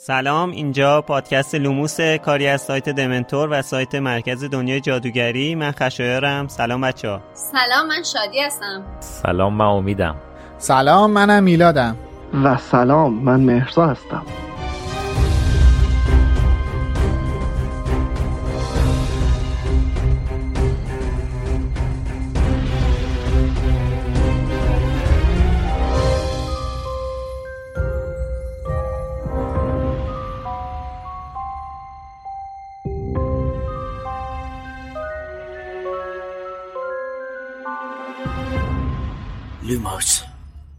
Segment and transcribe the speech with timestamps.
[0.00, 5.54] سلام اینجا پادکست لوموس کاری از سایت دمنتور و سایت مرکز دنیای جادوگری.
[5.54, 6.48] من خشایارم.
[6.48, 8.82] سلام بچه ها سلام من شادی هستم.
[9.00, 10.16] سلام من امیدم.
[10.58, 11.96] سلام منم میلادم.
[12.44, 14.22] و سلام من مهرزا هستم.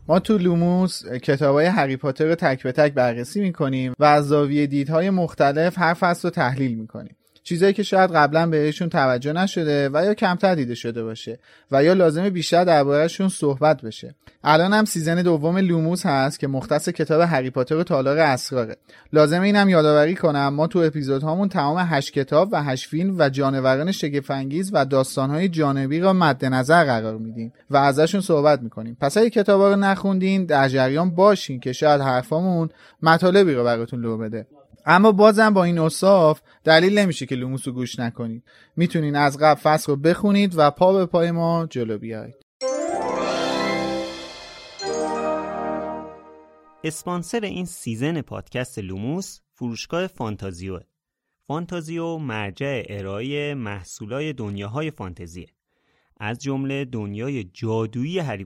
[0.10, 4.28] ما تو لوموس کتاب های هری پاتر رو تک به تک بررسی می‌کنیم و از
[4.28, 7.16] زاویه دیدهای مختلف هر فصل رو تحلیل می‌کنیم.
[7.50, 11.40] چیزایی که شاید قبلا بهشون توجه نشده و یا کمتر دیده شده باشه
[11.72, 14.16] و یا لازم بیشتر دربارهشون صحبت بشه.
[14.44, 18.78] الان هم season دوم لوموس هست که مختص کتاب هری پاتر و تالار اسراره.
[19.14, 23.92] لازم اینم یادآوری کنم ما تو اپیزودهامون تمام هشت کتاب و هشت فیلم و جانوران
[23.92, 28.98] شگفت‌انگیز و داستانهای جانبی را مد نظر قرار میدیم و ازشون صحبت می‌کنیم.
[29.02, 32.70] پس اگه کتابا رو نخوندین در جریان باشین که شاید حرفامون
[33.02, 34.48] مطالبی رو براتون لو بده.
[34.86, 38.44] اما بازم با این اوصاف دلیل نمیشه که لوموس رو گوش نکنید.
[38.76, 42.36] می‌تونین از قبل فصل رو بخونید و پا به پای ما جلو بیایید.
[46.84, 50.80] اسپانسر این season پادکست لوموس فروشگاه فانتازیو.
[51.48, 55.48] فانتازیو مرجع ارائه محصولای دنیاهای فانتزیه.
[56.20, 58.46] از جمله دنیای جادویی هری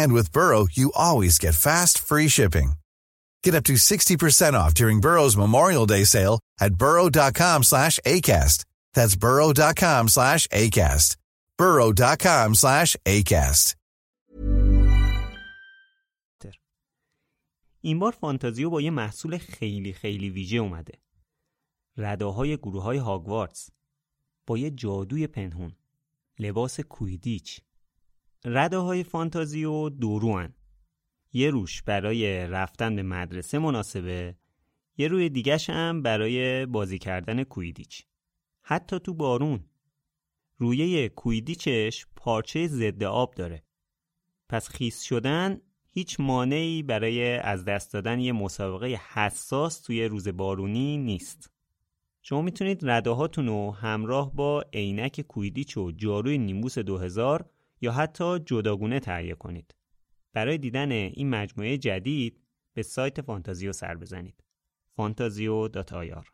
[0.00, 2.68] And with Burrow, you always get fast, free shipping.
[3.44, 8.64] Get up to 60% off during Burrow's Memorial Day sale at burrow.com slash ACAST.
[8.94, 11.16] That's burrow.com slash ACAST.
[11.58, 13.76] burrow.com slash ACAST.
[17.84, 20.98] این بار فانتازیو با یه محصول خیلی خیلی ویژه اومده.
[21.96, 23.70] رداهای گروه های هاگوارتس
[24.46, 25.76] با یه جادوی پنهون.
[26.38, 27.60] لباس کویدیچ
[28.44, 30.54] رده های فانتازی و دوروان
[31.32, 34.36] یه روش برای رفتن به مدرسه مناسبه
[34.96, 38.06] یه روی دیگش هم برای بازی کردن کویدیچ.
[38.62, 39.64] حتی تو بارون.
[40.58, 43.62] رویه کویدیچش پارچه ضد آب داره.
[44.48, 45.60] پس خیس شدن
[45.90, 51.50] هیچ مانعی برای از دست دادن یه مسابقه حساس توی روز بارونی نیست.
[52.22, 57.50] شما می‌تونید رده هاتون رو همراه با عینک کویدیچ و جاروی نیمبوس 2000
[57.82, 59.74] یا حتی جداگونه تهیه کنید.
[60.32, 62.40] برای دیدن این مجموعه جدید
[62.74, 64.44] به سایت فانتازیو سر بزنید.
[64.96, 66.26] فانتازیو آیار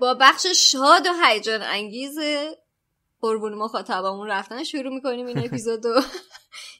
[0.00, 2.18] با بخش شاد و هیجان انگیز
[3.20, 6.00] قربون مخاطبمون رفتن شروع می‌کنیم این اپیزودو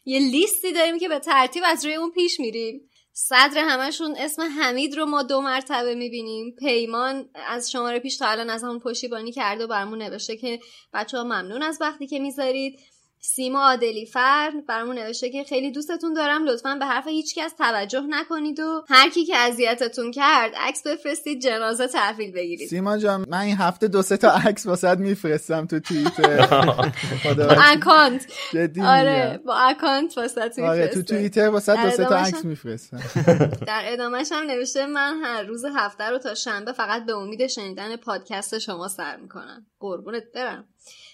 [0.05, 2.90] یه لیستی داریم که به ترتیب از روی اون پیش میریم
[3.22, 6.55] صدر همشون اسم حمید رو ما دو مرتبه می‌بینیم.
[6.59, 10.61] پیمان از شماره پیش تا الان از همون پشتیبانی کرده و برامون نوشته که
[10.93, 12.81] بچه ها ممنون از وقتی که می‌ذارید.
[13.22, 14.67] سیما عادلی فرد.
[14.67, 16.45] برامون نوشته که خیلی دوستتون دارم.
[16.45, 21.87] لطفا به حرف هیچکس توجه نکنید و هر کی که اذیتتون کرد عکس بفرستید جنازه
[21.87, 22.69] تحویل بگیرید.
[22.69, 26.47] سیما جان من این هفته دو سه تا عکس واست میفرستم تو توییتر.
[27.37, 28.27] با account.
[28.53, 33.01] جدی آره با account واست آره تو توییتر واست دو سه تا عکس میفرستم.
[33.66, 37.97] در ادامهش هم نوشته من هر روز هفته رو تا شنبه فقط به امید شنیدن
[37.97, 39.66] پادکست شما سر می‌کنم.
[39.81, 40.65] قربونت برم.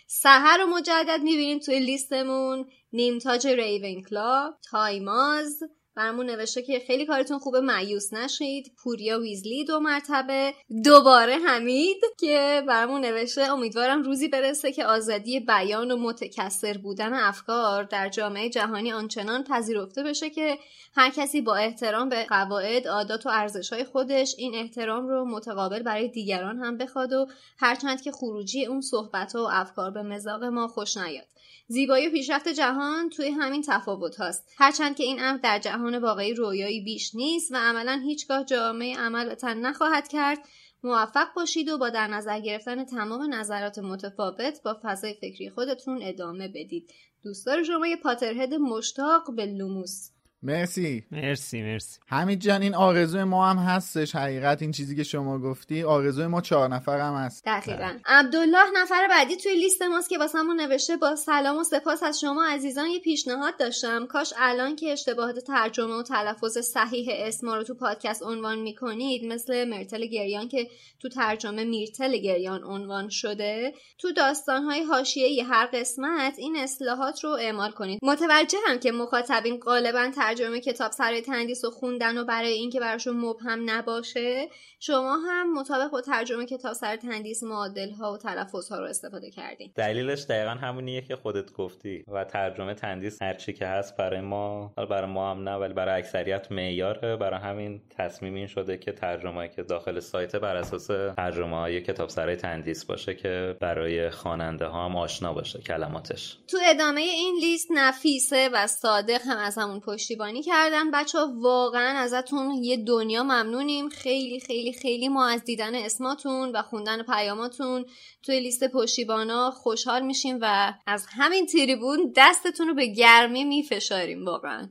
[0.06, 2.70] سحر رو مجدد می‌بینیم توی لیستمون.
[2.92, 5.62] نیمتاج ریونکلا تایماز
[5.96, 8.72] برامون نوشته که خیلی کارتون خوبه مأیوس نشید.
[8.76, 10.54] پوریا ویزلی دو مرتبه.
[10.84, 17.84] دوباره حمید که برامون نوشته امیدوارم روزی برسه که آزادی بیان و متکثر بودن افکار
[17.84, 20.58] در جامعه جهانی آنچنان پذیرفته بشه که
[20.96, 26.08] هر کسی با احترام به قواعد عادات و ارزشهای خودش این احترام رو متقابل برای
[26.08, 27.26] دیگران هم بخواد و
[27.58, 31.26] هرچند که خروجی اون صحبت و افکار به مزاق ما خوش نیاد.
[31.68, 34.48] زیبایی و پیشرفت جهان توی همین تفاوت هاست.
[34.58, 39.34] هرچند که این امر در جهان واقعی رویایی بیش نیست و عملا هیچگاه جامعه عمل
[39.34, 40.38] تن نخواهد کرد
[40.82, 46.48] موفق باشید و با در نظر گرفتن تمام نظرات متفاوت با فضای فکری خودتون ادامه
[46.48, 46.90] بدید.
[47.22, 50.10] دوستدار شما یه پاترهد مشتاق به لوموس.
[50.42, 51.04] مرسی.
[51.10, 52.00] مرسی مرسی.
[52.06, 54.16] حمید جان این آرزوی ما هم هستش.
[54.16, 57.44] حقیقت این چیزی که شما گفتی آرزوی ما چهار نفر هم هست.
[57.44, 57.98] دقیقا.
[58.06, 62.44] عبدالله نفر بعدی توی لیست ماست که واسمون نوشته با سلام و سپاس از شما
[62.44, 64.06] عزیزان یه پیشنهاد داشتم.
[64.06, 69.68] کاش الان که اشتباهات ترجمه و تلفظ صحیح اسما رو تو پادکست عنوان می‌کنید مثل
[69.68, 70.68] مرتل گریان که
[71.00, 73.74] تو ترجمه میرتل گریان عنوان شده.
[73.98, 77.98] تو داستانهای حاشیه هر قسمت این اصلاحات رو اعمال کنید.
[78.02, 83.70] متوجهم که مخاطبین غالبا ترجمه کتاب سرای تندیس و خوندن و برای اینکه براشون مبهم
[83.70, 84.48] نباشه
[84.80, 89.30] شما هم مطابق با ترجمه کتاب سر تندیس معادل ها و تلفظ ها رو استفاده
[89.30, 89.72] کردین.
[89.74, 95.10] دلیلش دقیقا همونیه که خودت گفتی و ترجمه تندیس هرچی که هست برای ما برای
[95.10, 97.16] ما هم نه ولی برای اکثریت معیاره.
[97.16, 100.86] برای همین تصمیم این شده که ترجمه که داخل سایت بر اساس
[101.16, 106.38] ترجمه های کتاب سرای تندیس باشه که برای خواننده ها هم آشنا باشه کلماتش.
[106.48, 109.80] تو ادامه این لیست نفیسه و صادق هم از همون
[110.16, 113.88] پشتیبانی کردن بچه ها واقعا ازتون یه دنیا ممنونیم.
[113.88, 117.84] خیلی خیلی خیلی ما از دیدن اسماتون و خوندن پیاماتون
[118.22, 124.68] توی لیست پشتیبانا خوشحال میشیم و از همین تریبون دستتون رو به گرمی میفشاریم واقعا.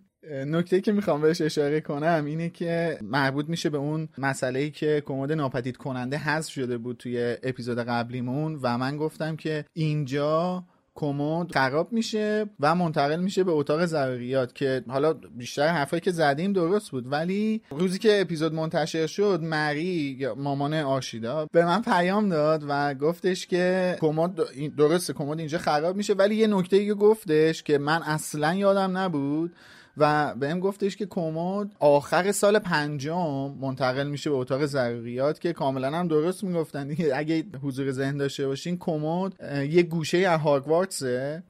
[0.47, 5.03] نکته که می‌خوام بهش اشاره کنم اینه که مربوط میشه به اون مسئله ای که
[5.05, 10.63] کمد ناپدید کننده حذف شده بود توی اپیزود قبلیمون و من گفتم که اینجا
[10.95, 16.53] کمد خراب میشه و منتقل میشه به اتاق ضروریات که حالا بیشتر حرفایی که زدیم
[16.53, 17.11] درست بود.
[17.11, 23.47] ولی روزی که اپیزود منتشر شد مری مامان آشیدا به من پیام داد و گفتش
[23.47, 24.35] که کمد
[24.77, 26.13] درسته کمد اینجا خراب میشه.
[26.13, 29.51] ولی یه نکته گفتش که من اصلا یادم نبود.
[29.97, 35.91] و بهم گفتش که کمد آخر سال پنجم منتقل میشه به اتاق ضروریات که کاملا
[35.91, 36.95] هم درست می‌گفتن.
[37.13, 39.33] اگه حضور ذهن داشته باشین کمد
[39.69, 41.43] یه گوشه از هاگوارتسه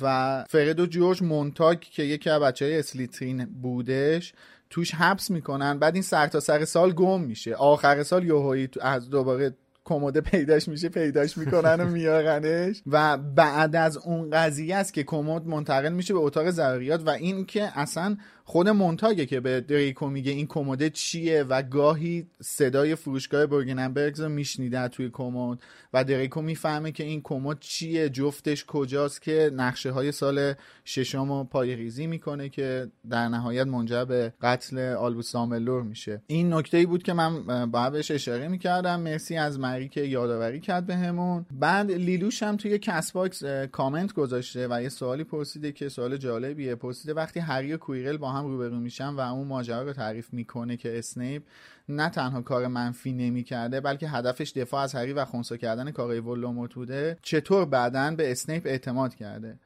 [0.00, 4.32] و فرد و جورج مونتاگ که یکی از بچه های اسلیترین بودش
[4.70, 5.78] توش حبس می‌کنن.
[5.78, 7.54] بعد این سر تا سر سال گم میشه.
[7.54, 9.54] آخر سال یوهایی از دوباره
[9.88, 15.46] کمد پیداش میشه پیداش می‌کنن و میارنش و بعد از اون قضیه است که کمد
[15.46, 18.16] منتقل میشه به اتاق ضروریات و این که اصلا
[18.50, 24.28] خود مونتاگه که به دریکو میگه این کمد چیه و گاهی صدای فروشگاه برگننبرگز رو
[24.28, 25.58] میشنیده توی کمد
[25.92, 30.54] و دریکو می‌فهمه که این کمد چیه جفتش کجاست که نقشه های سال
[30.84, 36.22] ششم رو پایه ریزی می‌کنه که در نهایت منجر به قتل آلبوس دامبلدور میشه.
[36.26, 39.00] این نکته ای بود که من باید بهش اشاره می‌کردم.
[39.00, 41.46] مرسی از مری که یادآوری کرد بهمون.
[41.50, 46.74] به بعد لیلوش هم توی CastBox کامنت گذاشته و یه سوالی پرسیده که سوال جالبیه.
[46.74, 50.98] پرسیده وقتی هری و کویرل با روبرو میشن و اون ماجرا رو تعریف می‌کنه که
[50.98, 51.42] اسنیپ
[51.88, 56.74] نه تنها کار منفی نمی‌کرده بلکه هدفش دفاع از هری و خونسا کردن کارهای ولدمورت
[56.74, 57.18] بوده.
[57.22, 59.58] چطور بعدا به اسنیپ اعتماد کرده؟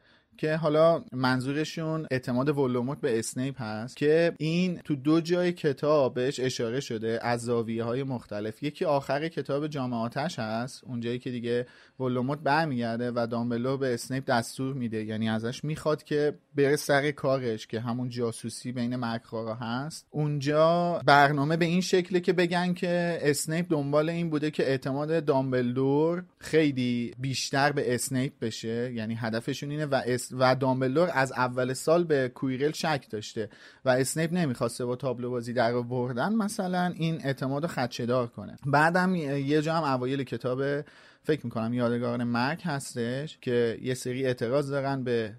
[0.43, 6.41] که حالا منظورشون اعتماد ولدمورت به اسنیپ هست که این تو دو جای کتاب بهش
[6.41, 8.63] اشاره شده از زاویه های مختلف.
[8.63, 11.67] یکی آخر کتاب جام آتش هست اونجایی که دیگه
[12.01, 17.67] ولدمورت برمیگرده و دامبلدور به اسنیپ دستور میده یعنی ازش می‌خواد که بره سر کارش
[17.67, 20.07] که همون جاسوسی بین مرگخوارا هست.
[20.11, 26.25] اونجا برنامه به این شکله که بگن که اسنیپ دنبال این بوده که اعتماد دامبلدور
[26.39, 32.29] خیلی بیشتر به اسنیپ بشه یعنی هدفشون اینه و و دامبلدور از اول سال به
[32.29, 33.49] کویرل شک داشته
[33.85, 38.57] و اسنیپ نمی‌خواسته با تابلو بازی در بردن مثلا این اعتماد خدشه‌دار کنه.
[38.67, 40.81] بعدم یه جا هم اوایل کتاب
[41.23, 45.35] فکر می‌کنم یادگار مرگ هستش که یه سری اعتراض دارن به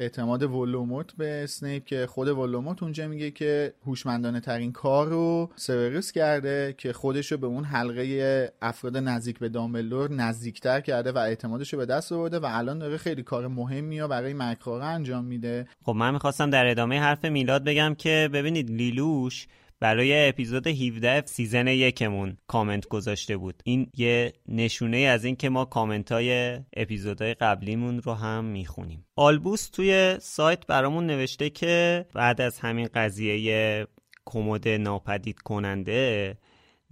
[0.00, 6.12] اعتماد ولدمورت به اسنیپ که خود ولدمورت اونجا میگه که هوشمندانه ترین کار رو سوروس
[6.12, 11.72] کرده که خودش رو به اون حلقه افراد نزدیک به دامبلدور نزدیکتر کرده و اعتمادش
[11.72, 15.68] رو به دست آورده و الان داره خیلی کار مهمی رو برای مکراره انجام میده.
[15.84, 19.46] خب من می‌خواستم در ادامه حرف میلاد بگم که ببینید لیلوش
[19.80, 23.62] برای اپیزود 17 season یکمون کامنت گذاشته بود.
[23.64, 29.06] این یه نشونه از این که ما کامنت های اپیزودهای قبلیمون رو هم می‌خونیم.
[29.16, 33.86] آلبوس توی سایت برامون نوشته که بعد از همین قضیه
[34.26, 36.36] کمد ناپدید کننده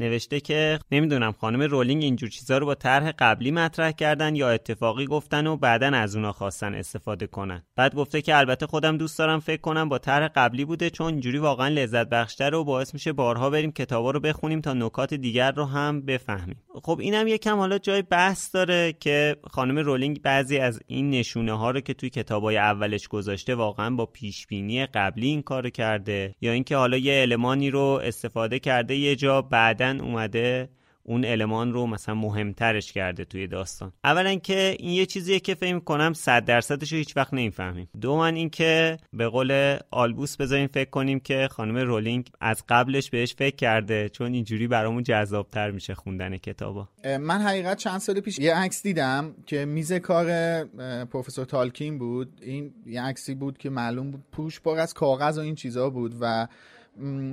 [0.01, 5.07] نوشته که نمی‌دونم خانم رولینگ اینجور چیزا رو با طرح قبلی مطرح کردن یا اتفاقی
[5.07, 7.63] گفتن و بعدا از اونا خواستن استفاده کنن.
[7.77, 11.39] بعد گفته که البته خودم دوست دارم فکر کنم با طرح قبلی بوده چون اینجوری
[11.39, 15.65] واقعا لذت بخشتر و باعث میشه بارها بریم کتابا رو بخونیم تا نکات دیگر رو
[15.65, 16.63] هم بفهمیم.
[16.83, 21.71] خب اینم یکم حالا جای بحث داره که خانم رولینگ بعضی از این نشونه ها
[21.71, 26.53] رو که توی کتابای اولش گذاشته واقعا با پیش بینی قبلی این کارو کرده یا
[26.53, 30.69] اینکه حالا یه المانی رو استفاده کرده یه جا بعدا اومده
[31.03, 33.93] اون المان رو مثلا مهمترش کرده توی داستان.
[34.05, 37.89] اولا که این یه چیزیه که فکر کنم صد درصدش رو هیچ وقت نمی‌فهمیم.
[38.01, 43.35] دومن این که به قول آلبوس بذاریم فکر کنیم که خانم رولینگ از قبلش بهش
[43.35, 46.89] فکر کرده چون اینجوری برامون جذابتر میشه خوندن کتابا.
[47.21, 50.65] من حقیقت چند سال پیش یه عکس دیدم که میز کار
[51.05, 52.41] پروفسور تالکین بود.
[52.43, 56.15] این یه عکسی بود که معلوم بود پوش پر از کاغذ و این چیزا بود
[56.21, 56.49] و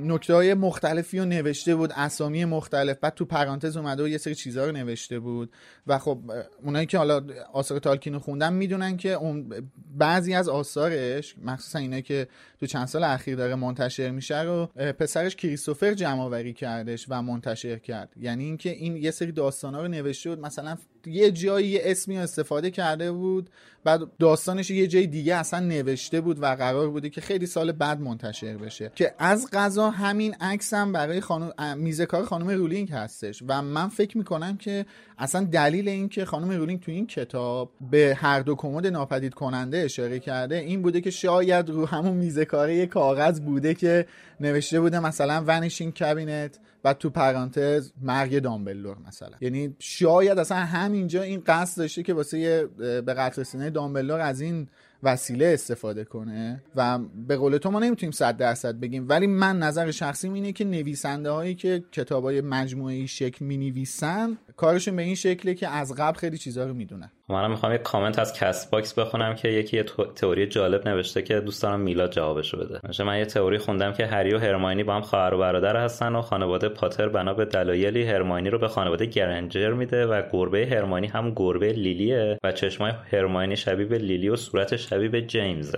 [0.05, 2.97] نکته های مختلفی رو نوشته بود اسامی مختلف.
[2.99, 5.51] بعد تو پرانتز اومده و یه سری چیزها رو نوشته بود.
[5.87, 6.19] و خب
[6.63, 7.21] اونایی که حالا
[7.53, 9.53] آثار تالکین رو خوندن می‌دونن که اون
[9.97, 12.27] بعضی از آثارش مخصوصا اینایی که
[12.59, 17.79] تو چند سال اخیر داره منتشر میشه رو پسرش کریستوفر جمع آوری کردش و منتشر
[17.79, 18.13] کرد.
[18.21, 20.39] یعنی اینکه این یه سری داستانا رو نوشته بود.
[20.39, 23.49] مثلا یه جایی یه اسمی استفاده کرده بود
[23.83, 28.01] بعد داستانش یه جای دیگه اصلا نوشته بود و قرار بوده که خیلی سال بعد
[28.01, 28.91] منتشر بشه.
[28.95, 33.43] که از قضا همین عکس هم برای خانم میز کار خانم رولینگ هستش.
[33.47, 34.85] و من فکر می‌کنم که
[35.17, 39.77] اصلا دلیل این که خانم رولینگ تو این کتاب به هر دو کمد ناپدید کننده
[39.77, 44.05] اشاره کرده این بوده که شاید رو همون میز کار کاغذ بوده که
[44.39, 49.37] نوشته بوده مثلا vanishing cabinet و تو پرانتز مرگ دامبلدور مثلا.
[49.41, 54.67] یعنی شاید اصلا همینجا این قصد داشته که واسه به قتل رسیدن دامبلدور از این
[55.03, 59.91] وسیله استفاده کنه و به قول تو ما نمی‌تونیم صد درصد بگیم ولی من نظر
[59.91, 65.15] شخصی اینه که نویسنده هایی که کتاب های مجموعه شکل می نویسن کارشون به این
[65.15, 67.11] شکله که از قبل خیلی چیزها رو می‌دونن.
[67.29, 69.83] منم می‌خوام یک کامنت از CastBox بخونم که یکی یه
[70.15, 72.79] تئوری جالب نوشته که دوست دارم میلاد جوابشو بده.
[72.89, 76.15] مثلا من یه تئوری خوندم که هری و هرماینی با هم خواهر و برادر هستن
[76.15, 81.07] و خانواده پاتر بنا به دلایلی هرماینی رو به خانواده گرنجر میده و گربه هرماینی
[81.07, 85.75] هم گربه لیلیه و چشمای هرماینی شبیه به لیلی و صورت شبیه به جیمز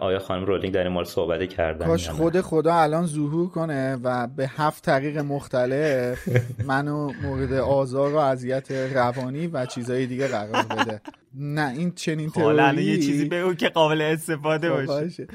[0.00, 4.26] آیا خانم رولینگ در این مورد صحبت کردن کاش خود خدا الان ظهور کنه و
[4.36, 6.28] به هفت طریق مختلف
[6.68, 11.00] منو مورد آزار و اذیت روانی و چیزهای دیگه قرار بده.
[11.34, 15.26] نه این چنین تئوری یه چیزی بگو که قابل استفاده خب، باشه.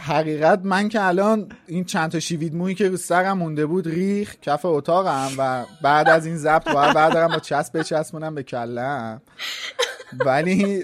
[0.00, 4.36] حقیقت من که الان این چند تا شیوید مویی که رو سرم مونده بود ریخ
[4.42, 9.22] کف اتاقم و بعد از این ضبط باید بعد با چسب بچسبونم به کلم
[10.26, 10.82] ولی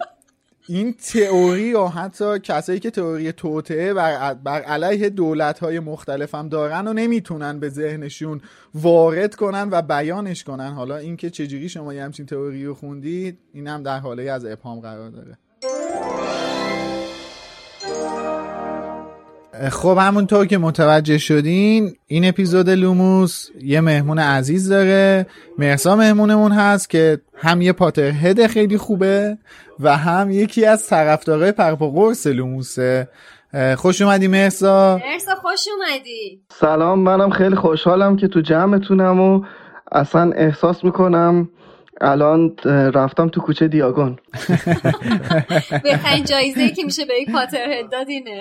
[0.69, 6.49] این تئوری و حتی کسایی که تئوری توطعه بر, بر علیه دولت های مختلف هم
[6.49, 8.41] دارن و نمی‌تونن به ذهنشون
[8.75, 10.73] وارد کنن و بیانش کنن.
[10.73, 14.81] حالا اینکه چجوری شما یه همچین تئوری رو خوندید این هم در حاله از ابهام
[14.81, 15.39] قرار داره.
[19.71, 25.27] خب همونطور که متوجه شدین این اپیزود لوموس یه مهمون عزیز داره.
[25.59, 28.13] مرسا مهمونمون هست که هم یه پاتر
[28.47, 29.39] خیلی خوبه
[29.81, 33.09] و هم یکی از طرفدارای پرپا قرص لوموسه
[33.77, 35.01] خوش اومدی مرسا.
[35.13, 36.41] مرسا خوش اومدی.
[36.61, 39.45] سلام منم خیلی خوشحالم که تو جمعتونم و
[39.93, 41.49] اصلا احساس می‌کنم
[42.01, 42.57] الان
[42.95, 44.19] رفتم تو کوچه دیاگون.
[45.85, 48.41] بهترین جایزه که میشه به یک پاتر دادینه.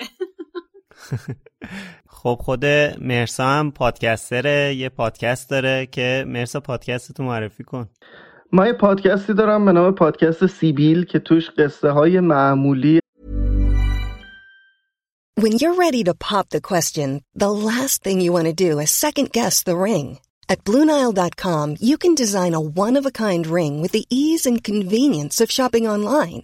[2.07, 2.65] خب خود
[3.01, 7.89] مرسا هم پادکستره یه پادکست داره که مرسا پادکست تو معرفی کن
[8.53, 12.99] ما یه پادکستی دارم به نام پادکست سیبیل که توش قصه های معمولی
[15.41, 17.09] When you're ready to pop the question,
[17.43, 20.19] the last thing you want to do is second guess the ring.
[20.51, 25.87] At BlueNile.com you can design a one-of-a-kind ring with the ease and convenience of shopping
[25.87, 26.43] online.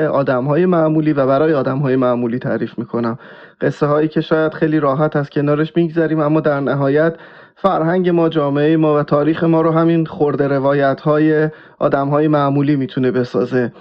[0.00, 3.18] آدم های معمولی و برای آدم های معمولی تعریف می‌کنم.
[3.60, 7.14] قصه هایی که شاید خیلی راحت از کنارش میگذریم اما در نهایت
[7.56, 12.76] فرهنگ ما جامعه ما و تاریخ ما رو همین خورده روایت های آدم های معمولی
[12.76, 13.72] می‌تونه بسازه.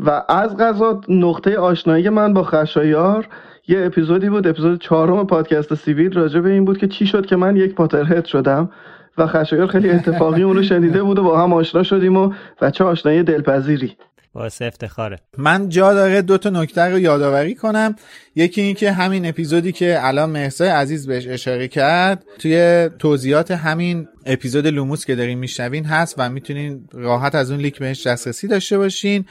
[0.00, 3.28] و از قضا نقطه آشنایی من با خشایار
[3.68, 7.36] یه اپیزودی بود اپیزود چهارم پادکست سیویل راجع به این بود که چی شد که
[7.36, 8.70] من یک Potterhead شدم
[9.18, 12.70] و خشایار خیلی اتفاقی اون رو شنیده بود و با هم آشنا شدیم و, و
[12.70, 13.96] چه آشنایی دلپذیری.
[14.34, 17.96] باعث افتخاره من جا داره دو تا نکته رو یادآوری کنم.
[18.34, 24.08] یکی این که همین اپیزودی که الان مهسای عزیز بهش اشاره کرد توی توضیحات همین
[24.26, 28.78] اپیزود لوموس که دارین میشنوین هست و می‌تونین راحت از اون لینک بهش دسترسی داشته
[28.78, 29.24] باشین.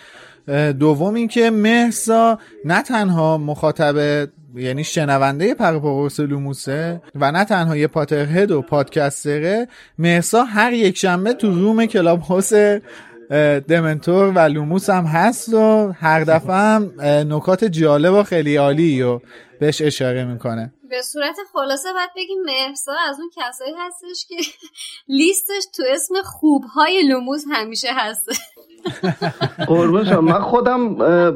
[0.79, 8.51] دوم اینکه مهسا نه تنها مخاطب یعنی شنونده پروپاقرص لوموسه و نه تنها یه Potterhead
[8.51, 9.67] و پادکستره
[9.97, 12.51] مهسا هر یک شنبه تو room Clubhouse
[13.67, 19.19] دمنتور و لوموس هم هست و هر دفعه هم نکات جالب و خیلی عالی و
[19.59, 20.73] بهش اشاره می‌کنه.
[20.89, 24.35] به صورت خلاصه باید بگیم مهسا از اون کسایی هستش که
[25.17, 28.29] لیستش تو اسم خوبهای لوموس همیشه هست.
[29.67, 30.79] قربون من خودم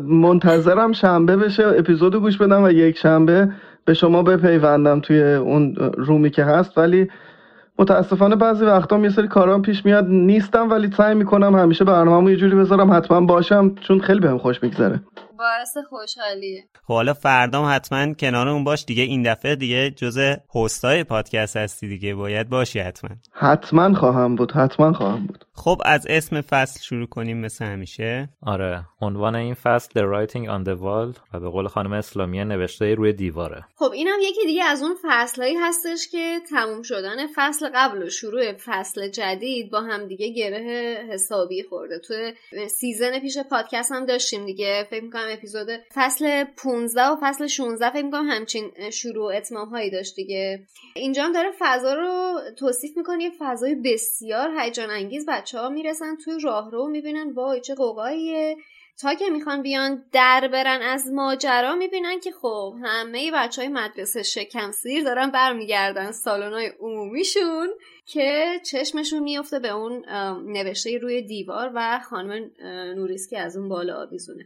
[0.04, 3.52] منتظرم شنبه بشه اپیزود گوش بدم و یک شنبه
[3.86, 6.78] به شما بپیوندم توی اون رومی که هست.
[6.78, 7.08] ولی
[7.80, 10.08] متاسفانه بعضی وقتا یه سری کارام پیش میاد.
[10.08, 14.64] نیستم ولی سعی می‌کنم همیشه برنامه‌مو یه جوری بذارم حتما باشم چون خیلی بهم خوش
[14.64, 15.02] میگذره.
[15.38, 16.64] باعث خوشحالیه.
[16.88, 20.20] خب حالا فردام حتما کنار اون باش دیگه این دفعه دیگه جز
[20.56, 22.16] هستای پادکست هستی دیگه.
[22.16, 23.10] باید باشی حتما.
[23.32, 25.46] حتما خواهم بود حتما خواهم بود.
[25.54, 28.30] خب از اسم فصل شروع کنیم مثل همیشه.
[28.42, 32.96] آره عنوان این فصل The Writing on the Wall و به قول خانم اسلامیه نوشته
[32.96, 33.66] روی دیواره.
[33.76, 38.54] خب اینم یکی دیگه از اون فصلهایی هستش که تموم شدن فصل قبل و شروع
[38.54, 42.00] فصل جدید با هم دیگه گره حسابی خورده.
[42.00, 42.14] تو
[42.68, 44.88] سیزن پیش پادکست هم داشتیم دیگه.
[44.90, 50.16] فکر می‌کنم اپیزود فصل 15 و فصل 16 فکر می‌کنم همچین شروع اتمام هایی داشت
[50.16, 50.60] دیگه.
[50.96, 56.16] اینجا هم داره فضا رو توصیف می‌کنه یه فضای بسیار هیجان انگیز بچه ها می‌رسن
[56.16, 58.58] توی راه رو می‌بینن وای چه قوقاییه
[59.02, 64.24] تا که می‌خوان بیان در برن از ماجرا می‌بینن که خب همه بچه های مدرسه
[64.24, 67.70] شکم سیر دارن برمیگردن سالن های عمومیشون
[68.06, 70.06] که چشمشون میفته به اون
[70.46, 72.52] نوشته روی دیوار و خانم
[72.96, 74.46] نوریسکی از اون بالا آویزونه.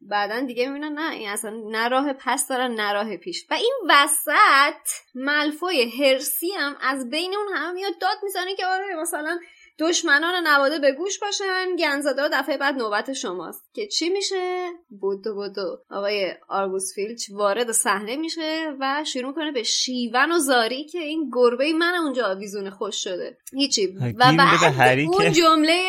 [0.00, 3.46] بعدا دیگه می‌بینن نه این اصلا نه راه پس دارن نه راه پیش.
[3.50, 8.96] و این وسط ملفوی هرسی هم از بین اون همه میاد داد می‌زنه که آره
[9.02, 9.38] مثلا
[9.78, 11.76] دشمنان نواده به گوش باشن.
[11.76, 13.70] گنزدار دفعه بعد نوبت شماست.
[13.74, 14.68] که چی میشه؟
[15.00, 15.78] بودو بودو.
[15.90, 21.30] آقای آرگوس فیلچ وارد صحنه میشه و شروع کنه به شیون و زاری که این
[21.32, 23.36] گربه من اونجا آویزون خوش شده.
[23.52, 23.86] هیچی.
[23.86, 25.82] و بعد اون جمله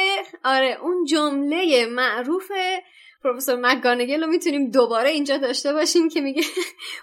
[0.44, 2.52] آره اون جمله معروف
[3.24, 6.42] پروفسور مکگانگل رو می‌تونیم دوباره اینجا داشته باشیم که میگه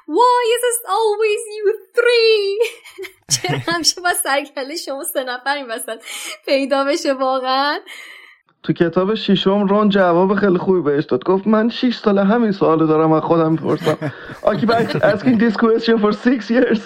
[0.09, 2.69] Why is it always you three?
[3.35, 6.03] چرا همیشه با سرکله شما سه نفر این وسط
[6.47, 7.79] پیدا بشه واقعا؟
[8.63, 11.25] تو کتاب شیشم رون جواب خیلی خوبی بهش داد.
[11.25, 14.13] گفت من 6 ساله همین سوالو دارم از خودم می‌پرسم.
[14.51, 16.81] Occupy asking this question for six years.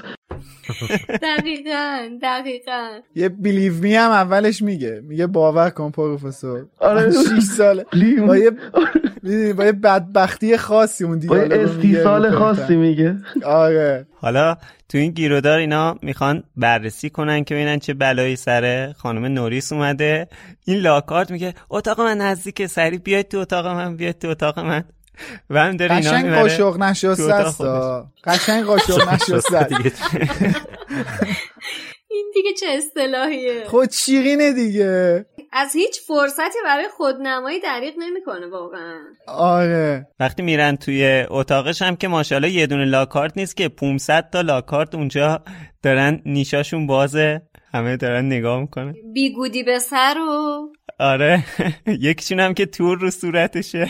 [1.23, 2.89] دقیقا دقیقا.
[3.15, 5.01] یه بیلیو می هم اولش میگه.
[5.05, 6.67] میگه باور کن پروفسور.
[6.79, 7.11] آره.
[7.41, 7.87] 6 ساله.
[8.27, 8.51] با یه
[9.57, 13.17] با یه بدبختی خاصی اون با یه استیصال خاصی میگه.
[13.45, 14.07] آره.
[14.15, 14.57] حالا
[14.89, 20.29] تو این گیرودار اینا می‌خوان بررسی کنن که ببینن چه بلایی سر خانم نوریس اومده.
[20.65, 24.85] این لاکارت میگه اتاق من نزدیک سری بیاید تو اتاق من بیاید تو اتاق من.
[25.91, 27.61] قشنگ قاشق نشسته است.
[28.25, 29.67] قشنگ قاشق نشسته
[32.11, 35.27] این دیگه چه اصطلاحیه؟ خود شیرینه دیگه.
[35.53, 38.99] از هیچ فرصتی برای خودنمایی دریغ نمی‌کنه واقعا.
[39.29, 40.07] آره.
[40.21, 44.95] وقتی میرن توی اتاقش هم که ماشاءالله یه دونه لاکارت نیست که 500 تا لاکارت
[44.95, 45.43] اونجا
[45.83, 47.43] دارن نیشاشون بازه
[47.75, 48.95] همه دارن نگاه می‌کنن.
[49.15, 51.45] بیگودی به سر و آره.
[51.87, 53.89] یکیشون هم که تور رو صورتشه.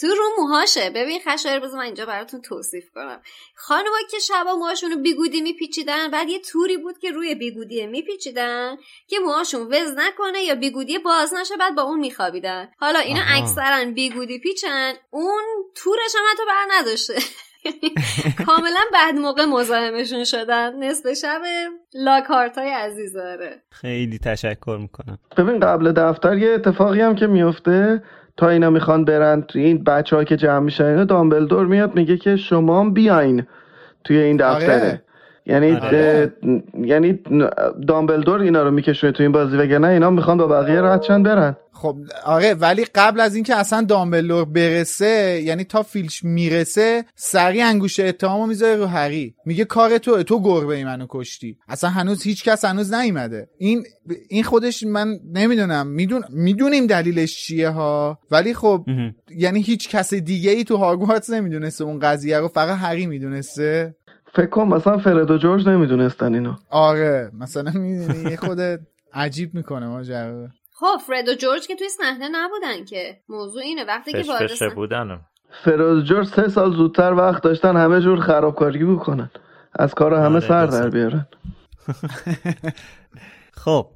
[0.00, 0.90] تو رو موهاشه.
[0.90, 3.20] ببین خشایار بذار من اینجا براتون توصیف کنم.
[3.54, 8.76] خانمها که شبا موهاشون رو بیگودی میپیچیدن بعد یه توری بود که روی بیگودی میپیچیدن
[9.06, 12.68] که موهاشون وز نکنه یا بیگودی باز نشه بعد با اون میخوابیدن.
[12.78, 15.42] حالا اینا اکثرا بیگودی پیچن اون
[15.74, 17.14] تورش هم حتی بر نداشته.
[18.46, 20.84] کاملا بعد موقع مزاحمشون شدن.
[20.84, 21.42] نصف شب
[21.94, 23.62] لاکارت های عزیز داره.
[23.70, 25.18] خیلی تشکر می‌کنم.
[25.36, 28.02] ببین قبل دفتر یه اتفاقی هم که میفته
[28.36, 32.36] تا اینا می‌خوان برن توی این بچه که جمع میشن اینا دامبلدور میاد میگه که
[32.36, 33.46] شما بیاین
[34.04, 35.02] توی این دفتره آره.
[35.50, 36.32] یعنی آره.
[36.84, 37.18] یعنی
[37.88, 41.56] دامبلدور اینا رو میکشونه تو این بازی وگرنه اینا می‌خوان با بقیه ردشن برن.
[41.72, 48.00] خب آره ولی قبل از اینکه اصلا دامبلور برسه یعنی تا فیلش می‌رسه سریع انگوش
[48.00, 49.34] اتهامو می‌ذاره رو هری.
[49.46, 51.56] میگه کار تو تو گربه ای منو کشتی.
[51.68, 53.48] اصلا هنوز هیچ کس هنوز نیومده.
[53.58, 53.82] این
[54.28, 55.86] این خودش من نمی‌دونم.
[55.86, 58.84] میدون می‌دونیم دلیلش چیه ها؟ ولی خب
[59.36, 62.48] یعنی هیچ کس دیگه ای تو هاگوارتس نمی‌دونسته اون قضیه رو.
[62.48, 63.94] فقط هری می‌دونسته.
[64.32, 66.54] فکر کن مثلا فرد و جورج نمی‌دونستن اینو.
[66.70, 68.58] آره مثلا می‌دونی یه خود
[69.12, 73.16] عجیب می‌کنه ماجرا خب فرد و جورج که توی صحنه نبودن که.
[73.28, 75.20] موضوع اینه وقتی که وارد بودن
[75.64, 79.30] فرد و جورج سه سال زودتر وقت داشتن همه جور خرابکاری بکنن.
[79.72, 80.66] از کار همه آره، سر.
[80.66, 81.26] در بیارن.
[83.64, 83.86] خب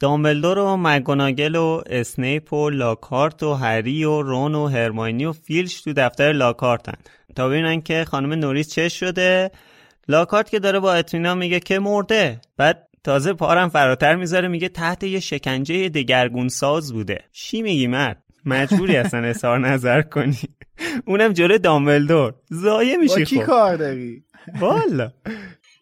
[0.00, 5.80] دامبلدور و مگوناگل و اسنیپ و لاکارت و هری و رون و هرماینی و فیلش
[5.80, 6.98] تو دفتر لاکارتن.
[7.36, 9.50] تا ببینن که خانم نوریس چه شده.
[10.08, 12.40] لاکارت که داره با اطمینان میگه که مرده.
[12.56, 17.24] بعد تازه پارم فراتر می‌ذاره میگه تحت یه شکنجه دگرگون ساز بوده.
[17.32, 20.38] چی میگی مرد؟ مجبوری اصلا اظهار نظر کنی.
[21.06, 22.34] اونم جلوی دامبلدور.
[22.50, 23.46] زایه با میشی کی خب.
[23.46, 24.24] کار داری؟
[24.60, 25.10] والا.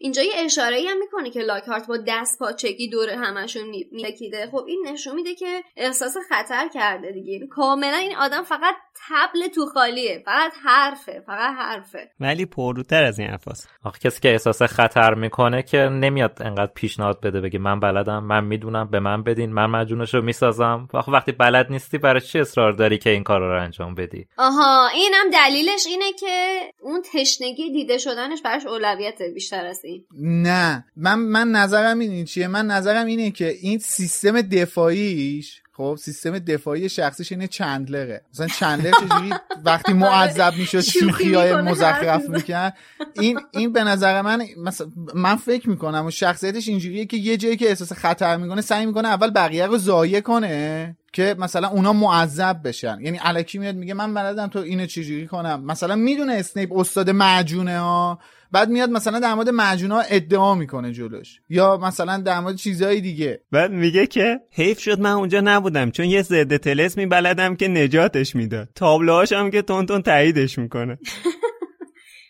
[0.07, 4.87] اینجا یه اشاره هم می‌کنه که لاکارت با دست پاچگی دور همشون میکیده خب این
[4.87, 7.47] نشون میده که احساس خطر کرده دیگه.
[7.47, 8.75] کاملا این آدم فقط
[9.09, 10.23] تبل تو خالیه.
[10.27, 11.23] فقط حرفه.
[11.27, 12.11] فقط حرفه.
[12.21, 13.69] ولی پروتر از این حرفاست.
[13.85, 18.45] آخه کسی که احساس خطر می‌کنه که نمیاد انقدر پیشنهاد بده بگه من بلدم من
[18.45, 22.73] می‌دونم به من بدین من مجونش رو می‌سازم آخه وقتی بلد نیستی برای چی اصرار
[22.73, 27.99] داری که این کار رو انجام بدی؟ آها اینم دلیلش اینه که اون تشنگی دیده
[27.99, 29.96] شدنش براش اولویته بیشتر از این.
[30.21, 30.85] نه.
[30.97, 36.89] من من نظرم این چیه؟ من نظرم اینه که این سیستم دفاعیش خب سیستم دفاعی
[36.89, 38.23] شخصیش اینه چندلره.
[38.33, 39.31] مثلا چندلر چجوری
[39.65, 42.77] وقتی معذب می‌شد شوخی های مزخرف می‌کرد.
[43.21, 47.57] این این به نظر من مثلا من فکر می‌کنم و شخصیتش اینجوریه که یه جایی
[47.57, 50.97] که احساس خطر می‌کنه سعی می‌کنه اول بقیه رو ضایع کنه.
[51.17, 52.99] که مثلا اونا معذب بشن.
[53.03, 55.65] یعنی الکی میاد میگه من بلدم تو اینو چجوری کنم.
[55.65, 58.19] مثلا می‌دونه اسنیپ استاد معجونه ها.
[58.53, 61.41] بعد میاد مثلا در مورد معجونا ادعا می‌کنه جلوش.
[61.49, 63.41] یا مثلا در مورد چیزهای دیگه.
[63.53, 68.37] بعد میگه که حیف شد من اونجا نبودم چون یه ضد تلسمی بلدم که نجاتش
[68.37, 68.69] می‌داد.
[68.75, 70.99] تابلوهاش هم که تون تون تاییدش می‌کنه.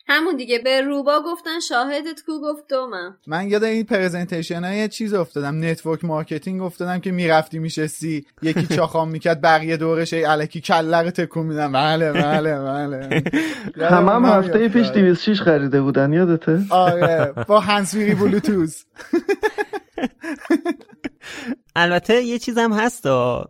[0.08, 3.48] همون دیگه به روباه گفتن شاهدت کو گفت دمم من.
[3.48, 9.40] یاد این presentation های چیز افتادم network marketing افتادم که می‌رفتی میشستی یکی چاخان می‌کرد
[9.40, 11.72] بقیه دورش هی الکی رو تکون میدن.
[11.72, 13.22] بله بله بله.
[13.90, 18.84] همه هم هفته پیش 206 خریده بودن یادته؟ آره با هندزفری بلوتوث.
[21.76, 23.06] البته یه چیزم هست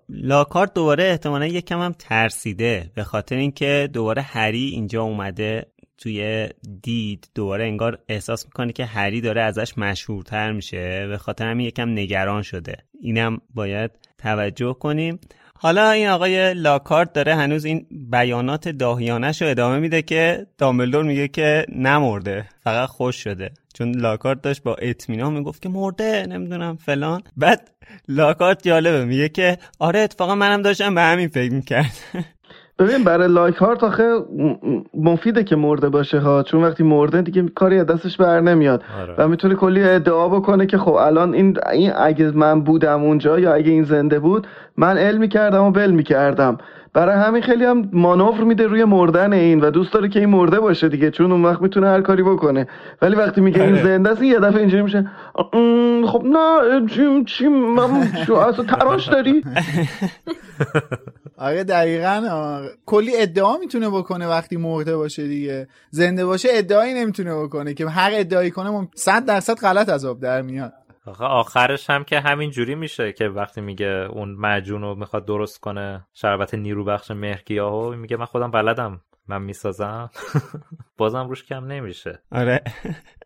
[0.09, 5.67] لاکارت دوباره احتمالا یکم هم ترسیده به خاطر اینکه دوباره هری اینجا اومده.
[5.99, 6.49] توی
[6.83, 11.91] دید دوباره انگار احساس می‌کنه که هری داره ازش مشهورتر میشه به خاطر همین یکم
[11.91, 12.77] نگران شده.
[13.01, 15.21] اینم باید توجه کنیم.
[15.59, 21.29] حالا این آقای لاکارت داره هنوز این بیانات داهیانش رو ادامه میده که دامبلدور میگه
[21.29, 23.51] که نمرده فقط خوش شده.
[23.75, 27.23] چون لاکارت داشت با اطمینان می‌گفت که مرده نمی‌دونم فلان.
[27.37, 27.71] بعد
[28.09, 31.93] لاکارت جالبه میگه که آره اتفاقا منم داشتم به همین فکر می‌کرد
[32.79, 34.13] ببین برای لایک هارت آخه
[34.95, 36.43] مفیده که مرده باشه ها.
[36.43, 38.83] چون وقتی مرده دیگه کاری از دستش بر نمیاد.
[39.01, 39.15] آره.
[39.19, 43.55] و می‌تونه کلی ادعا بکنه که خب الان این, این اگه من بودم اونجا یا
[43.55, 46.59] اگه این زنده بود من علم می‌کردم و ول می‌کردم.
[46.93, 50.61] برای همین خیلی هم مانور میده روی مردن این و دوست داره که این مرده
[50.61, 52.67] باشه دیگه چون اون وقت می‌تونه هر کاری بکنه.
[53.03, 53.83] ولی وقتی میگه این آره.
[53.85, 55.11] زنده است این یه دفعه اینجوری میشه
[55.53, 59.43] "ام، خب نه چی چی من شو اصلا تراش داری؟
[61.39, 62.69] آره دقیقا آره.
[62.87, 65.69] کلی ادعا می‌تونه بکنه وقتی مرده باشه دیگه.
[65.91, 70.21] زنده باشه ادعایی نمی‌تونه بکنه که هر ادعایی کنه مم- صد درصد غلط از آب
[70.21, 70.73] در میاد.
[71.07, 75.61] آخه آخرش هم که همین جوری میشه که وقتی میگه اون معجون رو می‌خواد درست
[75.61, 79.01] کنه شربت نیرو بخش مهرگیاهو میگه من خودم بلدم.
[79.29, 80.11] من می‌سازم.
[80.99, 82.23] بازم روش کم نمیشه.
[82.33, 82.63] آره.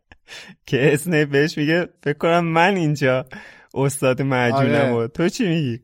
[0.66, 3.26] که اسنیپ بهش میگه فکر کنم من اینجا
[3.74, 5.04] استاد معجونم آره.
[5.04, 5.80] و تو چی میگی؟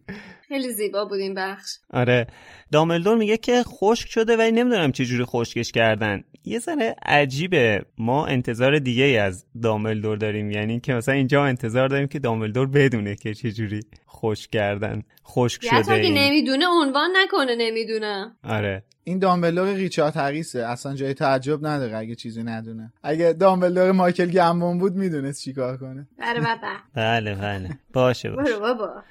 [0.49, 1.79] خیلی زیبا بود این بخش.
[1.91, 2.27] آره.
[2.73, 6.25] داملدور میگه که خشک شده ولی نمی‌دونم چه جوری خشکش کردن.
[6.45, 7.85] یه ذره عجیبه.
[7.99, 10.51] ما انتظار دیگه ای از داملدور داریم.
[10.51, 13.81] یعنی که مثلا اینجا انتظار داریم که داملدور بدونه که چه جوری
[14.11, 15.03] خشک کردن.
[15.27, 16.11] خشک شده اگه.
[16.11, 18.37] نمی‌دونه عنوان نکنه نمی‌دونم.
[18.45, 18.83] آره.
[19.05, 22.93] این دامبلور ریچارد هریسه اصلا جای تعجب نداره اگه چیزی ندونه.
[23.03, 26.09] اگه دامبلور مایکل گمبون بود می‌دونست چیکار کنه.
[26.19, 26.77] بله بابا.
[26.95, 27.71] بله بله.
[27.93, 28.53] باشه باشه.
[28.53, 29.03] برو بابا.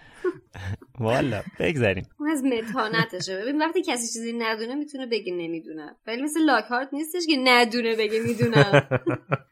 [1.00, 2.08] والا بگذاریم.
[2.20, 3.42] اون از متانتشه.
[3.42, 5.96] ببین وقتی کسی چیزی ندونه می‌تونه بگه نمی‌دونم.
[6.08, 8.88] ولی مثل لاکهارت نیستش که ندونه بگه می‌دونم.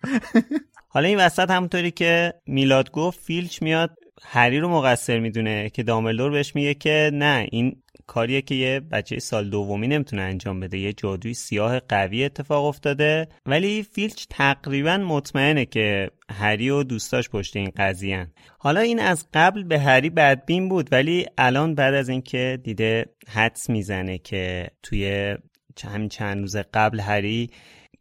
[0.93, 3.89] حالا این وسط همونطوری که میلاد گفت فیلچ میاد
[4.23, 9.19] هری رو مقصر می‌دونه که دامبلدور بهش میگه که نه این کاریه که یه بچه
[9.19, 10.77] سال دومی نمی‌تونه انجام بده.
[10.77, 13.27] یه جادوی سیاه قوی اتفاق افتاده.
[13.45, 18.27] ولی فیلچ تقریبا مطمئنه که هری و دوستاش پشت این قضیه
[18.59, 23.69] حالا این از قبل به هری بدبین بود ولی الان بعد از اینکه دیده حدس
[23.69, 25.35] می‌زنه که توی
[25.83, 27.49] همین چند روز قبل هری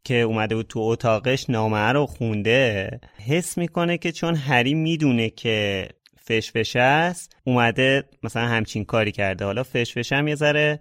[0.04, 2.90] که اومده بود تو اتاقش نامه رو خونده
[3.26, 5.88] حس می‌کنه که چون هری می‌دونه که
[6.24, 9.44] فشفشه است اومده مثلا همچین کاری کرده.
[9.44, 10.80] حالا فشفشه هم یه ذره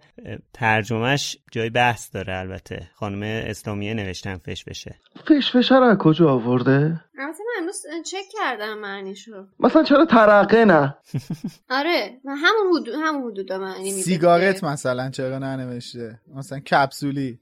[0.54, 2.90] ترجمهش جای بحث داره البته.
[2.96, 4.96] خانم اسلامیه نوشتن فشفشه.
[5.26, 9.46] فشفشه رو از کجا آورده؟ البته من امروز چک کردم معنیشو.
[9.60, 10.96] مثلا چرا ترقه نه؟
[11.70, 17.40] آره همون حدود همون حدود معنی میده سیگارت مثلا چرا ننوشته؟ مثلا کپسولی.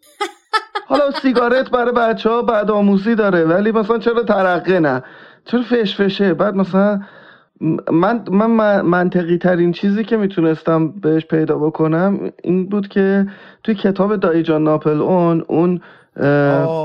[0.88, 5.04] حالا سیگارت برای بچه ها بعد آموزی داره ولی مثلا چرا ترقه نه؟
[5.46, 7.02] چرا فشفشه؟ بعد مثلا
[7.92, 13.28] من من منطقی ترین چیزی که می‌تونستم بهش پیدا بکنم این بود که
[13.64, 15.82] توی کتاب دایی جان ناپل اون اون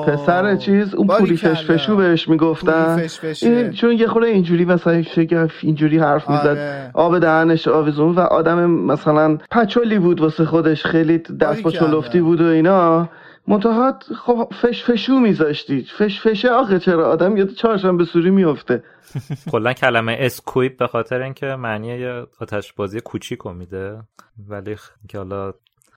[0.07, 3.03] پسر چیز اون پوری فشفشو بهش می‌گفتن.
[3.43, 6.47] این چون یه خورده اینجوری مثلا شگفت اینجوری حرف می‌زد.
[6.47, 6.91] آره.
[6.95, 10.87] آب دهنش آویزون و آدم مثلا پچولی بود واسه خودش.
[10.87, 13.09] خیلی دست با چلفتی بود و اینا.
[13.49, 15.87] منتها خب فشفشو میذاشتی.
[15.99, 18.83] فشفشه آخه چرا آدم یاد چهارشنبه سوری میفته.
[19.53, 24.03] کلا کلمه اسکویپ به خاطر اینکه معنی یه آتش بازی کوچیک میده.
[24.49, 24.77] ولی
[25.09, 25.53] که حالا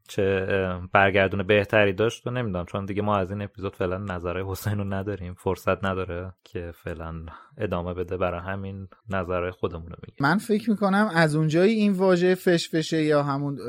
[0.07, 0.47] چه
[0.93, 2.65] برگردون بهتری داشت و نمی‌دونم.
[2.65, 5.33] چون دیگه ما از این اپیزود فعلا نظرهای حسین رو نداریم.
[5.33, 7.13] فرصت نداره که فعلا
[7.57, 10.17] ادامه بده برای همین نظرهای خودمون رو میگیم.
[10.19, 13.59] من فکر می‌کنم از اونجایی این واژه فشفشه یا همون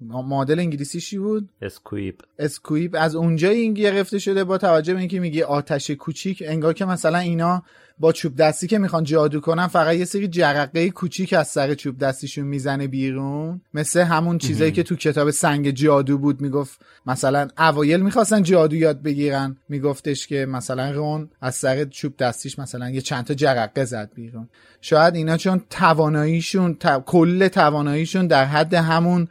[0.00, 2.20] مدل انگلیسیشی بود؟ Squib.
[2.38, 2.96] Squib.
[2.98, 7.18] از اونجایی این گرفته شده با توجه به اینکه میگه آتش کوچیک انگار که مثلا
[7.18, 7.62] اینا
[7.98, 11.98] با چوب دستی که می‌خوان جادو کنن فقط یه سری جرقه کوچیک از سر چوب
[11.98, 13.60] دستیشون می‌زنه بیرون.
[13.74, 19.02] مثل همون چیزایی که تو کتاب سنگ جادو بود می‌گفت مثلا اوایل می‌خواستن جادو یاد
[19.02, 19.56] بگیرن.
[19.68, 24.48] میگفتش که مثلا رون از سر چوب دستیش مثلا یه چند تا جرقه زد بیرون.
[24.80, 26.74] شاید اینا چون تواناییشون
[27.06, 29.28] کل تواناییشون در حد همون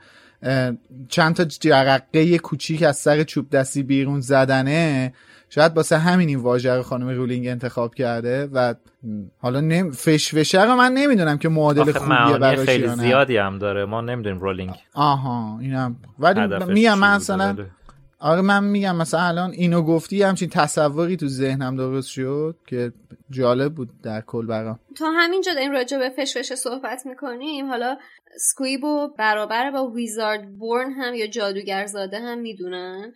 [1.10, 5.14] چند تا جرقه کوچیک از سر چوب دستی بیرون زدنه
[5.50, 8.74] شاید واسه همین این واژه رو خانم رولینگ انتخاب کرده و
[9.40, 9.92] حالا نم...
[9.92, 13.86] فشفشه رو من نمی‌دونم که معادل خوبیه براش خیلی زیادی هم داره.
[13.86, 14.74] ما نمی‌دونیم رولینگ.
[14.94, 17.56] آها اینم ولی میگم من مثلا
[18.26, 22.94] آره من میگم مثلا الان اینو گفتی همچین تصوری تو ذهنم درست شد که
[23.30, 24.80] جالب بود در کل برام.
[24.98, 27.68] تا همینجا این راجع به فشفشه صحبت می‌کنیم.
[27.68, 27.98] حالا
[28.40, 33.14] سکویب و برابر با ویزارد بورن هم یا جادوگرزاده هم می‌دونن.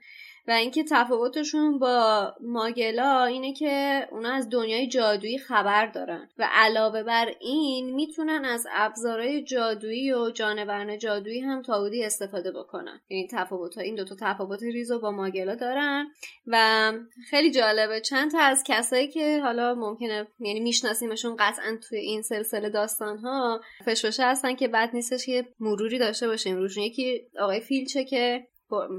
[0.49, 6.29] و اینکه تفاوتشون با ماگلا اینه که اونا از دنیای جادویی خبر دارن.
[6.37, 13.01] و علاوه بر این می‌تونن از ابزارهای جادویی و جانورن جادویی هم تاودی استفاده بکنن.
[13.07, 16.07] این تفاوت ها این دوتا تفاوت ریزو با ماگلا دارن.
[16.47, 16.93] و
[17.29, 18.01] خیلی جالبه.
[18.01, 23.61] چند تا از کسایی که حالا ممکنه یعنی میشناسیمشون قطعا توی این سلسله داستان ها
[23.85, 26.57] فشفشه هستن که بد نیستش که مروری داشته باشیم.
[26.57, 28.47] روشون یکی آقای فیلچه که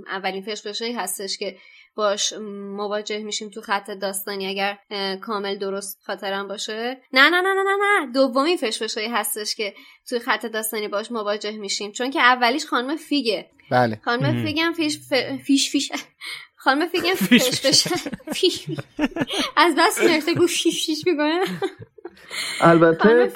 [0.07, 1.57] اولین فشفشه هستش که
[1.95, 2.33] باش
[2.77, 4.79] مواجه میشیم تو خط داستانی اگر
[5.21, 6.97] کامل درست خاطرم باشه.
[7.13, 8.13] نه نه نه نه نه نه.
[8.13, 9.75] دومی فشفشه هستش که
[10.09, 11.93] توی خط داستانی باش مواجه میشیم.
[11.93, 13.47] چون که اولیش خانم فیگه.
[13.71, 14.01] بله.
[14.05, 14.99] خانم فیگم فیش
[15.47, 15.93] فیش فیش.
[16.57, 17.61] خانم فیگم فیش
[18.33, 18.67] فیش
[19.57, 21.41] از بس مرته گو فیش فیش می‌کنه.
[22.61, 23.31] البته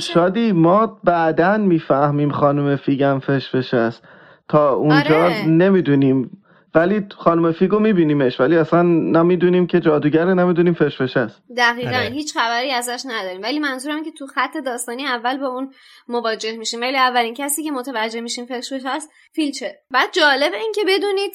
[0.00, 4.02] شادی ما بعدا می‌فهمیم خانم فیگم فشفش است.
[4.50, 5.48] تا اونجا آره.
[5.48, 6.30] نمی‌دونیم.
[6.74, 11.42] ولی خانم فیگو میبینیمش ولی اصلا نمی‌دونیم که جادوگره نمی‌دونیم فشفش است.
[11.56, 12.08] دقیقا آره.
[12.08, 13.42] هیچ خبری ازش نداریم.
[13.42, 15.72] ولی منظورم که تو خط داستانی اول با اون
[16.08, 16.80] مواجه میشیم.
[16.80, 21.32] ولی اولین کسی که متوجه میشیم فشفش هست فیلچه بعد جالب این که بدونید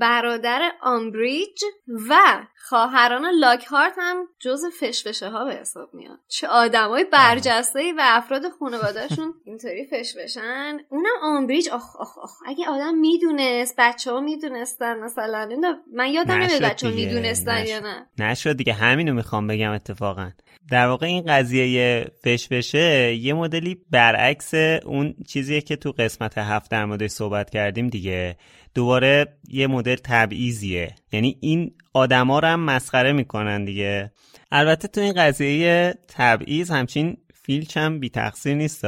[0.00, 1.60] برادر آمبریج
[2.08, 2.14] و
[2.68, 6.18] خواهران لاکهارت هم جز فشفشه ها به حساب میاد.
[6.28, 10.78] چه آدمای برجسته و افراد خانوادهشون اینطوری فشفشن.
[10.88, 15.48] اونم آمبریج آخ آخ آخ اگه آدم می‌دونست بچه ها می‌دونستن مثلا.
[15.94, 18.06] من یادم نمیاد بچه می‌دونستن یا نه.
[18.18, 20.30] نشد دیگه همینو می‌خوام بگم اتفاقا.
[20.70, 27.08] در واقع این قضیه فشفشه یه مدلی برعکس اون چیزیه که تو قسمت هفت در
[27.08, 28.36] صحبت کردیم دیگه.
[28.74, 30.94] دوباره یه مدل تبعیضیه.
[31.12, 34.12] یعنی این آدما رو هم مسخره می‌کنن دیگه.
[34.52, 38.84] البته تو این قضیه تبعیض همچین فیلچ هم بی تقصیر نیست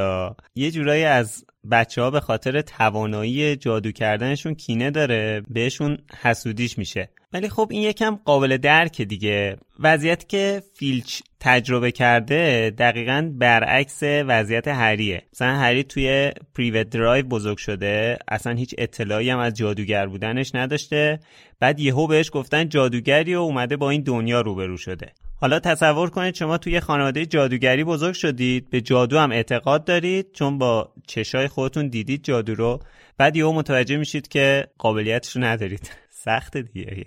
[0.54, 7.08] یه جورایی از بچه ها به خاطر توانایی جادو کردنشون کینه داره بهشون حسودیش میشه.
[7.32, 9.56] ولی خب این یکم قابل درک دیگه.
[9.80, 15.22] وضعیت که فیلچ تجربه کرده دقیقا برعکس وضعیت هریه.
[15.32, 21.20] مثلا هری توی Privet Drive بزرگ شده اصلا هیچ اطلاعی هم از جادوگر بودنش نداشته.
[21.60, 25.12] بعد یهو بهش گفتن جادوگری و اومده با این دنیا روبرو شده.
[25.40, 30.58] حالا تصور کنید شما توی خانواده جادوگری بزرگ شدید به جادو هم اعتقاد دارید چون
[30.58, 32.80] با چشای خودتون دیدید جادو رو.
[33.18, 35.90] بعد یهو متوجه میشید که قابلیتش رو ندارید.
[36.24, 37.06] سخت دیگه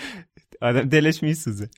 [0.62, 1.68] آدم دلش میسوزه.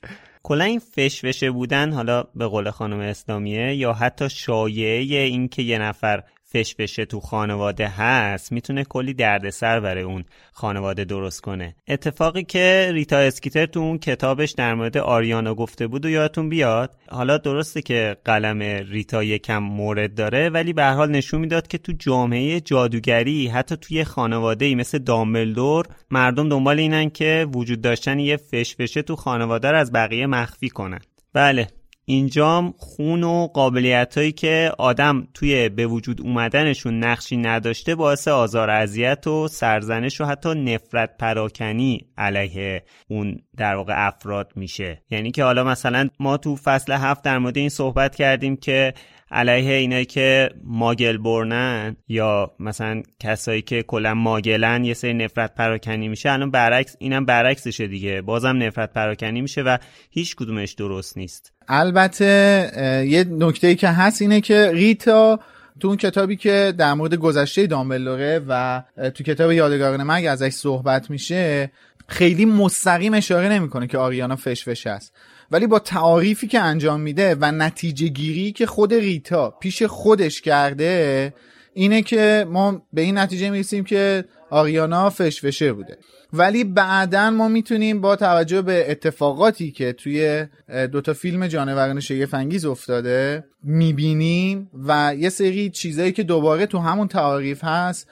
[0.43, 5.77] کلا این فشفشه بودن حالا به قول خانم اسلامیه یا حتی شایعه این که یه
[5.77, 11.75] نفر فشفشه تو خانواده هست می‌تونه کلی دردسر برای اون خانواده درست کنه.
[11.87, 16.95] اتفاقی که ریتا اسکیتر تو اون کتابش در مورد آریانا گفته بود و یادتون بیاد
[17.09, 18.59] حالا درسته که قلم
[18.89, 24.03] ریتا یکم مورد داره ولی به حال نشون می‌داد که تو جامعه جادوگری حتی توی
[24.03, 29.77] خانواده ای مثل دامبلدور مردم دنبال اینن که وجود داشتن یه فشفشه تو خانواده رو
[29.77, 30.99] از بقیه مخفی کنن.
[31.33, 31.67] بله.
[32.05, 38.69] اینجام خون و قابلیت هایی که آدم توی به وجود اومدنشون نقشی نداشته باعث آزار
[38.69, 45.03] اذیت و سرزنش و حتی نفرت پراکنی علیه اون در واقع افراد میشه.
[45.09, 48.93] یعنی که حالا مثلا ما تو فصل هفت در مورد این صحبت کردیم که
[49.31, 56.07] علیه اینایی که ماگل برنن یا مثلا کسایی که کلا ماگلن یه سری نفرت پراکنی
[56.07, 58.21] میشه الان برعکس اینم برعکسشه دیگه.
[58.21, 59.77] بازم نفرت پراکنی میشه و
[60.09, 61.53] هیچ کدومش درست نیست.
[61.67, 65.39] البته یه نکته ای که هست اینه که ریتا
[65.79, 68.83] تو اون کتابی که در مورد گذشته دامبلوره و
[69.15, 71.71] تو کتاب یادگاران مرگ ازش صحبت میشه
[72.11, 75.13] خیلی مستقیم اشاره نمی‌کنه که آریانا فشفش است.
[75.51, 81.33] ولی با تعاریفی که انجام میده و نتیجه گیری که خود ریتا پیش خودش کرده
[81.73, 85.97] اینه که ما به این نتیجه می‌رسیم که آریانا فشفشه بوده.
[86.33, 90.45] ولی بعدا ما می‌تونیم با توجه به اتفاقاتی که توی
[90.91, 97.63] دوتا فیلم جانوران شگفنگیز افتاده می‌بینیم و یه سری چیزایی که دوباره تو همون تعاریف
[97.63, 98.07] هست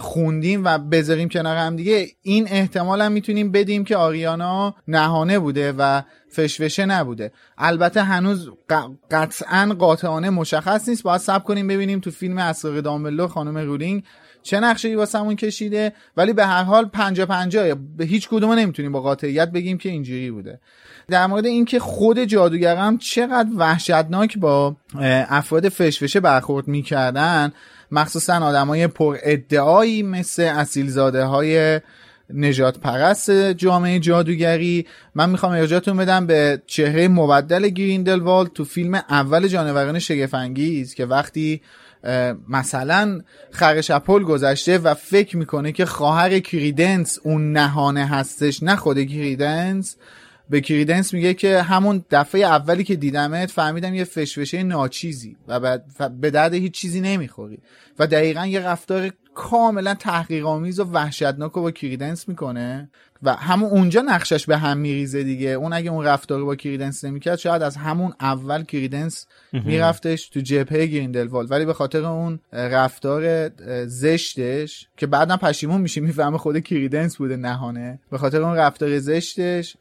[0.00, 5.72] خوندیم و بذاریم کنار هم دیگه این احتمال هم می‌تونیم بدیم که آریانا نهانه بوده
[5.78, 7.32] و فشفشه نبوده.
[7.58, 8.50] البته هنوز
[9.10, 11.02] قطعا قاطعانه مشخص نیست.
[11.02, 14.02] باید سب کنیم ببینیم تو فیلم اسرار دامبلو خانم رولینگ
[14.42, 15.92] چه نقشه ای واسمون کشیده.
[16.16, 20.30] ولی به هر حال پنجا پنجا به هیچ کدوم نمی‌تونیم با قاطعیت بگیم که اینجوری
[20.30, 20.60] بوده.
[21.08, 24.76] در مورد اینکه خود جادوگرم چقدر وحشتناک با
[25.28, 27.52] افراد فشفشه برخورد می‌کردن
[27.90, 31.80] مخصوصا آدمای پر ادعایی مثل اصیلزاده های
[32.30, 34.86] نجات پرست جامعه جادوگری.
[35.14, 41.60] من می‌خوام ارجاعتون بدم به چهره مبدل گریندلوالد تو فیلم اول جانوران شگفنگیز که وقتی
[42.48, 43.20] مثلا
[43.50, 49.96] خرش اپل گذشته و فکر می‌کنه که خواهر کریدنس اون نهانه هستش نه خود کریدنس
[50.50, 55.78] به کریدنس میگه که همون دفعه اولی که دیدمت فهمیدم یه فشفشه ناچیزی و
[56.20, 57.58] به درد هیچ چیزی نمی‌خوری.
[57.98, 62.90] و دقیقا یه رفتار کاملا تحقیرآمیز و وحشتناک رو با کریدنس می‌کنه.
[63.22, 65.48] و همون اونجا نقشش به هم میریزه دیگه.
[65.48, 70.86] اون اگه اون رفتار با کریدنس نمی‌کرد شاید از همون اول کریدنس میرفتش تو جبهه
[70.86, 73.50] گریندلوالد ولی به خاطر اون رفتار
[73.86, 77.98] زشتش که بعدا پشیمون میشه می‌فهمه خود کریدنس بوده نهانه.
[78.10, 79.76] به خاطر اون رفتار زشتش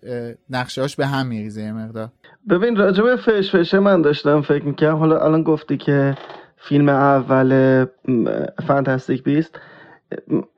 [0.50, 2.10] نقشهاش به هم میریزه یه مقدار.
[2.50, 6.18] ببین راجب فش فشه من داشتم فکر می‌کنم حالا الان گفتی که
[6.68, 7.86] فیلم اول
[8.68, 9.60] فانتاستیک بیست.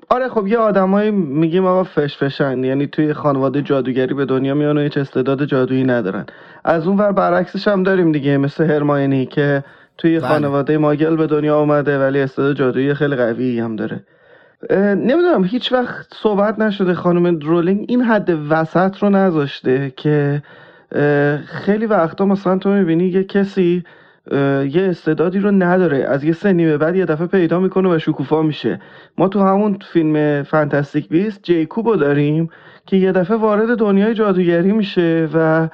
[0.10, 4.78] آره خب یه آدمایی میگیم آقا فش فشن یعنی توی خانواده جادوگری به دنیا میان
[4.78, 6.26] و هیچ استعداد جادویی ندارن.
[6.65, 9.63] از اون ور برعکسش هم داریم دیگه مثل هرماینی که
[9.98, 10.28] توی بله.
[10.28, 14.04] خانواده ماگل به دنیا اومده ولی استعداد جادویی خیلی قوی هم داره.
[14.96, 17.86] نمی‌دونم هیچ وقت صحبت نشده خانم درولینگ.
[17.89, 20.43] این حد وسط رو نذاشته که
[21.46, 23.84] خیلی وقتا مثلا تو می‌بینی یه کسی
[24.72, 25.98] یه استعدادی رو نداره.
[25.98, 28.82] از یه سنی به بعد یه دفعه پیدا می‌کنه و شکوفا میشه.
[29.18, 32.50] ما تو همون فیلم فانتاستیک بیست جیکوبو داریم
[32.86, 35.70] که یه دفعه وارد دنیای جادوگری میشه و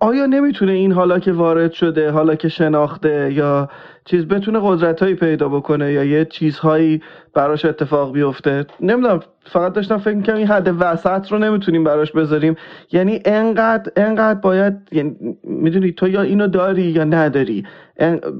[0.00, 3.68] آیا نمی‌تونه این حالا که وارد شده حالا که شناخته یا
[4.04, 7.02] چیز بتونه قدرتهایی پیدا بکنه یا یه چیزهایی
[7.34, 9.20] براش اتفاق بیفته؟ نمی‌دونم.
[9.50, 12.56] فقط داشتم فکر می‌کنم این حد وسط رو نمی‌تونیم براش بذاریم.
[12.92, 17.66] یعنی انقدر انقدر باید یعنی می‌دونی تو یا اینو داری یا نداری.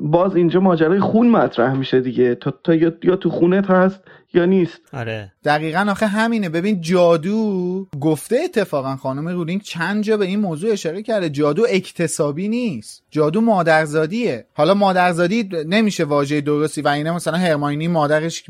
[0.03, 2.35] باز اینجا ماجرای خون مطرح میشه دیگه.
[2.35, 4.05] تو, تو یا تو خونت هست
[4.35, 4.81] یا نیست.
[4.93, 5.33] آره.
[5.49, 6.49] دقیقا آخه همینه.
[6.49, 11.31] ببین جادو گفته اتفاقا خانم رولینگ چند جا به این موضوع اشاره کرده.
[11.31, 13.03] جادو اکتسابی نیست.
[13.11, 14.47] جادو مادرزادیه.
[14.55, 18.45] حالا مادرزادی نمیشه واژه درستی و اینه مثلا هرماینی مادرش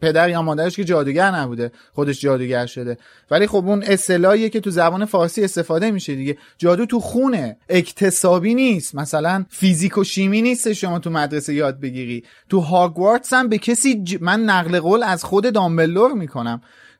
[0.00, 2.98] پدر یا مادرش که جادوگر نبوده خودش جادوگر شده.
[3.30, 6.38] ولی خب اون اصطلاحیه که تو زبان فارسی استفاده میشه دیگه.
[6.58, 7.56] جادو تو خونه.
[7.68, 8.94] اکتسابی نیست.
[8.94, 12.24] مثلا فیزیک و شیمی نیست شما تو مدرسه یاد بگیری.
[12.48, 16.33] تو هاگوارتس هم به کسی من نقل قول از خود دامبلور می‌کنم.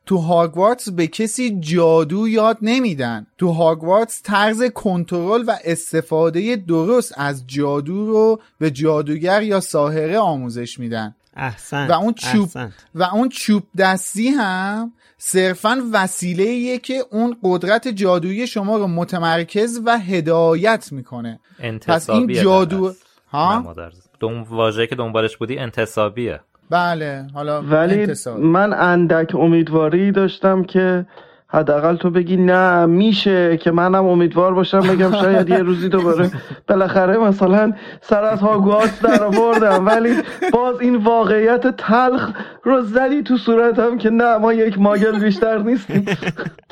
[0.05, 3.27] تو هاگوارتس به کسی جادو یاد نمیدن.
[3.37, 10.79] تو هاگوارتس طرز کنترل و استفاده درست از جادو رو به جادوگر یا ساحره آموزش
[10.79, 11.15] میدن.
[11.35, 12.49] احسن و اون چوب
[12.95, 19.99] و اون چوب دستی هم صرفا وسیله که اون قدرت جادویی شما رو متمرکز و
[19.99, 21.39] هدایت می‌کنه.
[21.87, 22.93] پس این جادو
[23.31, 23.75] ها؟
[24.19, 26.39] دوم واژه که دنبالش بودی انتصابیه
[26.69, 28.07] بله حالا ولی
[28.37, 31.05] من اندک امیدواری داشتم که
[31.47, 36.31] حداقل تو بگی نه میشه که منم امیدوار باشم بگم شاید یه روزی دوباره
[36.67, 39.85] بالاخره مثلا سر از هاگوارتس در آوردم.
[39.85, 40.15] ولی
[40.53, 42.29] باز این واقعیت تلخ
[42.63, 46.05] رو زدی تو صورتم که نه ما یک ماگل بیشتر نیستیم.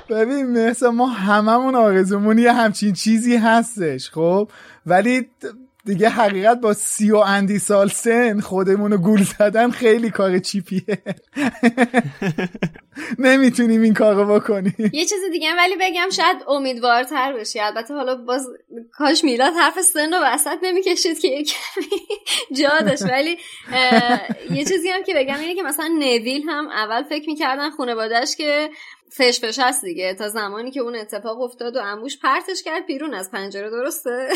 [0.09, 4.49] ببین مثلا ما هممون آرزومون یه همچین چیزی هستش خب؟
[4.85, 5.27] ولی
[5.85, 10.81] دیگه حقیقت با سی و اندی سال سن خودمونو گول زدن خیلی کار چیپیه.
[13.19, 14.75] نمی‌تونیم این کارو بکنیم.
[14.93, 17.59] یه چیز دیگه ولی بگم شاید امیدوارتر بشی.
[17.59, 18.47] البته حالا باز
[18.91, 21.55] کاش میلاد حرف سن رو وسط نمی‌کشید که یک
[22.59, 23.03] جا داشت.
[23.03, 23.37] ولی
[24.51, 28.69] یه چیزی هم که بگم اینه که مثلا نویل هم اول فکر می‌کردن خانوادهش که
[29.17, 30.13] فش فش هست دیگه.
[30.13, 34.29] تا زمانی که اون اتفاق افتاد و اموش پرتش کرد بیرون از پنجره درسته؟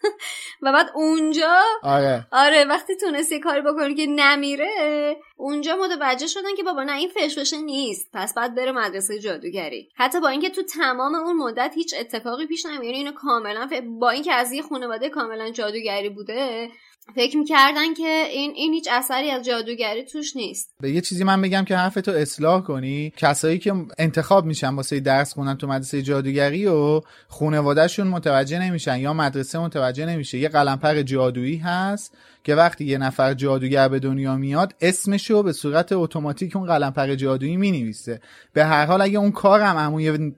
[0.62, 2.26] و بعد اونجا آره.
[2.32, 7.08] آره وقتی تونست یه کاری بکنی که نمیره اونجا متوجه شدن که بابا نه این
[7.08, 8.08] فش نیست.
[8.12, 9.88] پس بعد بره مدرسه جادوگری.
[9.94, 13.68] حتی با اینکه تو تمام اون مدت هیچ اتفاقی پیش نمیاد یعنی اینو کاملا
[14.00, 16.70] با اینکه از یه خانواده کاملا جادوگری بوده
[17.14, 20.70] فکر می‌کردن که این این هیچ اثری از جادوگری توش نیست.
[20.80, 25.34] به یه چیزی من بگم که حرفتو اصلاح کنی کسایی که انتخاب میشن واسه درس
[25.34, 30.38] خونن تو مدرسه جادوگری و خانوادهشون متوجه نمیشن یا مدرسه متوجه نمیشه.
[30.38, 35.92] یه قلمپر جادویی هست که وقتی یه نفر جادوگر به دنیا میاد اسمشو به صورت
[35.92, 38.20] اتوماتیک اون قلمپر جادویی می‌نویسه.
[38.52, 40.32] به هر حال اگه اون کارم عموی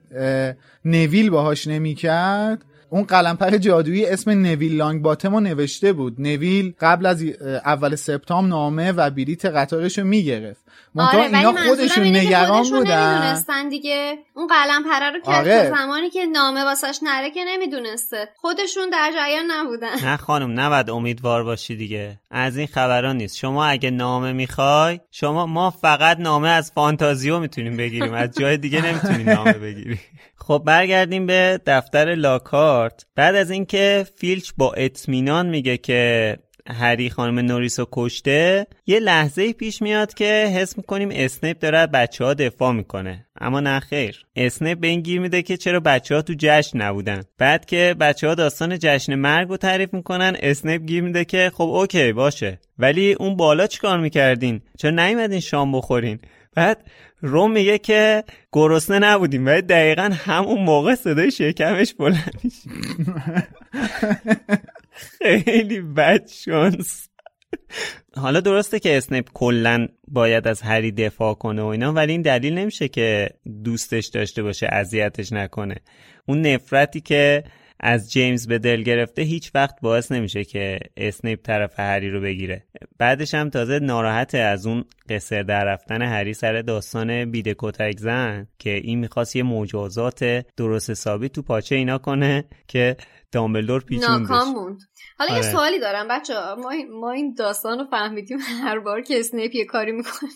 [0.85, 6.21] نویل باهاش نمی‌کرد اون قلمپر جادویی اسم نویل لانگ باتم رو نوشته بود.
[6.21, 7.23] نویل قبل از
[7.65, 10.62] اول سپتامبر نامه و بلیت قطارش رو می‌گرفت.
[10.97, 13.69] آره اینا خودشون نگران بودن.
[13.69, 14.17] دیگه.
[14.35, 15.71] اون قلم پره رو که آره.
[15.77, 18.29] زمانی که نامه واسش نره که نمی‌دونسته.
[18.35, 20.05] خودشون در جریان نبودن.
[20.05, 22.19] نه خانم نباید امیدوار باشی دیگه.
[22.31, 23.37] از این خبران نیست.
[23.37, 28.13] شما اگه نامه می‌خوای شما ما فقط نامه از فانتازیو می‌تونیم بگیریم.
[28.13, 29.99] از جای دیگه نمی‌تونیم نامه بگیریم
[30.47, 33.05] خب برگردیم به دفتر لاکارت.
[33.15, 36.37] بعد از اینکه فیلچ با اطمینان میگه که
[36.69, 42.25] هری خانم نوریس رو کشته یه لحظه پیش میاد که حس می‌کنیم اسنیپ داره بچه
[42.25, 43.25] ها دفاع می‌کنه.
[43.41, 44.25] اما نه خیر.
[44.35, 47.23] اسنیپ به این گیر میده که چرا بچه ها تو جشن نبودن.
[47.37, 51.69] بعد که بچه ها داستان جشن مرگ رو تعریف می‌کنن اسنیپ گیر میده که خب
[51.69, 52.59] اوکی باشه.
[52.79, 56.19] ولی اون بالا چیکار می‌کردین؟ چرا نیومدین شام بخورین؟
[56.55, 56.83] بعد
[57.21, 62.41] رون میگه که گرسنه نبودیم ولی دقیقا همون موقع صدای شکمش بلند
[64.93, 67.09] خیلی بد شانس.
[68.15, 72.53] حالا درسته که اسنیپ کلا باید از هری دفاع کنه و اینا ولی این دلیل
[72.53, 73.29] نمیشه که
[73.63, 75.75] دوستش داشته باشه اذیتش نکنه.
[76.25, 77.43] اون نفرتی که
[77.79, 82.63] از جیمز به دل گرفته هیچ وقت باعث نمیشه که اسنیپ طرف هری رو بگیره.
[82.97, 88.47] بعدش هم تازه ناراحته از اون قصر در رفتن هری سر داستان بیده کتک زن
[88.59, 92.97] که این می‌خواست یه مجازات درست حسابی تو پاچه اینا کنه که
[93.33, 94.77] دامبلدور پیچوندش ناکام
[95.17, 96.07] حالا یه سوالی دارم.
[96.07, 98.37] بچه ما, ما این داستان رو فهمیدیم.
[98.63, 100.29] هر بار که اسنیپ یه کاری می‌کنه.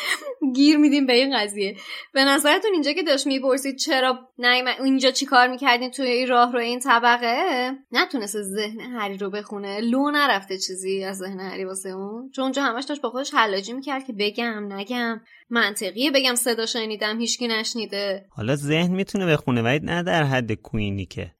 [0.56, 1.76] گیر میدیم به این قضیه.
[2.14, 6.52] به نظرتون اینجا که داشت می‌پرسید چرا نه اینجا چی کار می‌کردین توی این راه
[6.52, 9.80] رو این طبقه؟ نتونست ذهن هری رو بخونه.
[9.80, 12.30] لو نرفته چیزی از ذهن هری واسه اون.
[12.30, 15.20] چون اونجا همش داشت با خودش حلاجی می‌کرد که بگم نگم.
[15.50, 18.26] منطقیه بگم صدا شنیدم هیچکی نشنیده.
[18.30, 21.37] حالا ذهن می‌تونه بخونه ولی نه در حد کوینی که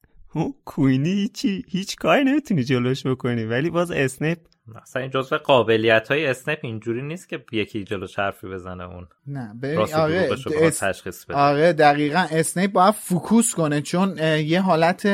[0.64, 3.44] کوینی هیچی هیچ کاری نمی‌تونی جلوش بکنی.
[3.44, 4.38] ولی باز اسنیپ
[4.82, 9.06] مثلا این جزء قابلیت های اسنپ اینجوری نیست که یکی جلو حرفی بزنه اون.
[9.26, 10.78] نه ببین آره اس...
[10.78, 11.38] تشخیص بده.
[11.38, 15.06] آره دقیقا اسنیپ باید focus کنه چون یه حالت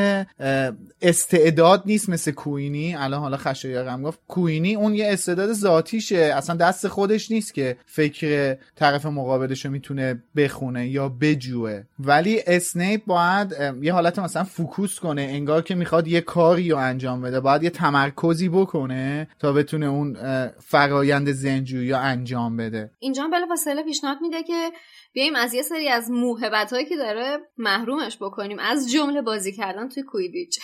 [1.03, 6.17] استعداد نیست مثل کوینی الان حالا خشایارم گفت کوینی اون یه استعداد ذاتیشه.
[6.17, 11.83] اصلا دست خودش نیست که فکر طرف مقابلش رو می‌تونه بخونه یا بجوه.
[11.99, 17.23] ولی اسنیپ باید یه حالت مثلا فوکوس کنه انگار که می‌خواد یه کاری رو انجام
[17.23, 17.41] بده.
[17.41, 20.17] باید یه تمرکزی بکنه تا بتونه اون
[20.51, 22.91] فرایند زنجویی رو انجام بده.
[22.99, 24.73] اینجا بلافاصله پیشنهاد میده که
[25.13, 28.59] بیایم از یه سری از موهبت هایی که داره محرومش بکنیم.
[28.59, 30.61] از جمله بازی کردن توی کویدیچ.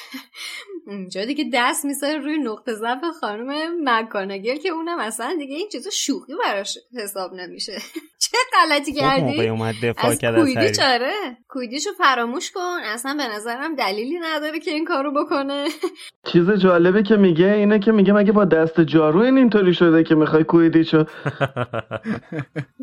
[0.91, 3.53] اونجا دیگه دست می‌ذاره روی نقطه ضعف خانم
[3.85, 7.73] مکانگل که اونم اصلا دیگه این چیزا شوخی براش حساب نمیشه.
[8.23, 9.49] چه غلطی کردی؟
[9.99, 11.13] از کویدیچ آره
[11.49, 12.79] کویدیچ رو فراموش کن.
[12.85, 15.69] اصلا به نظرم دلیلی نداره که این کارو بکنه.
[16.33, 20.15] چیز جالبه که میگه اینه که میگه مگه با دست جارو این اینطوری شده که
[20.15, 21.05] می‌خوای کویدیچو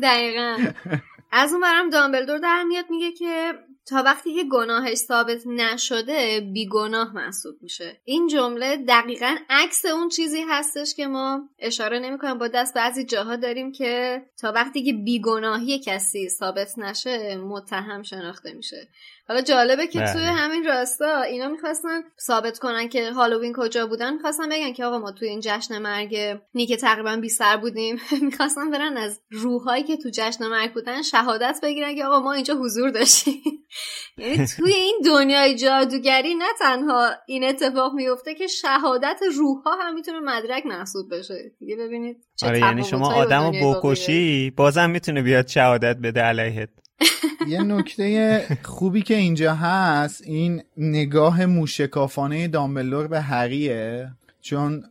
[0.02, 0.56] دقیقا.
[1.32, 3.54] از اون برم دامبلدور در میاد میگه که
[3.88, 8.00] تا وقتی که گناهش ثابت نشده بیگناه محسوب میشه.
[8.04, 12.38] این جمله دقیقا عکس اون چیزی هستش که ما اشاره نمی‌کنیم.
[12.38, 18.52] با دست بعضی جاها داریم که تا وقتی که بیگناهی کسی ثابت نشه متهم شناخته
[18.52, 18.88] میشه.
[19.28, 20.32] حالا جالبه که توی بله.
[20.32, 24.14] همین راستا اینا می‌خواستن ثابت کنن که هالووین کجا بودن.
[24.14, 28.70] می‌خواستن بگن که آقا ما توی این جشن مرگ نیک تقریبا بی سر بودیم می‌خواستن
[28.70, 32.90] برن از روحایی که تو جشن مرگ بودن شهادت بگیرن که آقا ما اینجا حضور
[32.90, 33.42] داشتیم.
[34.18, 40.20] یعنی توی این دنیای جادوگری نه تنها این اتفاق میفته که شهادت روحها هم می‌تونه
[40.20, 41.52] مدرک محسوب بشه.
[41.58, 46.68] دیگه ببینید آره یعنی شما آدم بکشی بازم می‌تونه بیاد شهادت بده علیهت.
[47.48, 54.84] یه نکته خوبی که اینجا هست این نگاه موشکافانه دامبلور به هریه چون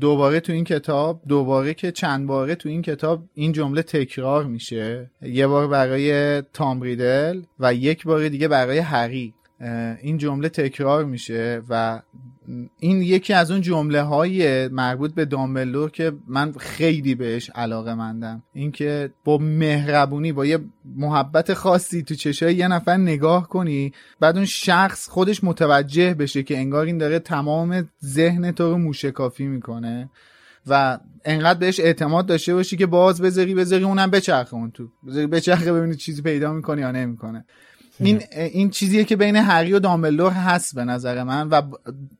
[0.00, 5.10] دوباره تو این کتاب دوباره که چند باره تو این کتاب این جمله تکرار میشه.
[5.22, 9.34] یه بار برای تامبریدل و یک بار دیگه برای هری
[10.02, 12.02] این جمله تکرار میشه و
[12.78, 18.42] این یکی از اون جمله های مربوط به دامبلور که من خیلی بهش علاقه مندم.
[18.52, 20.58] اینکه با مهربونی با یه
[20.96, 26.58] محبت خاصی تو چشای یه نفر نگاه کنی بعد اون شخص خودش متوجه بشه که
[26.58, 30.10] انگار این داره تمام ذهن تو رو موشکافی می‌کنه
[30.66, 34.88] و انقدر بهش اعتماد داشته باشی که باز بذاری بذاری اونم بچرخه اون تو.
[35.08, 37.44] بذاری بچرخه ببینی چیزی پیدا می‌کنه یا نمی‌کنه.
[38.00, 41.62] این این چیزیه که بین هری و دامبلور هست به نظر من و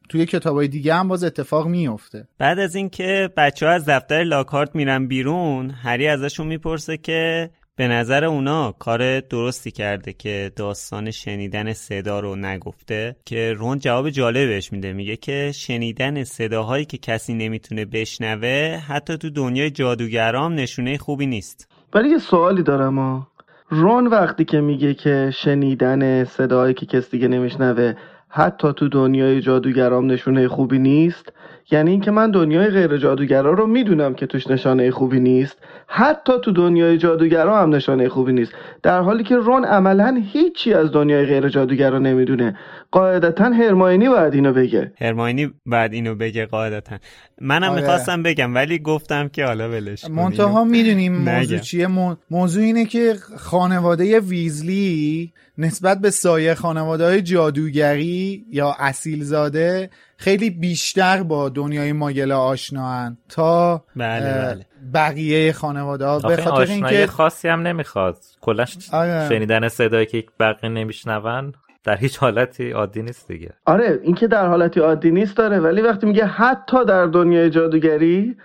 [0.08, 4.74] توی کتابای دیگه هم باز اتفاق میفته بعد از اینکه بچه ها از دفتر لاکارت
[4.74, 11.72] میرن بیرون هری ازشون می‌پرسه که به نظر اونا کار درستی کرده که داستان شنیدن
[11.72, 14.92] صدا رو نگفته که رون جواب جالب بهش میده.
[14.92, 21.68] میگه که شنیدن صداهایی که کسی نمی‌تونه بشنوه حتی تو دنیای جادوگرام نشونه خوبی نیست.
[21.94, 23.26] ولی یه سوالی دارم
[23.70, 27.92] رون وقتی که میگه که شنیدن صدایی که کسی دیگه نمیشنوه
[28.28, 31.32] حتی تو دنیای جادوگرام نشونه خوبی نیست؟
[31.70, 35.58] یعنی اینکه من دنیای غیر جادوگرا رو می‌دونم که توش نشانه خوبی نیست.
[35.86, 38.52] حتی تو دنیای جادوگرا هم نشانه خوبی نیست.
[38.82, 42.58] در حالی که رون عملا هیچی از دنیای غیر جادوگرا نمی‌دونه.
[42.90, 44.92] قاعدتا هرماینی باید اینو بگه.
[45.00, 46.98] هرماینی بعد اینو بگه قاعدتا.
[47.40, 47.80] منم آره.
[47.80, 51.86] می‌خواستم بگم ولی گفتم که حالا ولش منتها می‌دونیم موضوع چیه.
[52.30, 61.22] موضوع اینه که خانواده ویزلی نسبت به سایه خانواده های جادوگری یا اصیلزاده خیلی بیشتر
[61.22, 64.66] با دنیای ماگله آشناهن تا بله بله.
[64.94, 66.18] بقیه خانواده ها.
[66.18, 68.18] به خاطر اینکه خاصی هم نمی‌خواد.
[68.40, 69.28] کلش آره.
[69.28, 71.52] شنیدن صدایی که بقیه نمیشنون
[71.86, 76.06] در هیچ حالتی عادی نیست دیگه آره اینکه در حالتی عادی نیست داره ولی وقتی
[76.06, 78.36] میگه حتی در دنیای جادوگری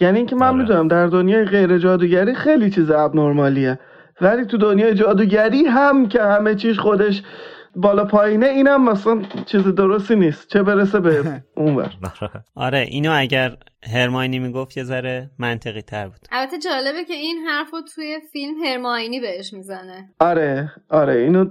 [0.00, 0.56] یعنی اینکه من آره.
[0.56, 3.78] می‌دونم در دنیای غیر جادوگری خیلی چیز ابنرمالیه
[4.20, 7.22] ولی تو دنیای جادوگری هم که همه چیز خودش
[7.76, 10.48] بالا پایینه اینم مثلا چیز درستی نیست.
[10.48, 11.92] چه برسه به اونور.
[12.54, 12.78] آره.
[12.78, 13.56] اینو اگر
[13.92, 16.20] هرماینی می‌گفت یه ذره منطقی تر بود.
[16.32, 20.08] البته جالبه که این حرف رو توی فیلم هرماینی بهش می‌زنه.
[20.18, 21.44] آره آره اینو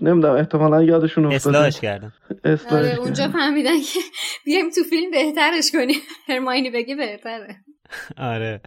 [0.00, 1.58] نمی‌دونم احتمالا یادشون افتاده.
[1.58, 2.12] اصلاحش کردم.
[2.70, 4.00] آره اونجا فهمیدن که
[4.44, 6.00] بیایم تو فیلم بهترش کنیم.
[6.28, 7.56] هرماینی بگی بهتره.
[8.18, 8.60] آره.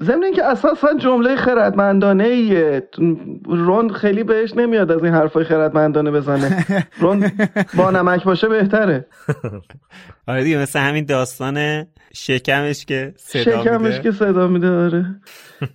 [0.00, 2.88] ضمن اینکه اساسا جمله خردمندانه ایه
[3.46, 6.66] رون خیلی بهش نمیاد از این حرفای خردمندانه بزنه.
[7.00, 7.32] رون
[7.76, 9.06] با نمک باشه بهتره.
[10.28, 14.02] آره دیگه مثل همین داستان شکمش که صدا شکمش میده.
[14.02, 15.06] که صدا میده آره.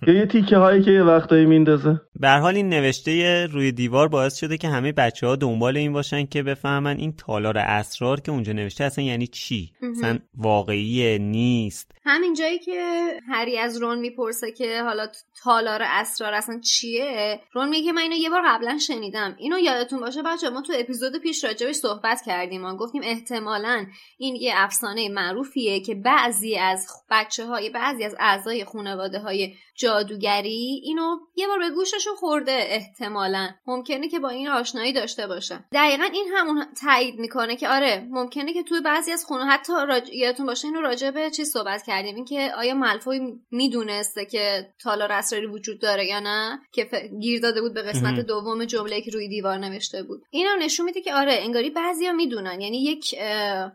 [0.06, 2.00] یا یه تیکه هایی که یه وقتایی میندازه.
[2.20, 5.92] به هر حال این نوشته روی دیوار باعث شده که همه بچه ها دنبال این
[5.92, 11.92] باشن که بفهمن این تالار اسرار که اونجا نوشته اصلا یعنی چی؟ اصلا واقعیه نیست.
[12.04, 15.06] همین جایی که هری از رون می‌پرسه که حالا
[15.42, 19.36] تالار اسرار اصلا چیه؟ رون میگه من اینو یه بار قبلا شنیدم.
[19.38, 22.60] اینو یادتون باشه بچه ما تو اپیزود پیش راجبش صحبت کردیم.
[22.60, 23.86] ما گفتیم احتمالا
[24.18, 30.80] این یه افسانه معروفیه که بعضی از بچه های بعضی از اعضای خانواده های جادوگری
[30.84, 33.48] اینو یه بار به گوششون خورده احتمالا.
[33.66, 38.52] ممکنه که با این آشنایی داشته باشه دقیقا این همون تایید می‌کنه که آره ممکنه
[38.52, 40.08] که توی بعضی از خونه حتی راج...
[40.12, 42.14] یادتون باشه اینو راجع به چی صحبت کردیم.
[42.14, 43.20] اینکه آیا مالفوی
[43.50, 46.94] می‌دونسته که تالار اسراری وجود داره یا نه؟ که ف...
[47.20, 48.20] گیر داده بود به قسمت.
[48.20, 50.22] دوم جمله که روی دیوار نوشته بود.
[50.30, 52.60] اینا نشون میده که آره انگاری بعضیا می‌دونن.
[52.60, 53.14] یعنی یک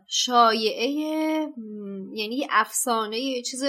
[0.06, 0.88] شایعه
[2.14, 3.64] یعنی افسانه یه چیز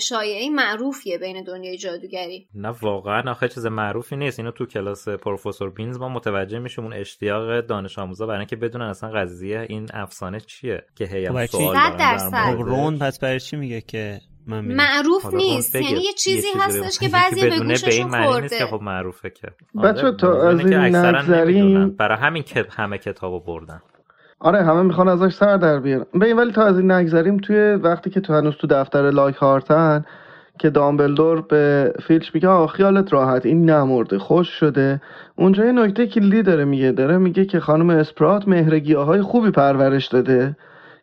[0.00, 2.48] شایعه معروفیه بین دنیای جادوگری.
[2.54, 4.38] نه واقعا آخه چیز معروفی نیست.
[4.38, 6.84] اینو تو کلاس پروفسور بینز ما متوجه میشیم.
[6.84, 11.74] اون اشتیاق دانش آموزا برای اینکه بدونن اصلا قضیه این افسانه چیه که هی سوال
[11.74, 11.96] دارن.
[11.96, 12.56] درصد.
[12.58, 15.74] رون پس برای چی میگه که من معروف نیست.
[15.74, 18.76] یعنی یه چیزی هستش که بعضی به بدونه به این گوششون معنی نیست که خورده.
[18.76, 19.48] خب معروفه که.
[19.84, 21.90] بچه، آره، تا از این نگذریم- نمی‌دونن.
[21.90, 23.82] برای همین که همه کتابو بردن.
[24.40, 26.04] آره همه می‌خوان ازش سر در بیارن.
[26.22, 30.04] این ولی تا از این نگذریم توی وقتی که تو هنوز تو دفتر لایک هارتن
[30.58, 35.00] که دامبلدور به فیلچ میگه آه خیالت راحت این نمرده خوش شده.
[35.36, 40.56] اونجا یه نکته کلیدی داره میگه داره میگه که خانم اسپرات مهرگیاهای خوبی پرورش داده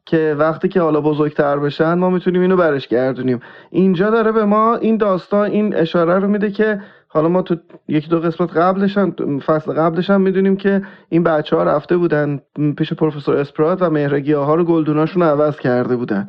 [0.05, 3.39] که وقتی که حالا بزرگتر بشن ما می‌تونیم اینو برش گردونیم.
[3.69, 6.81] اینجا داره به ما این داستان این اشاره رو میده که
[7.15, 7.55] حالا ما تو
[7.87, 12.39] یکی دو قسمت قبلش هم فصل قبلش هم می‌دونیم که این بچه ها رفته بودن
[12.77, 16.27] پیش پروفسور اسپرات و مهرگیاه ها رو گلدوناشون رو عوض کرده بودن.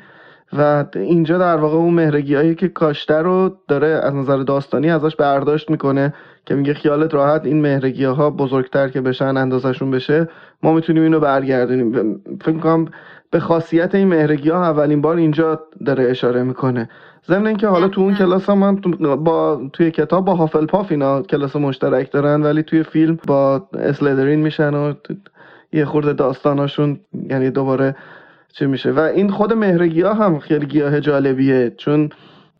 [0.58, 5.70] و اینجا در واقع اون مهرگیاهی که کاشته رو داره از نظر داستانی ازش برداشت
[5.70, 6.14] می‌کنه
[6.44, 10.28] که میگه خیالت راحت این مهرگیاه ها بزرگتر که بشن اندازشون بشه
[10.62, 12.20] ما می‌تونیم اینو برگردونیم.
[12.40, 12.84] فکر می‌کنم
[13.30, 16.88] به خاصیت این مهرگی ها اولین بار اینجا داره اشاره می‌کنه.
[17.28, 21.22] ضمن اینکه حالا تو اون کلاس هم من تو- با توی کتاب با هافلپاف اینا
[21.22, 24.94] کلاس مشترک دارن ولی توی فیلم با اسلدرین میشن و
[25.72, 27.00] یه خورده داستاناشون
[27.30, 27.96] یعنی دوباره
[28.52, 28.90] چی میشه.
[28.92, 32.10] و این خود مهرگی ها هم خیلی گیاه جالبیه چون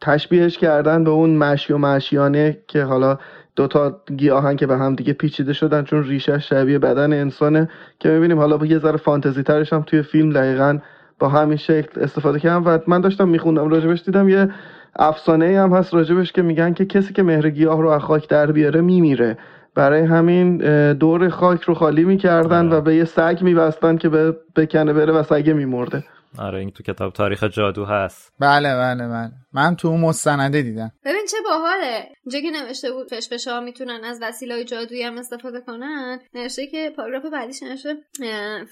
[0.00, 3.18] تشبیهش کردن به اون مشی و مشیانه که حالا
[3.56, 7.68] دوتا گیاهن که به هم دیگه پیچیده شدن چون ریشه شبیه بدن انسانه
[8.00, 10.78] که می‌بینیم حالا با یه ذره فانتزی ترش هم توی فیلم دقیقا
[11.18, 13.68] با همین شکل استفاده کردم و من داشتم میخوندم.
[13.68, 14.48] راجبش دیدم یه
[14.96, 18.52] افسانه هم هست راجبش که میگن که کسی که مهر گیاه رو از خاک در
[18.52, 19.38] بیاره میمیره.
[19.74, 20.58] برای همین
[20.92, 22.76] دور خاک رو خالی می‌کردن آره.
[22.76, 26.04] و به یه سگ میبستن که به بکنه بره و سگه میمرده.
[26.38, 28.32] آره این تو کتاب تاریخ جادو هست.
[28.40, 29.30] بله بله بله.
[29.52, 30.92] من تو اون مستنده دیدم.
[31.04, 32.08] ببین چه باحاله.
[32.24, 36.92] اینجا که نوشته بود فشفشه ها می‌تونن از وسیله جادویی هم استفاده کنن نوشته که
[36.96, 37.96] پاراگراف بعدیش نوشته؟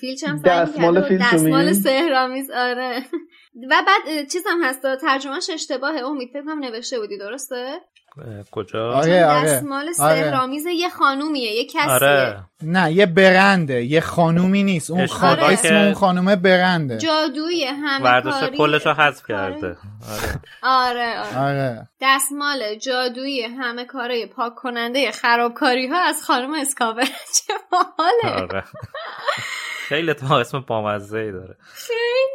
[0.01, 2.99] فیلچ هم دستمال فیلچ دستمال؟ سهرامیز آره.
[3.71, 6.05] و بعد اه، چیز هم هست ترجمهش اشتباهه.
[6.05, 7.81] امید فکر کنم نوشته بودی درسته؟
[8.51, 9.55] کجا؟ آره آره.
[9.55, 9.93] دستمال آره.
[9.93, 12.45] سهرامیز یه خانومیه یه کسیه آره.
[12.63, 14.91] نه یه برنده یه خانومی نیست.
[14.91, 15.31] اون خان...
[15.31, 16.99] اشتباه اسم اون خانومه برنده.
[16.99, 19.27] جادویی همه ورداشته کاری کلش رو حذف.
[19.29, 19.67] کرده.
[19.67, 19.79] آره.
[20.63, 21.39] آره آره.
[21.39, 21.89] آره.
[22.01, 27.05] دستمال جادویی همه کاره پاک کننده خرابکاری ها از خانم اسکاور.
[27.47, 28.43] چه باحاله.
[28.43, 28.65] آره.
[29.89, 31.57] خیلی تا اسم بامزه ای داره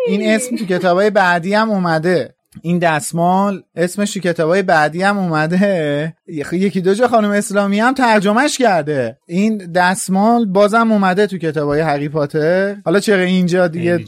[0.07, 2.35] این اسم تو کتابای بعدی هم اومده.
[2.61, 6.15] این دستمال اسمش تو کتابای بعدی هم اومده.
[6.51, 9.17] یکی دو جا خانم اسلامی هم ترجمهش کرده.
[9.27, 12.75] این دستمال بازم اومده تو کتابای هری پاتر.
[12.85, 14.05] حالا چرا اینجا دیگه.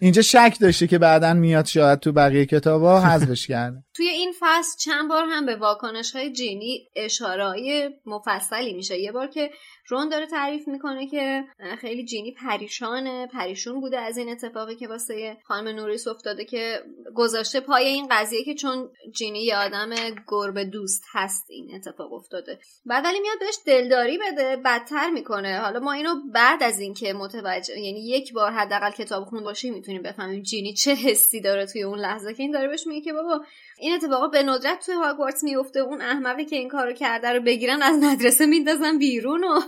[0.00, 3.82] اینجا شک داشته که بعدا میاد شاید تو بقیه کتابا حذفش کرده.
[3.94, 8.98] توی این فصل چند بار هم به واکنش های جینی اشاره مفصلی میشه.
[8.98, 9.50] یه بار که
[9.88, 11.44] رون داره تعریف می‌کنه که
[11.80, 16.80] خیلی جینی پریشانه پریشون بوده از این اتفاقی که واسه خانم نوریس افتاده که
[17.14, 19.90] گذاشته پای این قضیه که چون جینی یه آدم
[20.26, 22.58] گربه دوست هست این اتفاق افتاده.
[22.86, 25.58] بعد ولی میاد بهش دلداری بده بدتر می‌کنه.
[25.58, 30.02] حالا ما اینو بعد از اینکه متوجه یعنی یک بار حداقل کتاب خون باشیم می‌تونیم
[30.02, 33.44] بفهمیم جینی چه حسی داره توی اون لحظه که این داره بهش میگه که بابا
[33.78, 37.82] این اتفاقا به ندرت توی هاگوارتس میفته اون احمقی که این کارو کرده رو بگیرن
[37.82, 39.60] از مدرسه میندازن بیرون و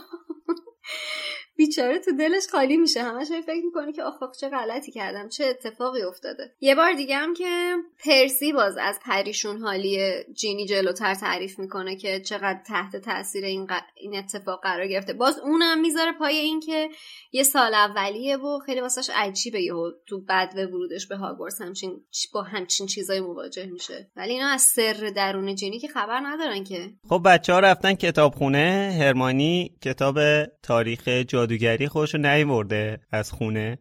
[1.56, 3.02] بیچاره تو دلش خالی میشه.
[3.02, 6.52] همش فکر می‌کنه که آخ چه غلطی کردم چه اتفاقی افتاده.
[6.60, 7.74] یه بار دیگه هم که
[8.04, 9.98] پرسی باز از پریشون حالی
[10.34, 15.12] جینی جلوتر تعریف می‌کنه که چقدر تحت تاثیر این, این اتفاق قرار گرفته.
[15.12, 16.88] باز اونم می‌ذاره پای این که
[17.32, 22.42] یه سال اولیه و خیلی واسش عجیبه یهو تو بد ورودش به هاگوارتس همچین با
[22.42, 24.10] همچین چیزای مواجه میشه.
[24.16, 26.90] ولی اینا از سر درون جینی که خبر ندارن که.
[27.08, 28.96] خب بچه ها رفتن کتابخونه.
[29.00, 30.18] هرمانی کتاب
[30.62, 31.08] تاریخ
[31.44, 33.78] جادوگری خودشو نیورده از خونه.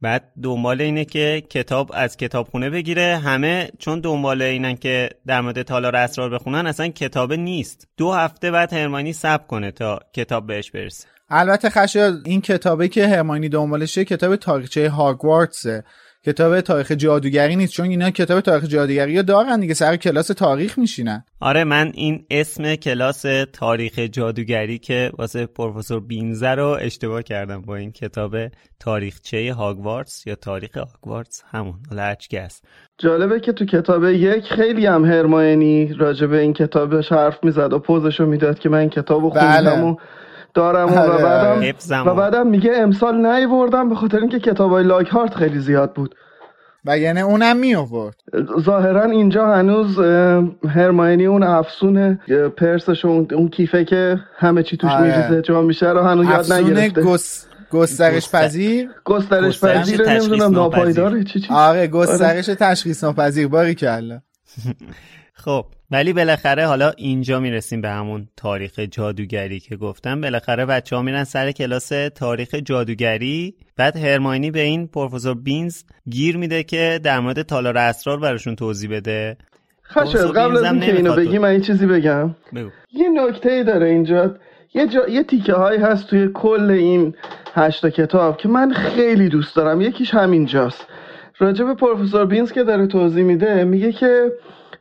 [0.00, 3.20] بعد دنبال اینه که کتاب از کتابخونه بگیره.
[3.24, 7.88] همه چون دنبال اینن که در مورد تالار اسرار بخونن اصلا کتاب نیست.
[7.96, 11.08] دو هفته بعد هرمانی سب کنه تا کتاب بهش برسه.
[11.28, 15.84] البته خشایار این کتابی که هرمانی دنبالشه کتاب تاریخچه هاگوارتسه
[16.26, 20.78] کتاب تاریخ جادوگری نیست چون اینا کتاب تاریخ جادوگری رو دارن دیگه سر کلاس تاریخ
[20.78, 27.62] میشینن آره من این اسم کلاس تاریخ جادوگری که واسه پروفسور بینزه رو اشتباه کردم
[27.62, 28.36] با این کتاب
[28.80, 32.64] تاریخچه هاگوارتس یا تاریخ هاگوارتس همون حالا است
[32.98, 37.78] جالبه که تو کتاب یک خیلی هم هرماینی راجع به این کتابش حرف می‌زد و
[37.78, 39.82] پوزشو می‌داد که من این کتابو خوندم بله.
[39.82, 39.96] و
[40.54, 45.34] دارم و آره، بعدم و بعدم میگه امسال نیوردم به خاطر اینکه کتابای لایک هارت
[45.34, 46.14] خیلی زیاد بود.
[46.84, 48.16] و یعنی اونم می آورد
[48.60, 49.98] ظاهرا اینجا هنوز
[50.68, 52.14] هرماینی اون افسون
[52.56, 55.02] پرسش اون, اون کیفه که همه چی توش آره.
[55.02, 57.02] میریزه جا میشه رو هنوز یاد نگرفته.
[57.02, 57.46] گس...
[57.70, 63.48] گسترش پذیر؟ گسترش پذیر نمی‌دونم ناپایداره چی چی آره گسترش تشخیص ناپذیر.
[63.48, 64.20] باری کلا
[65.44, 65.66] خب.
[65.94, 70.20] ولی بالاخره حالا اینجا می‌رسیم به همون تاریخ جادوگری که گفتم.
[70.20, 73.54] بالاخره بچه ها میرن سر کلاس تاریخ جادوگری.
[73.76, 78.90] بعد هرماینی به این پروفسور بینز گیر میده که در مورد تالار اسرار براشون توضیح
[78.90, 79.36] بده.
[79.92, 82.34] خشد قبل از اینکه اینو بگی من این چیزی بگم.
[82.54, 82.68] بگو.
[82.92, 84.36] یه نکته ای داره اینجا.
[84.74, 85.08] یه, جا...
[85.08, 87.14] یه تیکه هایی هست توی کل این
[87.54, 89.80] هشتا کتاب که من خیلی دوست دارم.
[89.80, 90.86] یکیش همینجاست.
[91.38, 94.32] راجع به پروفسور بینز که داره توضیح میده میگه که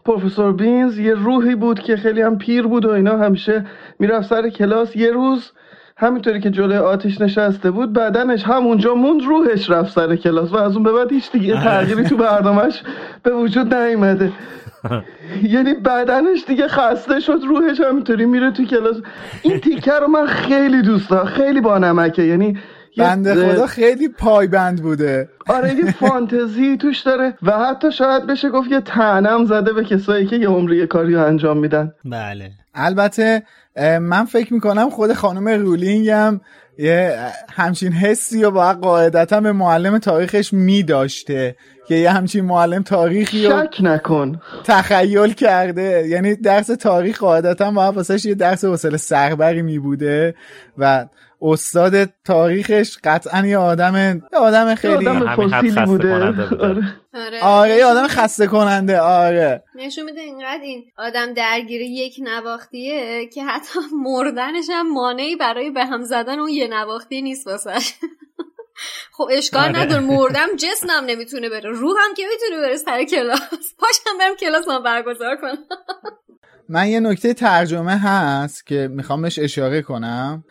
[0.06, 3.66] پروفسور بینز یه روحی بود که خیلی هم پیر بود و اینا همیشه
[4.00, 4.96] می‌رفت سر کلاس.
[4.96, 5.52] یه روز
[5.98, 10.76] همینطوری که جلوی آتیش نشسته بود بدنش همونجا موند روحش رفت سر کلاس و از
[10.76, 12.84] اون به بعد هیچ دیگه تغییری تو برنامهش
[13.24, 14.32] به وجود نیومده.
[15.54, 18.96] یعنی بدنش دیگه خسته شد روحش همینطوری میره تو کلاس.
[19.42, 22.24] این تیکه رو من خیلی دوست دارم خیلی با نمکه.
[22.24, 22.58] یعنی
[22.98, 25.30] بنده خدا خیلی پایبند بوده.
[25.48, 27.34] آره یه فانتزی توش داره.
[27.44, 31.58] و حتی شاید بشه گفت یه تنم زده به کسایی که یه عمری کاری انجام
[31.58, 31.92] میدن.
[32.06, 32.52] بله.
[32.76, 33.44] البته
[34.02, 36.42] من فکر می‌کنم خود خانم رولینگ هم
[36.78, 37.18] یه
[37.50, 41.56] همچین حسی و باید قاعدتا به معلم تاریخش میداشته
[41.88, 44.42] که یه همچین معلم تاریخی رو شک نکن.
[44.64, 46.08] تخیل کرده.
[46.08, 50.36] یعنی درس تاریخ قاعدتا باید واسه یه درس وصل سربری میبوده
[50.78, 51.06] و
[51.44, 56.14] استاد تاریخش قطعا یه آدم یه آدم خیلی آدم بوده.
[57.14, 57.44] آره.
[57.44, 57.78] آره.
[57.78, 59.64] یه آدم خسته کننده آره.
[59.76, 65.86] نشون میده اینقدر این آدم درگیر یک نواختیه که حتی مردنش هم مانعی برای به
[65.86, 67.94] هم زدن اون یه نواختی نیست واسش.
[69.18, 69.80] خب اشکال آره.
[69.80, 70.02] نداره.
[70.02, 71.70] مردم جسمم نمی‌تونه بره.
[71.70, 73.40] روحم که می‌تونه بره سر کلاس.
[73.80, 75.58] پاشم برم کلاس ما برگزار کنم.
[76.70, 80.44] من یه نکته ترجمه هست که می‌خوام بهش اشاره کنم.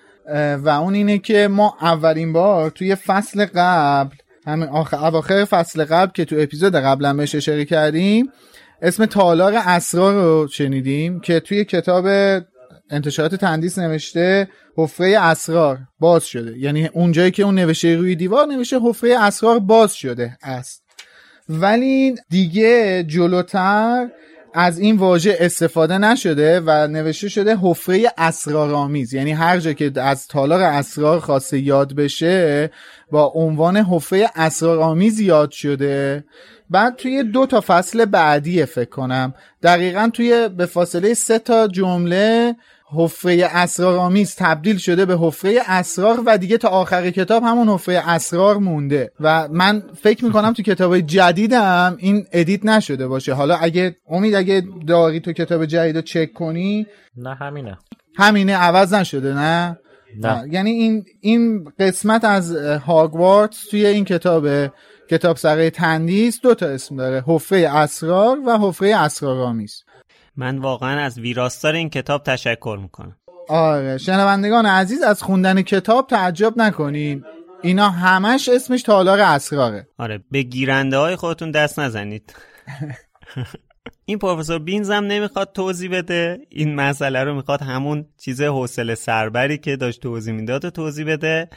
[0.65, 4.17] و اون اینه که ما اولین بار توی فصل قبل
[4.47, 8.31] همین آخر اواخر فصل قبل که تو اپیزود قبلا بهش اشاره کردیم
[8.83, 12.07] اسم تالار اسرار رو شنیدیم که توی کتاب
[12.91, 16.59] انتشارات تندیس نوشته حفره اسرار باز شده.
[16.59, 20.83] یعنی اونجایی که اون نوشته روی دیوار نوشته حفره اسرار باز شده است.
[21.49, 24.09] ولی دیگه جلوتر
[24.55, 29.15] از این واژه استفاده نشده و نوشته شده حفره اسرارآمیز.
[29.15, 32.71] یعنی هر جا که از تالار اسرار خواسته یاد بشه
[33.11, 36.25] با عنوان حفره اسرارآمیز یاد شده.
[36.71, 39.35] بعد توی دو تا فصل بعدی فکر کنم.
[39.63, 42.57] دقیقا توی به فاصله سه تا جمله
[42.95, 48.57] حفره اسرارآمیز تبدیل شده به حفره اسرار و دیگه تا آخر کتاب همون حفره اسرار
[48.57, 49.11] مونده.
[49.21, 53.35] و من فکر می‌کنم تو کتاب جدیدم این ادیت نشده باشه.
[53.35, 56.87] حالا اگه امید اگه داری تو کتاب جدید رو چک کنی؟
[57.17, 57.79] نه همینه.
[58.17, 59.79] همینه عوض نشده نه؟
[60.21, 60.45] نه.
[60.51, 64.49] یعنی این این قسمت از هاگوارتس توی این کتاب
[65.11, 67.25] کتاب سره تندیس دو تا اسم داره.
[67.27, 69.85] حفره اسرار و حفره اسرارآمیز.
[70.37, 73.17] من واقعا از ویراستار این کتاب تشکر می‌کنم.
[73.49, 77.25] آره شنوندگان عزیز از خوندن کتاب تعجب نکنین.
[77.63, 79.89] اینا همش اسمش تالار اسراره.
[79.99, 82.35] آره به گیرنده های خودتون دست نزنید.
[84.05, 86.39] این پروفسور بینز هم نمی‌خواد توضیح بده.
[86.49, 91.51] این مسئله رو می‌خواد همون چیز حوصله سربری که داشت توضیح می‌داد توضیح بده.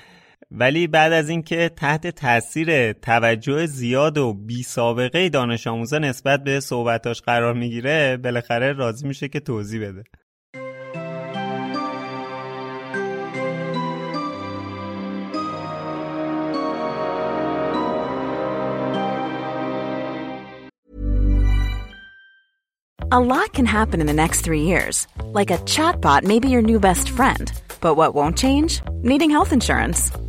[0.52, 6.60] ولی بعد از اینکه تحت تاثیر توجه زیاد و بی سابقه دانش آموزا نسبت به
[6.60, 10.04] صحبتاش قرار می‌گیره بالاخره راضی میشه که توضیح بده
[23.12, 25.08] A lot can happen in the next three years.
[25.32, 27.50] Like a chatbot may be your new best friend.
[27.80, 28.82] But what won't change?
[29.04, 30.12] Needing health insurance.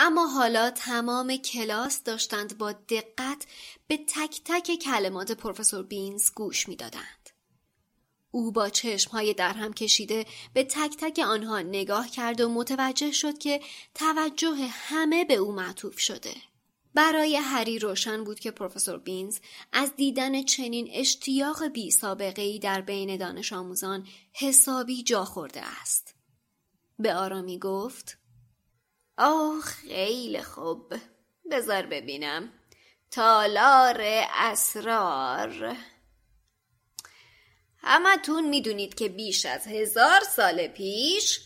[0.00, 3.46] اما حالا تمام کلاس داشتند با دقت
[3.86, 7.30] به تک تک کلمات پروفسور بینز گوش می‌دادند.
[8.30, 13.38] او با چشمهای در هم کشیده به تک تک آنها نگاه کرد و متوجه شد
[13.38, 13.60] که
[13.94, 16.34] توجه همه به او معطوف شده.
[16.94, 19.38] برای هری روشن بود که پروفسور بینز
[19.72, 26.14] از دیدن چنین اشتیاق بی سابقه ای در بین دانش آموزان حسابی جا خورده است.
[26.98, 28.17] به آرامی گفت
[29.18, 30.94] آه خیلی خوب.
[31.50, 32.52] بذار ببینم.
[33.10, 34.00] تالار
[34.34, 35.76] اسرار.
[37.78, 41.40] همتون می‌دونید که بیش از هزار سال پیش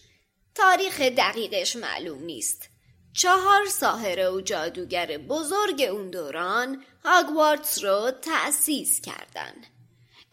[0.54, 2.68] تاریخ دقیقش معلوم نیست.
[3.12, 9.54] چهار ساهره و جادوگر بزرگ اون دوران هاگوارتس رو تأسیس کردن.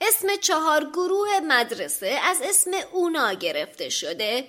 [0.01, 4.47] اسم چهار گروه مدرسه از اسم اونا گرفته شده.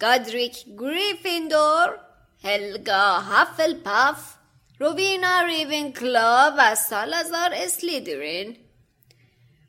[0.00, 2.11] گادریک گریفیندور
[2.44, 4.34] هلگا هفلپاف
[4.78, 8.56] روینا ریونکلا و سالازار اسلیدرین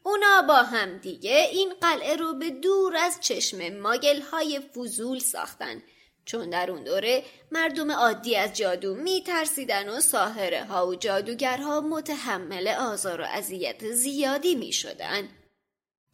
[0.04, 5.84] اونا با هم دیگه این قلعه رو به دور از چشم ماگل های فضول ساختن
[6.26, 11.82] چون در اون دوره مردم عادی از جادو می ترسیدن و ساهره ها و جادوگرها
[11.82, 15.30] متحمل آزار و اذیت زیادی می شدن.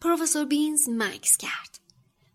[0.02, 1.79] پروفسور بینز مکس کرد.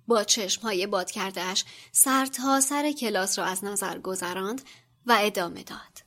[0.08, 4.62] با چشمهای باد کردهش سر تا سر کلاس را از نظر گذراند
[5.06, 6.04] و ادامه داد.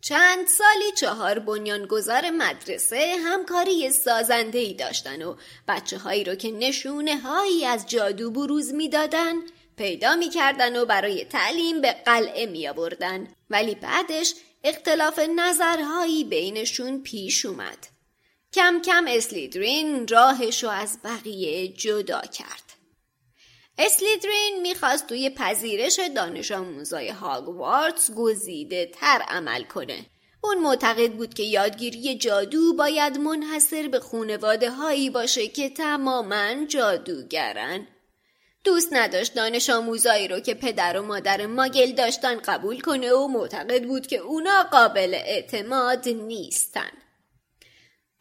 [0.00, 5.36] چند سالی چهار بنیانگذار مدرسه همکاری سازنده ای داشتن و
[5.68, 9.34] بچه هایی رو که نشونه هایی از جادو بروز می‌دادن
[9.76, 14.34] پیدا می‌کردن و برای تعلیم به قلعه می آوردن ولی بعدش
[14.64, 17.86] اختلاف نظرهایی بینشون پیش اومد.
[18.52, 22.69] کم کم اسلیدرین راهشو از بقیه جدا کرد.
[23.82, 30.06] اسلیدرین می‌خواست توی پذیرش دانش آموزای هاگوارتس گزیده تر عمل کنه.
[30.44, 37.86] اون معتقد بود که یادگیری جادو باید منحصر به خونواده هایی باشه که تماما جادوگرن.
[38.64, 43.84] دوست نداشت دانش آموزایی رو که پدر و مادر ماگل داشتن قبول کنه و معتقد
[43.84, 46.90] بود که اونا قابل اعتماد نیستن.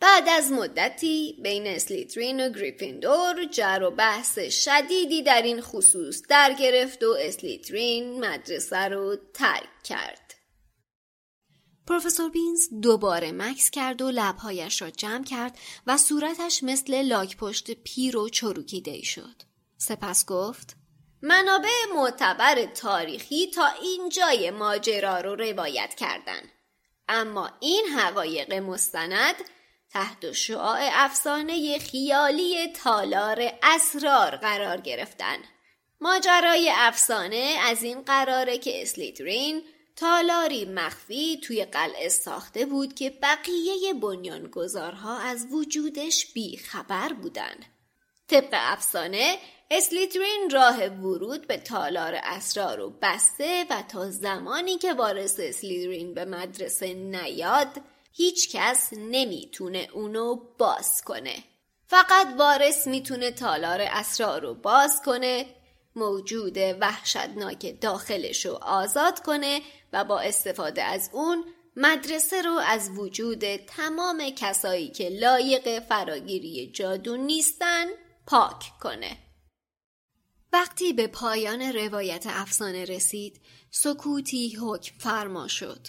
[0.02, 6.54] بعد از مدتی بین اسلیترین و گریفیندور جر و بحث شدیدی در این خصوص در
[6.54, 10.34] گرفت و اسلیترین مدرسه رو ترک کرد.
[11.88, 17.72] پروفسور بینز دوباره مکس کرد و لبهایش را جمع کرد و صورتش مثل لاک پشت
[17.72, 19.36] پیر و چروکیده شد.
[19.78, 20.76] سپس گفت
[21.22, 26.42] منابع معتبر تاریخی تا اینجای ماجرا رو روایت کردن.
[27.08, 29.36] اما این حقایق مستند
[29.94, 35.38] تحت شعاع افسانه خیالی تالار اسرار قرار گرفتن.
[36.02, 39.64] ماجرای افسانه از این قراره که اسلیترین
[39.96, 47.56] تالاری مخفی توی قلعه ساخته بود که بقیه بنیانگذارها از وجودش بی خبر بودن.
[48.28, 49.38] طبق افسانه
[49.72, 56.26] اسلیترین راه ورود به تالار اسرار رو بسته و تا زمانی که وارث اسلیترین به
[56.26, 57.82] مدرسه نیاد
[58.20, 61.44] هیچ کس نمی‌تونه اونو باز کنه.
[61.88, 65.46] فقط وارث می‌تونه تالار اسرار رو باز کنه
[65.96, 69.62] موجود وحشتناک داخلش رو آزاد کنه
[69.94, 71.44] و با استفاده از اون
[71.76, 77.86] مدرسه رو از وجود تمام کسایی که لایق فراگیری جادو نیستن
[78.28, 79.18] پاک کنه.
[80.54, 83.42] وقتی به پایان روایت افسانه رسید
[83.72, 85.88] سکوتی حکم فرما شد.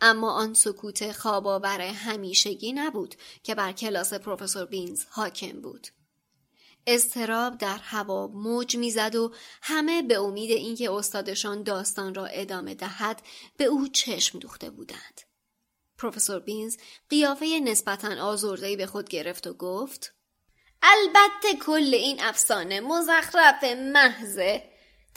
[0.00, 5.86] اما آن سکوت خواباور همیشگی نبود که بر کلاس پروفسور بینز حاکم بود.
[6.86, 13.22] استراب در هوا موج می‌زد و همه به امید اینکه استادشان داستان را ادامه دهد
[13.56, 15.20] به او چشم دوخته بودند.
[15.98, 16.76] پروفسور بینز
[17.08, 20.14] قیافه نسبتا آزردهی به خود گرفت و گفت
[20.82, 24.69] البته کل این افسانه مزخرف محضه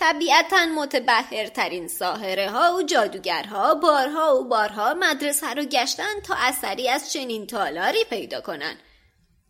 [0.04, 7.14] طبیعتا متبهرترین ساهره ها و جادوگرها بارها و بارها مدرسه رو گشتن تا اثری از
[7.14, 8.76] چنین تالاری پیدا کنن.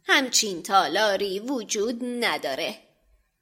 [0.08, 2.76] همچین تالاری وجود نداره.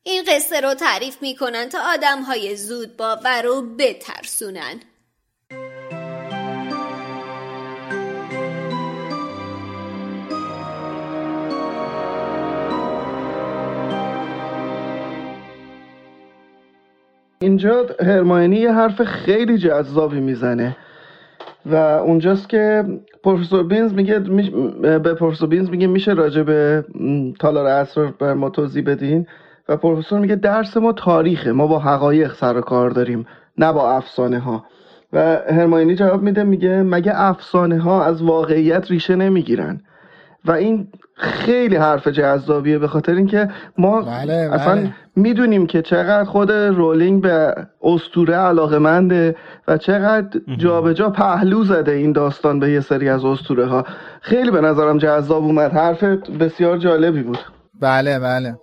[0.03, 4.81] این قصه رو تعریف می‌کنن تا آدم های زود باور رو بترسونن.
[17.41, 20.75] اینجا هرماینی یه حرف خیلی جذابی می‌زنه.
[21.65, 22.83] و اونجاست که
[23.23, 24.19] پروفسور بینز میگه
[24.79, 26.85] به پروفسور بینز میگه میشه راجع به
[27.39, 29.27] تالار اسرار بر ما توضیح بدین.
[29.69, 33.25] و پروفسور میگه درس ما تاریخه ما با حقایق سر و کار داریم
[33.57, 34.65] نه با افسانه ها
[35.13, 39.81] و هرماینی جواب میده میگه مگه افسانه ها از واقعیت ریشه نمی‌گیرن؟
[40.45, 44.61] و این خیلی حرف جذابیه به خاطر اینکه ما بله، بله.
[44.61, 49.35] اصلا می‌دونیم که چقدر خود رولینگ به استوره علاقه منده
[49.67, 53.85] و چقدر جابجا جا پهلو زده این داستان به یه سری از استوره ها
[54.21, 55.73] خیلی به نظرم جذاب اومد.
[55.73, 56.03] حرف
[56.39, 57.39] بسیار جالبی بود.
[57.81, 58.55] بله بله.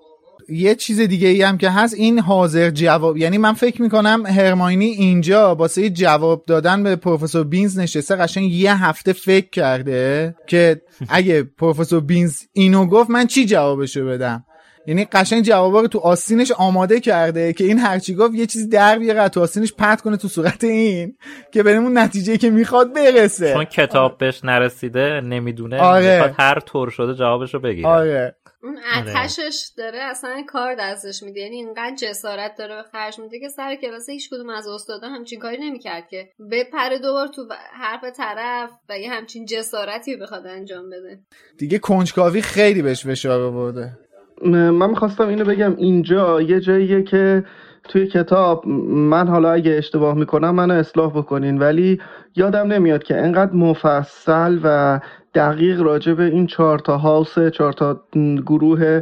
[0.48, 4.86] یه چیز دیگه ای هم که هست این حاضر جواب یعنی من فکر می‌کنم هرماینی
[4.86, 11.42] اینجا واسه جواب دادن به پروفسور بینز نشسته قشنگ یه هفته فکر کرده که اگه
[11.42, 14.44] پروفسور بینز اینو گفت من چی جوابشو بدم؟
[14.86, 18.98] یعنی قشنگ جوابا رو تو آستینش آماده کرده که این هرچی گفت یه چیزی در
[18.98, 21.16] بیاره تو آستینش پرت کنه تو صورت این
[21.52, 23.52] که بریم نتیجه که می‌خواد برسه.
[23.52, 26.14] چون کتاب بهش نرسیده نمی‌دونه آره.
[26.14, 27.88] می‌خواد هر طور شده جوابش رو بگیره.
[27.88, 28.34] آره.
[28.62, 31.40] اون اتشش داره اصلا کار دستش میده.
[31.40, 35.40] یعنی اینقدر جسارت داره به خرج میده که سر کلاس هیچ کدوم از استادا همچین
[35.40, 37.42] کاری نمی‌کرد که بپره دوبار تو
[37.72, 41.18] حرف طرف و یه همچین جسارتی بخواد انجام بده.
[41.58, 43.98] دیگه کنجکاوی خیلی بهش فشار آورده.
[44.42, 45.76] من می‌خواستم اینو بگم.
[45.76, 47.44] اینجا یه جاییه که
[47.88, 51.58] توی کتاب من حالا اگه اشتباه می‌کنم منو اصلاح بکنین.
[51.58, 52.00] ولی
[52.36, 55.00] یادم نمیاد که انقدر مفصل و
[55.34, 58.00] دقیق راجع به این چهار تا هاوس چهار تا
[58.46, 59.00] گروه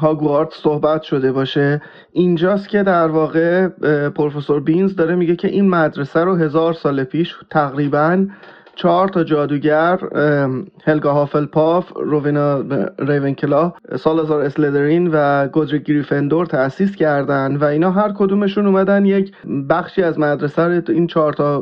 [0.00, 1.82] هاگوارد صحبت شده باشه.
[2.12, 3.68] اینجاست که در واقع
[4.08, 8.26] پروفسور بینز داره میگه که این مدرسه رو هزار سال پیش تقریبا
[8.74, 9.98] چهار تا جادوگر
[10.84, 12.64] هلگا هافلپاف روینا
[12.98, 19.32] ریونکلا سالازار اسلدرین و گودریک گریفندور تأسیس کردن و اینا هر کدومشون اومدن یک
[19.70, 21.60] بخشی از مدرسه این چهار تا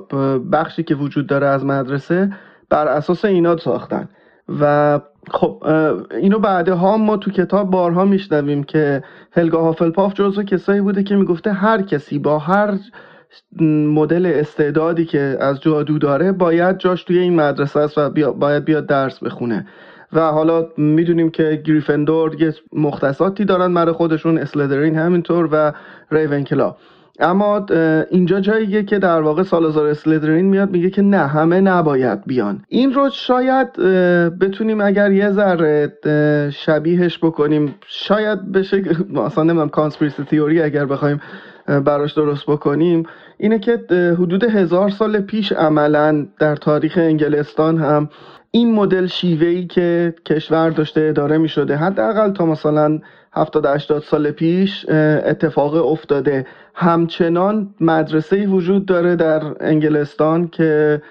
[0.52, 2.30] بخشی که وجود داره از مدرسه
[2.70, 4.08] بر اساس اینا ساختن.
[4.60, 5.00] و
[5.30, 5.64] خب
[6.20, 9.02] اینو بعدها ما تو کتاب بارها میشنویم که
[9.32, 12.78] هلگا هافلپاف جزو کسایی بوده که می‌گفته هر کسی با هر
[13.60, 18.86] مدل استعدادی که از جادو داره باید جاش توی این مدرسه است و باید بیاد
[18.86, 19.66] درس بخونه.
[20.12, 25.72] و حالا می‌دونیم که گریفندور یه مختصاتی دارن مر خودشون اسلدرین همینطور و
[26.10, 26.76] ریونکلا.
[27.20, 27.66] اما
[28.10, 32.64] اینجا جاییه که در واقع سالازار اسلدرین میاد میگه که نه همه نباید بیان.
[32.68, 33.72] این رو شاید
[34.40, 35.92] بتونیم اگر یه ذره
[36.50, 37.74] شبیهش بکنیم.
[37.86, 41.20] شاید بشه مثلا نمی‌دونم conspiracy theory اگر بخوایم
[41.84, 43.02] براش درست بکنیم
[43.38, 43.84] اینه که
[44.18, 48.08] حدود هزار سال پیش عملا در تاریخ انگلستان هم
[48.50, 52.98] این مدل شیوهی که کشور داشته اداره می شده حداقل تا مثلا
[53.32, 56.46] 70 80 سال پیش اتفاق افتاده.
[56.74, 61.02] همچنان مدرسه وجود داره در انگلستان که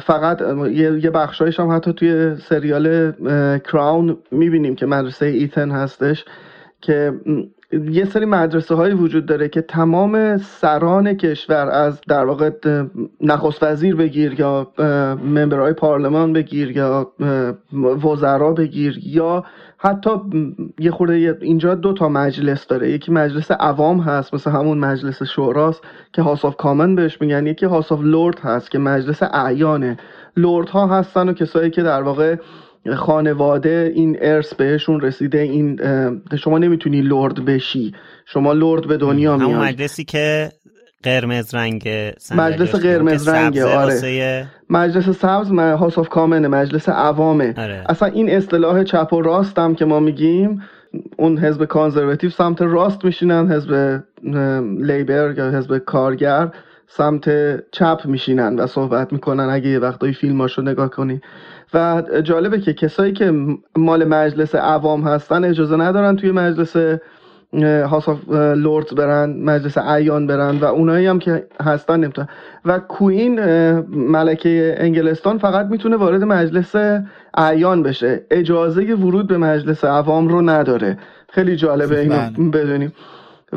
[0.00, 3.12] فقط یه بخشایش هم حتی توی سریال
[3.58, 6.24] کراون می‌بینیم که مدرسه ایتن هستش
[6.80, 7.12] که
[7.90, 12.50] یه سری مدرسه هایی وجود داره که تمام سران کشور از در واقع
[13.20, 14.72] نخست وزیر بگیر یا
[15.24, 17.12] ممبرهای پارلمان بگیر یا
[18.04, 19.44] وزرا بگیر یا
[19.78, 20.10] حتی
[20.78, 22.90] یه خورده اینجا دو تا مجلس داره.
[22.90, 27.46] یکی مجلس عوام هست مثل همون مجلس شوراست که House of Common بهش میگن.
[27.46, 29.96] یکی House of Lord هست که مجلس اعیانه.
[30.36, 32.36] لرد ها هستن و کسایی که در واقع
[32.96, 35.80] خانواده این ارث بهشون رسیده این
[36.36, 37.94] شما نمی‌تونی لرد بشی.
[38.26, 40.52] شما لرد به دنیا همون مجلسی که
[41.02, 41.88] قرمز رنگ
[42.36, 44.46] مجلس قرمز رنگ آره.
[44.70, 47.54] مجلس سبز House of Common مجلس عوامه.
[47.58, 47.84] آره.
[47.88, 50.62] اصلا این اصطلاح چپ و راست هم که ما میگیم
[51.16, 54.02] اون حزب Conservative سمت راست میشینن حزب
[54.80, 56.50] Labour یا حزب کارگر
[56.86, 57.30] سمت
[57.70, 59.48] چپ میشینن و صحبت می‌کنن.
[59.50, 61.20] اگه یه وقتایی فیلماشو نگاه کنی.
[61.74, 63.32] و جالبه که کسایی که
[63.76, 66.76] مال مجلس عوام هستن اجازه ندارن توی مجلس
[67.62, 68.18] House of
[68.56, 72.28] Lords برن مجلس اعیان برن و اونایی هم که هستن نمی‌تونن.
[72.64, 73.40] و Queen
[73.88, 76.74] ملکه انگلستان فقط می‌تونه وارد مجلس
[77.38, 78.26] ایان بشه.
[78.30, 80.98] اجازه ورود به مجلس عوام رو نداره.
[81.28, 82.50] خیلی جالبه اینو بله.
[82.50, 82.92] بدونیم.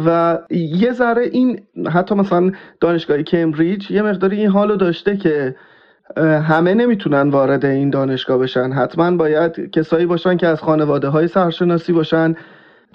[0.06, 1.60] و یه ذره این
[1.94, 5.56] حتی مثلا دانشگاه کمبریج یه مقداری این حالو داشته که
[6.18, 8.72] همه نمی‌تونن وارد این دانشگاه بشن.
[8.72, 12.36] حتما باید کسایی باشن که از خانواده های سرشناسی باشن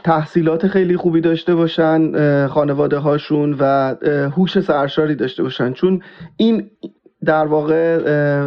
[0.04, 3.94] تحصیلات خیلی خوبی داشته باشن خانواده هاشون و
[4.36, 5.72] هوش سرشاری داشته باشن.
[5.72, 6.00] چون
[6.36, 6.70] این
[7.24, 7.98] در واقع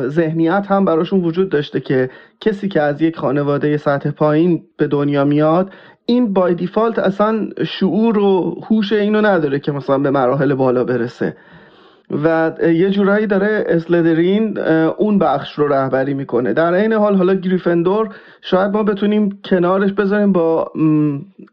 [0.08, 2.10] ذهنیت هم براشون وجود داشته که
[2.42, 5.72] کسی که از یک خانواده سطح پایین به دنیا میاد
[6.06, 11.36] این بای دیفالت اصلا شعور و هوش اینو نداره که مثلا به مراحل بالا برسه.
[12.12, 14.58] و یه جورایی داره اسلدرین
[14.98, 16.54] اون بخش رو رهبری می‌کنه.
[16.54, 18.10] در این حال حالا گریفندور
[18.42, 20.72] شاید ما بتونیم کنارش بذاریم با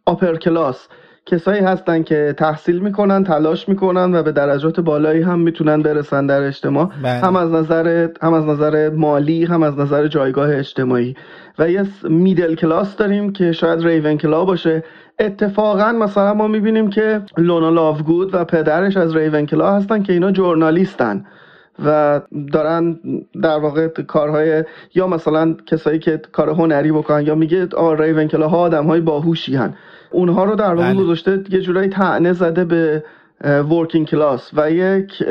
[0.07, 0.89] آپر کلاس
[1.27, 6.43] کسایی هستن که تحصیل می‌کنن تلاش می‌کنن و به درجات بالایی هم می‌تونن برسن در
[6.43, 6.91] اجتماع.
[7.03, 7.11] بله.
[7.13, 11.15] هم از نظر هم از نظر مالی هم از نظر جایگاه اجتماعی.
[11.59, 14.85] و یه میدل کلاس داریم که شاید ریون کلا باشه
[15.19, 21.25] اتفاقا مثلا ما می‌بینیم که لونا لاوگود و پدرش از ریونکلا هستن که اینا جورنالیستن
[21.85, 22.21] و
[22.53, 22.99] دارن
[23.43, 28.59] در واقع کارهای یا مثلا کسایی که کار هنری بکنن یا میگه آ ریونکلا ها
[28.59, 29.75] آدم های باهوشی هن
[30.11, 31.03] اونها رو در واقع بله.
[31.03, 33.05] گذاشته یه جورایی تعنه زده به
[33.45, 35.23] ورکینگ کلاس و یک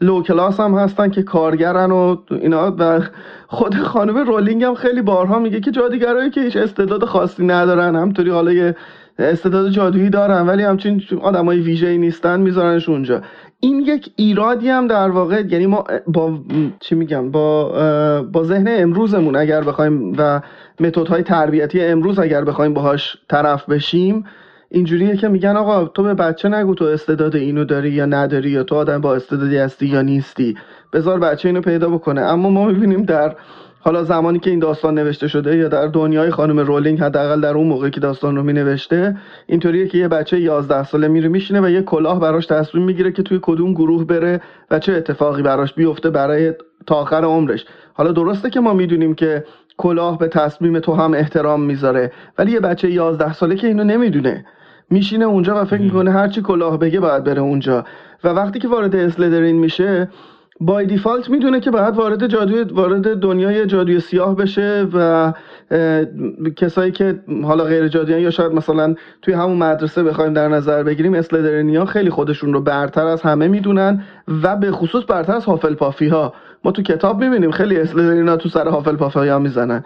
[0.00, 3.00] لو کلاس هم هستن که کارگرن و اینا و
[3.46, 7.96] خود خانم رولینگ هم خیلی بارها میگه که جادیگرایی که هیچ استعداد خاصی ندارن.
[7.96, 8.76] همطوری حالا یه
[9.18, 13.20] استعداد جادویی دارن ولی همچین آدمای ویژه‌ای نیستن میذارنش اونجا.
[13.60, 16.38] این یک ایرادی هم در واقع یعنی ما با
[16.80, 20.40] چی میگم با با ذهن امروزمون اگر بخوایم و
[20.80, 24.24] متدهای تربیتی امروز اگر بخوایم باهاش طرف بشیم
[24.70, 28.62] اینجوریه که میگن آقا تو به بچه نگو تو استعداد اینو داری یا نداری یا
[28.62, 30.56] تو آدم با استعدادی هستی یا نیستی.
[30.92, 32.20] بذار بچه اینو پیدا بکنه.
[32.20, 33.36] اما ما می‌بینیم در
[33.80, 37.66] حالا زمانی که این داستان نوشته شده یا در دنیای خانم رولینگ حداقل در اون
[37.66, 41.68] موقعی که داستان رو می نوشته اینطوریه که یه بچه 11 ساله میره میشینه و
[41.68, 44.40] یه کلاه براش تصمیم می‌گیره که توی کدوم گروه بره
[44.70, 46.52] و چه اتفاقی براش بیفته برای
[46.86, 47.64] تا آخر عمرش.
[47.94, 49.44] حالا درسته که ما می‌دونیم که
[49.76, 52.12] کلاه به تصمیم تو هم احترام می‌ذاره.
[52.38, 54.44] ولی یه بچه 11 ساله که اینو نمی‌دونه.
[54.90, 57.84] میشینه اونجا و فکر می‌کنه هرچی کلاه بگه باید بره اونجا.
[58.24, 60.08] و وقتی که وارد اسلدرین میشه
[60.60, 65.32] بای دیفالت می‌دونه که باید وارد جادوی وارد دنیای جادوی سیاه بشه و
[66.56, 71.14] کسایی که حالا غیر جادویان یا شاید مثلا توی همون مدرسه بخوایم در نظر بگیریم
[71.14, 74.04] اسلدرینیا خیلی خودشون رو برتر از همه می‌دونن
[74.42, 76.32] و به خصوص برتر از هافل پافی ها
[76.64, 79.84] ما تو کتاب می‌بینیم خیلی اسلدرینا تو سر هافل پافی ها می‌زنن.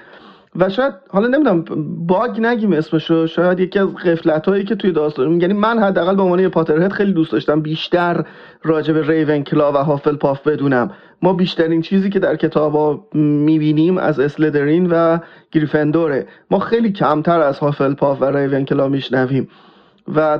[0.56, 1.64] و شاید حالا نمی‌دونم
[2.06, 3.26] باگ نگیم اسمشو.
[3.26, 7.12] شاید یکی از قفلت هایی که توی داستان یعنی من حداقل به عنوان پاترهد خیلی
[7.12, 8.24] دوست داشتم بیشتر
[8.62, 10.90] راجع به ریون کلا و هافل پاف بدونم.
[11.22, 15.18] ما بیشترین چیزی که در کتابا می‌بینیم از اسلدرین و
[15.52, 19.48] گریفندوره ما خیلی کمتر از هافل پاف و ریون کلا میشنویم.
[20.14, 20.38] و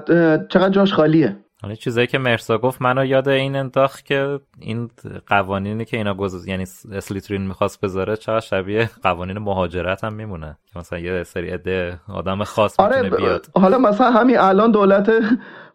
[0.49, 1.37] چقدر جاش خالیه.
[1.63, 4.91] حالا چیزایی که مرسا گفت منو یاد این انداخت که این
[5.27, 10.57] قوانینی که اینا گذاشت یعنی اسلیترین می‌خواست بذاره چقدر شبیه قوانین مهاجرت هم میمونه.
[10.73, 13.47] که مثلا یه سری عده آدم خاص آره می‌تونه بیاد.
[13.55, 15.13] حالا مثلا همین الان دولت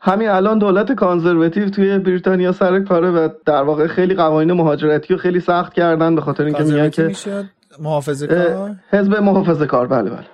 [0.02, 5.20] همین الان دولت کانزرواتیو توی بریتانیا سر کاره و در واقع خیلی قوانین مهاجرتی رو
[5.20, 7.12] خیلی سخت کردن به خاطر اینکه میگن که
[7.80, 9.88] محافظه کار؟ حزب محافظه کار.
[9.88, 10.26] بله بله.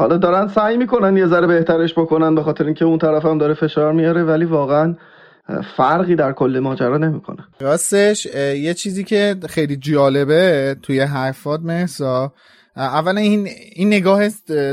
[0.00, 3.54] حالا دارن سعی می‌کنن یه ذره بهترش بکنن به خاطر اینکه اون طرف هم داره
[3.54, 4.96] فشار میاره ولی واقعا
[5.76, 7.46] فرقی در کل ماجرا نمی‌کنه.
[7.60, 8.26] راستش
[8.56, 12.32] یه چیزی که خیلی جالبه توی حرفات محسا
[12.76, 14.28] اولا این این نگاه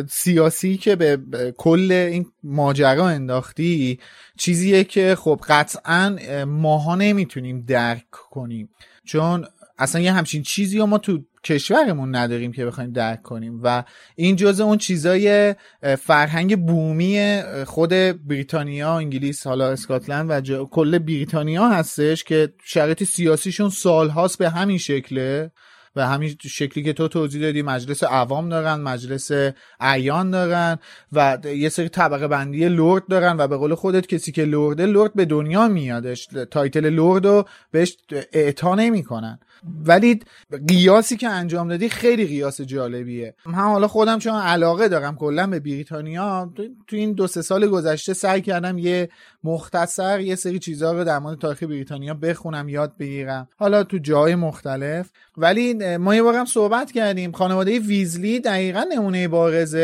[0.10, 1.18] سیاسی که به
[1.58, 4.00] کل این ماجرا انداختی
[4.38, 6.16] چیزیه که خب قطعا
[6.48, 8.70] ماها نمی‌تونیم درک کنیم.
[9.06, 9.46] چون
[9.80, 13.60] اصلا یه همچین چیزی رو ما تو کشورمون نداریم که بخوایم درک کنیم.
[13.64, 13.84] و
[14.16, 15.56] این جزء اون چیزای
[16.00, 17.90] فرهنگ بومی خود
[18.28, 25.52] بریتانیا انگلیس حالا اسکاتلند و کل بریتانیا هستش که شرایط سیاسیشون سالهاست به همین شکله.
[25.96, 29.32] و همین شکلی که تو توضیح دادی مجلس عوام دارن مجلس
[29.80, 30.78] اعیان دارن
[31.12, 35.14] و یه سری طبقه بندی لرد دارن و به قول خودت کسی که لرده لرد
[35.14, 36.28] به دنیا میادش.
[36.52, 37.98] title لرد رو بهش
[38.34, 39.40] اعطا نمی‌کنن.
[39.86, 40.20] ولی
[40.68, 43.36] قیاسی که انجام دادی خیلی قیاس جالبیه.
[43.46, 46.54] من حالا خودم چون علاقه دارم کلا به بریتانیا
[46.88, 49.10] تو این دو سه سال گذشته سعی کردم یه
[49.44, 53.48] مختصر یه سری چیزها رو در مورد تاریخ بریتانیا بخونم یاد بگیرم.
[53.56, 55.10] حالا تو جای مختلف.
[55.38, 57.32] ولی ما یه بارم صحبت کردیم.
[57.32, 59.76] خانواده ویزلی دقیقا نمونه بارز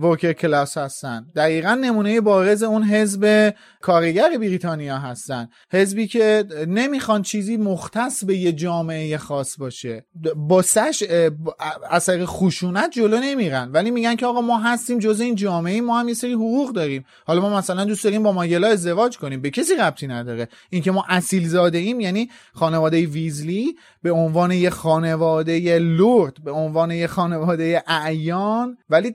[0.00, 1.26] ورکر کلاس هستن.
[1.36, 5.48] دقیقا نمونه بارز اون حزب کارگر بریتانیا هستن.
[5.72, 10.04] حزبی که نمی‌خوان چیزی مختص به یه جامعه خاص باشه.
[10.36, 11.04] با سش
[11.90, 13.70] اثر خشونت جلو نمیرن.
[13.72, 17.04] ولی میگن که آقا ما هستیم جز این جامعه ما هم یه سری حقوق داریم.
[17.26, 19.40] حالا ما مثلا دوست داریم با ماگلا ازدواج کنیم.
[19.40, 20.48] به کسی ربطی نداره.
[20.70, 26.90] اینکه ما اصیل زاده ایم یعنی خانواده ویزلی به عنوان یه خانواده لورد به عنوان
[26.90, 28.78] یه خانواده اعیان.
[28.90, 29.14] ولی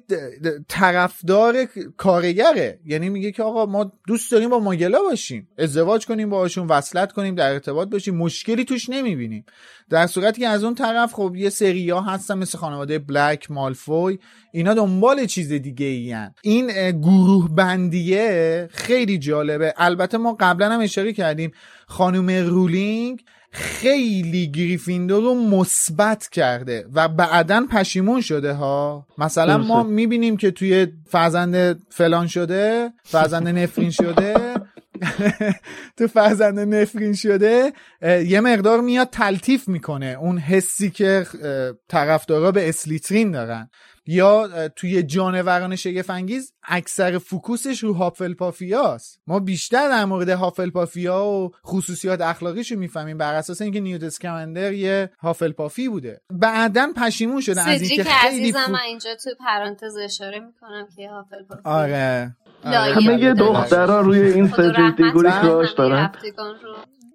[0.67, 1.67] طرفدار
[1.97, 2.79] کارگره.
[2.85, 5.47] یعنی میگه که آقا ما دوست داریم با ماگلا باشیم.
[5.57, 8.15] ازدواج کنیم باهاشون وصلت کنیم در ارتباط باشیم.
[8.15, 9.45] مشکلی توش نمی‌بینیم.
[9.89, 14.19] در صورتی که از اون طرف خب یه سری ها هستن مثل خانواده بلک مالفوی
[14.53, 16.33] اینا دنبال چیز دیگه ای هن.
[16.43, 19.73] این گروه بندیه خیلی جالبه.
[19.77, 21.51] البته ما قبلا هم اشاره کردیم
[21.87, 29.07] خانم رولینگ خیلی گریفیندور رو مثبت کرده و بعدا پشیمون شده ها.
[29.17, 34.53] مثلا ما می‌بینیم که توی فرزند فلان شده فرزند نفرین شده
[35.97, 40.17] تو فرزند نفرین شده یه مقدار میاد تلطیف می‌کنه.
[40.21, 41.25] اون حسی که
[41.87, 43.69] طرفدارا به اسلیترین دارن.
[44.09, 51.25] یا توی جانوران شگفت انگیز اکثر focus ش رو هافلپافیاست ما بیشتر در مورد هافلپافیا
[51.25, 56.21] و خصوصیات اخلاقیشو می‌فهمیم بر اساس اینکه نیوت اسکمندر یه هافلپافی بوده.
[56.29, 58.75] بعدا پشیمون شده از اینکه خیلی فو...
[58.85, 62.35] اینجا تو پرانتز اشاره می‌کنم که هافلپافی آره.
[62.63, 66.11] همه یه دخترها روی این سجید دیگوری کراش دارن.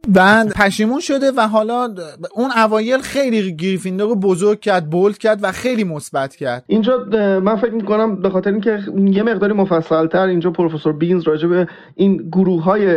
[0.08, 1.94] بعد پشیمون شده و حالا
[2.34, 6.64] اون اوایل خیلی گریفیندور رو بزرگ کرد بولد کرد و خیلی مثبت کرد.
[6.66, 6.98] اینجا
[7.40, 11.68] من فکر می‌کنم به خاطر اینکه یه مقداری مفصل تر اینجا پروفسور بینز راجع به
[11.94, 12.96] این گروه های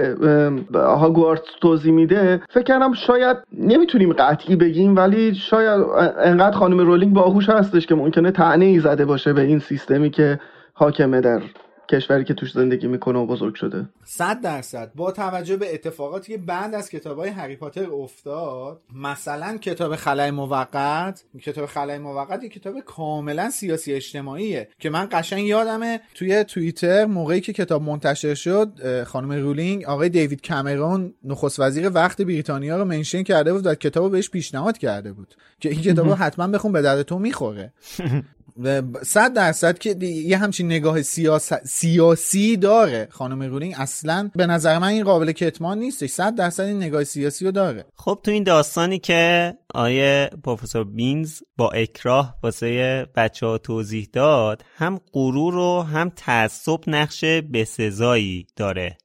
[0.74, 5.86] هاگوارتس توضیح میده فکر کردم شاید نمی‌تونیم قطعی بگیم ولی شاید
[6.24, 10.40] انقدر خانم رولینگ باهوش هستش که ممکنه تعنی ای زده باشه به این سیستمی که
[10.74, 11.42] حاکمه در
[11.90, 13.86] کشوری که توش زندگی می‌کنه و بزرگ شده.
[14.04, 14.92] صد درصد.
[14.96, 20.32] با توجه به اتفاقاتی که بعد از کتاب های هری پاتر افتاد مثلا کتاب خلای
[20.32, 27.06] موقت کتاب خلای موقت یه کتاب کاملا سیاسی اجتماعیه که من قشنگ یادمه توی توییتر
[27.06, 32.86] موقعی که کتاب منتشر شد خانم رولینگ آقای دیوید کامرون نخست وزیر وقت بریتانیا رو
[32.86, 36.72] منشن کرده بود و کتاب بهش پیشنهاد کرده بود که این کتاب رو حتما بخون
[36.72, 37.74] به درد تو می‌خوره.
[39.04, 41.54] صد درصد که یه همچین نگاه سیاس...
[41.54, 43.74] سیاسی داره خانم رولینگ.
[43.78, 46.10] اصلا به نظر من این قابل کتمان نیستش.
[46.10, 47.86] صد درصد این نگاه سیاسی رو داره.
[47.96, 54.64] خب تو این داستانی که آیه پروفسور بینز با اکراه واسه بچه ها توضیح داد
[54.78, 58.98] هم غرور و هم تعصب نقش بسزایی داره.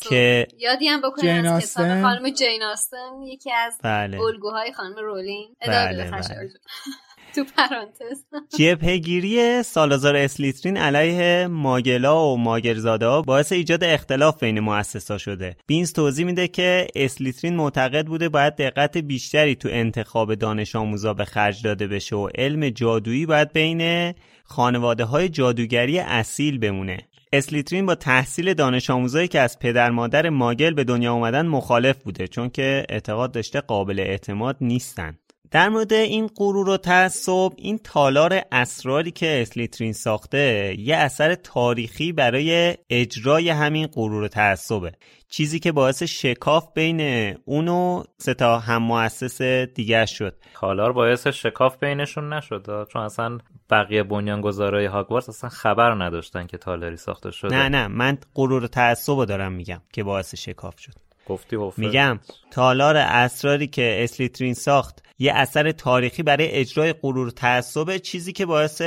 [0.00, 4.20] که یادی هم بکنیم از کتاب خانم جین آستن یکی از بله.
[4.20, 5.48] الگوهای خانم رولینگ.
[5.66, 6.20] بله بله.
[7.34, 8.24] تو پرانتز.
[8.58, 15.56] جبهگیری سالازار اسلیترین علیه ماگلا و ماگرزاده باعث ایجاد اختلاف بین مؤسسا شده.
[15.66, 21.24] بینز توضیح میده که اسلیترین معتقد بوده باید دقت بیشتری تو انتخاب دانش آموزا به
[21.24, 26.98] خرج داده بشه و علم جادویی باید بین خانواده های جادوگری اصیل بمونه.
[27.32, 32.28] اسلیترین با تحصیل دانش آموزایی که از پدر مادر ماگل به دنیا اومدن مخالف بوده
[32.28, 35.18] چون که اعتقاد داشته قابل اعتماد نیستن.
[35.54, 42.12] در مورد این غرور و تعصب این تالار اسراری که اسلیترین ساخته یه اثر تاریخی
[42.12, 44.92] برای اجرای همین غرور و تعصبه.
[45.28, 47.00] چیزی که باعث شکاف بین
[47.44, 49.42] اون و سه تا هم مؤسس
[49.74, 50.36] دیگر شد.
[50.54, 53.38] تالار باعث شکاف بینشون نشد چون اصلا
[53.70, 57.56] بقیه بنیانگذارای هاگوارتس اصلا خبر نداشتن که تالاری ساخته شده.
[57.56, 60.94] نه نه من غرور و تعصب دارم میگم که باعث شکاف شد.
[61.26, 62.18] گفتی میگم
[62.50, 68.82] تالار اسراری که اسلیترین ساخت یه اثر تاریخی برای اجرای غرور تعصب چیزی که باعث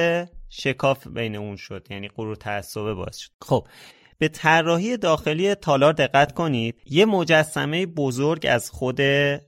[0.49, 3.31] شکاف بین اون شد یعنی غرور تعصب باعث شد.
[3.41, 3.67] خب
[4.19, 6.81] به طراحی داخلی تالار دقت کنید.
[6.85, 8.99] یه مجسمه بزرگ از خود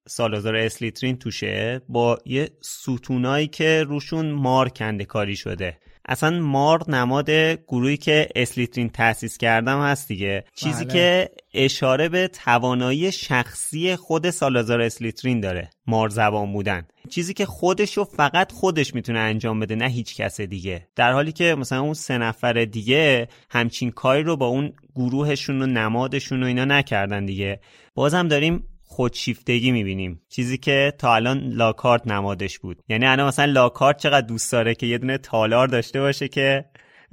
[0.08, 5.78] سالازار اسلیترین توشه با یه ستونایی که روشون مار کنده کاری شده.
[6.10, 7.30] اصلا مار نماد
[7.68, 10.44] گروهی که اسلیترین تأسیس کردم هست دیگه.
[10.56, 10.94] چیزی بله.
[10.94, 16.88] که اشاره به توانایی شخصی خود سالازار اسلیترین داره مار زبان بودن.
[17.10, 20.88] چیزی که خودشو فقط خودش می‌تونه انجام بده نه هیچ کس دیگه.
[20.96, 25.66] در حالی که مثلا اون سه نفر دیگه همچین کاری رو با اون گروهشون و
[25.66, 27.60] نمادشون و اینا نکردن دیگه.
[27.96, 30.22] بازم داریم خودشیفتگی می‌بینیم.
[30.30, 32.84] چیزی که تا الان لاکارت نمادش بود.
[32.90, 36.66] یعنی الان مثلا لاکارت چقدر دوست داره که یه دونه تالار داشته باشه که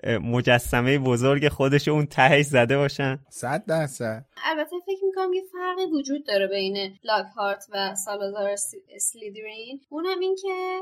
[0.05, 3.19] مجسمه بزرگ خودش اون تهش زده باشن.
[3.31, 4.25] صد درصد.
[4.45, 8.51] البته فکر می‌کنم یه فرقی وجود داره بین لاکهارت و سالازار
[8.95, 10.81] اسلیدرین اونم این که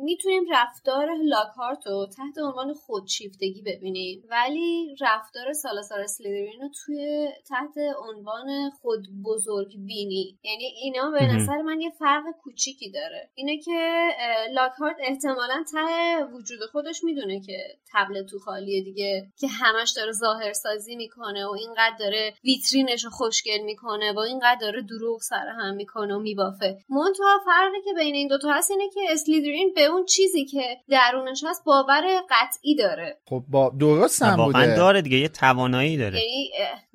[0.00, 4.22] می‌تونیم رفتار لاکهارت رو تحت عنوان خودشیفتگی ببینیم.
[4.30, 7.74] ولی رفتار سالازار اسلیدرین رو توی تحت
[8.08, 10.38] عنوان خود بزرگ بینی.
[10.42, 11.28] یعنی اینا به.
[11.28, 13.30] نظر من یه فرق کوچیکی داره.
[13.34, 14.08] اینه که
[14.52, 17.58] لاکهارت احتمالا ته وجود خودش می‌دونه که
[17.92, 23.10] تبل تو خالیه دیگه که همش داره ظاهر سازی می‌کنه و اینقدر داره ویترینش رو
[23.10, 26.78] خوشگل می‌کنه و اینقدر داره دروغ سر هم می‌کنه و میبافه.
[26.88, 31.44] منتها فرقی که بین این دوتا هست اینه که اسلیدرین به اون چیزی که درونش
[31.46, 33.16] هست باور قطعی داره.
[33.24, 34.76] خب با درست هم واقعا بوده.
[34.76, 36.18] داره دیگه یه توانایی داره.
[36.18, 36.50] یعنی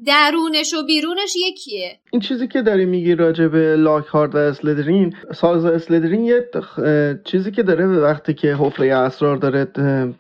[0.06, 2.00] درونش و بیرونش یکیه.
[2.12, 6.50] این چیزی که داری میگی راجع به لاکهارد و اسلدرین سالزا اسلدرین یه
[7.26, 9.72] چیزی که داره به وقتی که حفره اسرار داره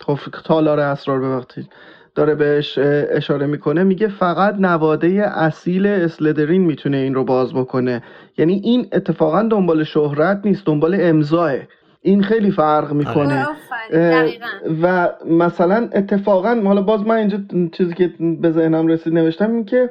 [0.08, 1.68] حفره تالار اسرار به وقتی
[2.16, 2.80] داره بهش
[3.12, 8.04] اشاره می‌کنه میگه فقط نواده اصیل اسلدرین می‌تونه این رو باز بکنه.
[8.38, 11.52] یعنی این اتفاقا دنبال شهرت نیست دنبال امضاه
[12.02, 13.48] این خیلی فرق می‌کنه.
[13.92, 14.46] دقیقاً.
[14.84, 17.38] و مثلا اتفاقا حالا باز من اینجا
[17.72, 19.90] چیزی که به ذهنم رسید نوشتم این که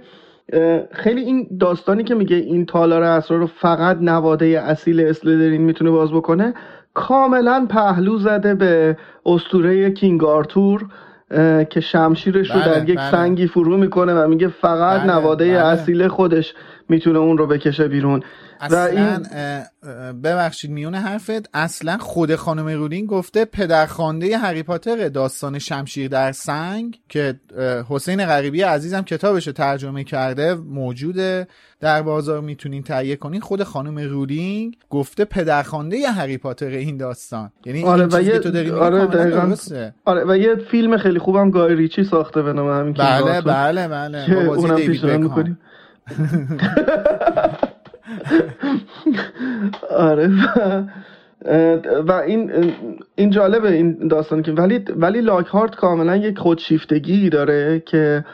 [0.93, 6.13] خیلی این داستانی که میگه این تالار اسرار رو فقط نواده اصیل اسلدرین می‌تونه باز
[6.13, 6.55] بکنه
[6.95, 8.97] کاملا پهلو زده به
[9.27, 10.87] اسطوره کینگ آرتور
[11.71, 13.11] که شمشیرش رو بله، در یک بله.
[13.11, 15.67] سنگی فرو می‌کنه و میگه فقط بله، نواده بله.
[15.67, 16.55] اصیل خودش
[16.93, 18.23] می‌تونه اون رو بکشه بیرون.
[18.61, 24.63] و اصلا این اه، اه، ببخشید میون حرفت اصلا خود خانم رولینگ گفته پدرخوانده هری
[24.63, 27.35] پاتر داستان شمشیر در سنگ که
[27.89, 31.47] حسین غریبی عزیزم کتابش رو ترجمه کرده موجوده
[31.81, 33.41] در بازار می‌تونین تهیه کنین.
[33.41, 37.51] خود خانم رولینگ گفته پدرخوانده هری پاتر این داستان.
[37.67, 39.55] یعنی آره این و یه تو داری آره دقیقاً.
[40.05, 44.35] آره و یه فیلم خیلی خوبم گای ریچی ساخته به نام همین بله بله بله.
[44.35, 45.57] با بازی اونم دیوید.
[49.91, 50.85] آره و
[52.07, 52.53] و این
[53.15, 58.25] این جالبه این داستان که ولی ولی لاکهارت کاملا یک خودشیفتگی داره که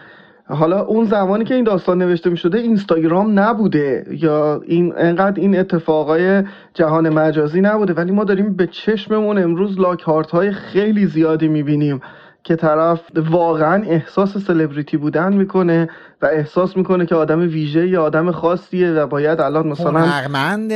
[0.49, 5.59] حالا اون زمانی که این داستان نوشته می شده اینستاگرام نبوده یا این انقدر این
[5.59, 6.43] اتفاقای
[6.74, 12.01] جهان مجازی نبوده ولی ما داریم به چشممون امروز لاکهارت های خیلی زیادی می‌بینیم.
[12.49, 13.01] که طرف
[13.31, 15.89] واقعا احساس سلبریتی بودن می‌کنه
[16.23, 20.73] و احساس می‌کنه که آدم ویژه یا آدم خاصیه و باید الان مثلا هنرمند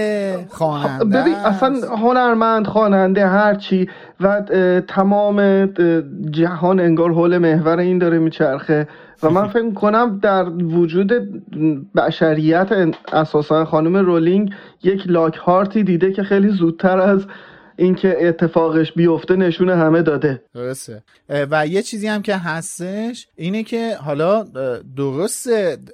[0.48, 3.88] خواننده ببین اصلا هنرمند خواننده هرچی
[4.20, 4.40] و
[4.88, 5.66] تمام
[6.30, 8.88] جهان انگار حول محور این داره میچرخه.
[9.22, 11.12] و من فکر کنم در وجود
[11.96, 12.68] بشریت
[13.12, 17.26] اساسا خانم رولینگ یک لاک هارتی دیده که خیلی زودتر از
[17.82, 20.42] اینکه اتفاقش بیفته نشون همه داده.
[20.54, 21.02] درسته.
[21.28, 24.44] و یه چیزی هم که هستش اینه که حالا
[24.96, 25.48] درست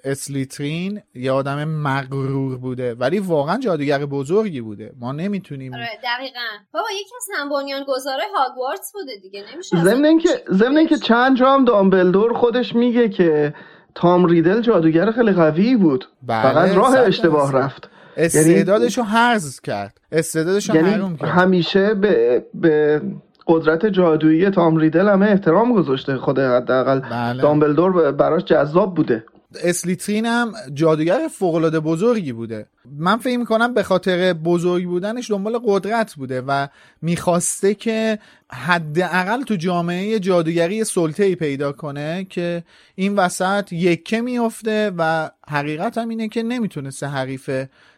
[0.05, 4.93] اسلیترین یه آدم مغرور بوده ولی واقعا جادوگر بزرگی بوده.
[5.01, 6.41] ما نمی‌تونیم آره دقیقا.
[6.73, 11.55] بابا یکی از هم بنیانگذاره هاگوارتس بوده دیگه نمیشه ضمن اینکه ضمن اینکه چند جا
[11.55, 13.55] هم دامبلدور خودش میگه که
[13.95, 16.05] تام ریدل جادوگر خیلی قوی بود.
[16.23, 17.98] بله، فقط راه اشتباه درصد.
[18.19, 20.01] رفت استعدادشو حرز کرد.
[20.13, 21.29] استعدادشو یعنی حروم کرد.
[21.29, 23.03] همیشه به, به
[23.47, 27.01] قدرت جادویی تام ریدل همه احترام گذاشته خود حداقل.
[27.01, 27.43] بله.
[27.43, 29.25] دامبلدور براش جذاب بوده.
[29.65, 32.67] اسلیترین هم جادوگر فوقالعاده بزرگی بوده.
[32.99, 36.67] من فکر می‌کنم به خاطر بزرگ بودنش دنبال قدرت بوده و
[37.03, 38.19] می‌خواسته که
[38.53, 42.65] حداقل تو جامعه جادوگری سلطه ای پیدا کنه که
[42.95, 47.51] این وسط یکه میفته و حقیقت هم اینه که نمی‌تونسته حریف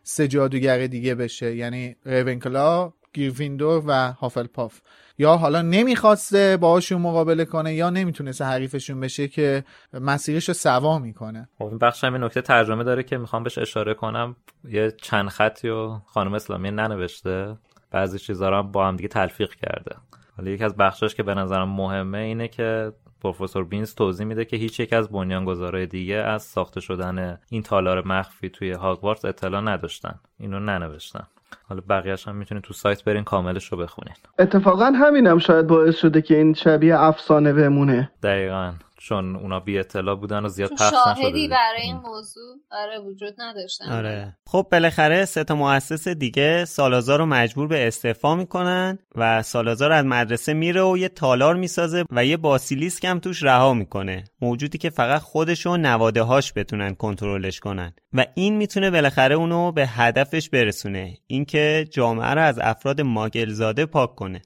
[0.02, 4.80] سه جادوگر دیگه بشه یعنی ریونکلا گریفیندور و هافلپاف
[5.18, 9.64] یا حالا نمی‌خواسته باهاشون مقابله کنه یا نمی‌تونسته حریفشون بشه که
[9.94, 11.48] مسیرش رو سوا می‌کنه.
[11.58, 14.36] خب این بخش هم یه نکته ترجمه داره که می‌خوام بهش اشاره کنم.
[14.64, 17.56] یه چند خطی و خانم اسلامی ننوشته.
[17.90, 19.96] بعضی چیزا رو با هم دیگه تلفیق کرده.
[20.36, 24.56] حالا یکی از بخشاش که به نظرم مهمه اینه که پروفسور بینز توضیح میده که
[24.56, 30.14] هیچ یک از بنیانگذارای دیگه از ساخته شدن این تالار مخفی توی هاگوارتس اطلاع نداشتن.
[30.40, 31.26] اینو ننوشتن.
[31.68, 34.14] حالا بقیهش هم می‌تونید تو سایت برین کاملش رو بخونین.
[34.38, 38.10] اتفاقا همینم شاید باعث شده که این شبیه افسانه بمونه.
[38.22, 38.72] دقیقا.
[39.02, 43.34] چون اونا بی اطلاع بودن و زیاد پخش شاهدی نشده برای این موضوع آره وجود
[43.38, 43.92] نداشتن.
[43.92, 44.36] آره.
[44.46, 50.04] خب بالاخره سه تا مؤسس دیگه سالازار رو مجبور به استعفا می‌کنن و سالازار از
[50.04, 54.24] مدرسه میره و یه تالار می‌سازه و یه باسیلیسک هم توش رها می‌کنه.
[54.40, 57.94] موجودی که فقط خودش و نواده هاش بتونن کنترلش کنن.
[58.12, 61.16] و این می‌تونه بالاخره اونو به هدفش برسونه.
[61.26, 64.42] اینکه جامعه رو از افراد ماگلزاده پاک کنه.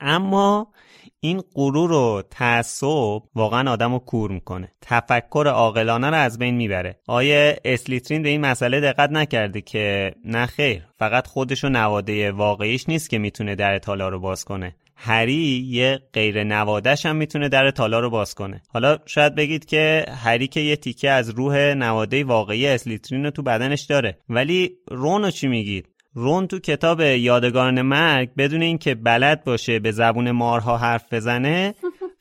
[0.00, 0.72] اما
[1.20, 4.72] این غرور و تعصب واقعا آدم رو کور می‌کنه.
[4.82, 6.96] تفکر عاقلانه رو از بین می‌بره.
[7.06, 12.88] آیه اسلیترین به این مسئله دقت نکرده که نه خیر فقط خودش و نواده واقعیش
[12.88, 14.76] نیست که می‌تونه در تالا رو باز کنه.
[14.96, 18.62] هری یه غیر نوادش هم می‌تونه در تالا رو باز کنه.
[18.68, 23.42] حالا شاید بگید که هری که یه تیکه از روح نواده واقعی اسلیترین رو تو
[23.42, 24.18] بدنش داره.
[24.28, 25.88] ولی رونو چی میگید؟
[26.18, 31.74] رون تو کتاب یادگاران مرگ بدون اینکه بلد باشه به زبون مارها حرف بزنه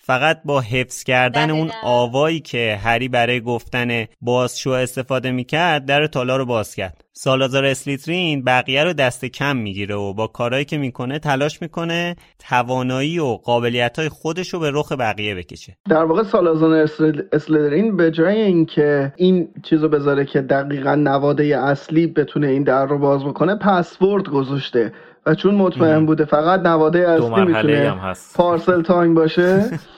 [0.07, 6.37] فقط با حفظ کردن اون آوایی که هری برای گفتن بازشو استفاده می‌کرد در تالا
[6.37, 7.03] رو باز کرد.
[7.13, 12.15] سالازار اسلیترین بقیه رو دست کم می‌گیره و با کارهایی که می‌کنه تلاش می‌کنه
[12.49, 15.77] توانایی و قابلیت های خودش رو به رخ بقیه بکشه.
[15.89, 16.87] در واقع سالازار
[17.31, 22.97] اسلیترین به جای اینکه این چیزو بذاره که دقیقا نواده اصلی بتونه این در رو
[22.97, 24.93] باز بکنه پسورد گذاشته.
[25.25, 27.95] و چون مطمئن بوده فقط نواده اصلی می‌تونه
[28.35, 29.63] Parseltongue باشه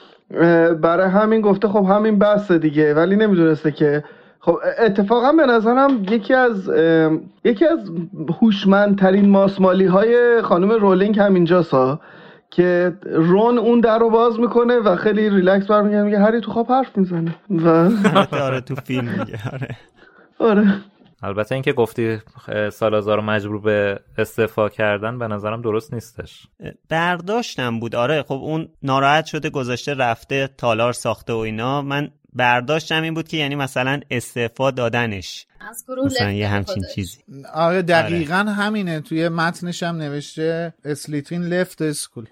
[0.82, 4.04] برای همین گفته خب همین بسته دیگه ولی نمی‌دونسته که
[4.40, 6.70] خب اتفاقا به نظرم یکی از
[7.44, 7.78] یکی از
[8.40, 12.00] هوشمندترین ماسمالی های خانم رولینگ همینجاست
[12.50, 16.68] که رون اون در رو باز می‌کنه و خیلی ریلکس برمیگرده میگه هری تو خواب
[16.68, 17.34] حرف می‌زنه.
[17.50, 17.90] و
[18.46, 19.68] آره تو فیلم میگه آره.
[20.38, 20.74] آره.
[21.22, 22.18] البته اینکه گفتی
[22.72, 26.46] سالازار رو مجبور به استعفا کردن به نظرم درست نیستش.
[26.88, 27.94] برداشتم بود.
[27.94, 31.82] آره خب اون ناراحت شده گذاشته رفته تالار ساخته و اینا.
[31.82, 35.46] من برداشتم این بود که یعنی مثلا استعفا دادنش.
[35.70, 37.18] از گروه مثلا یه همچین چیزی.
[37.54, 39.00] آره دقیقا همینه.
[39.00, 42.26] توی متنش هم نوشته اسلیترین لفت اسکول.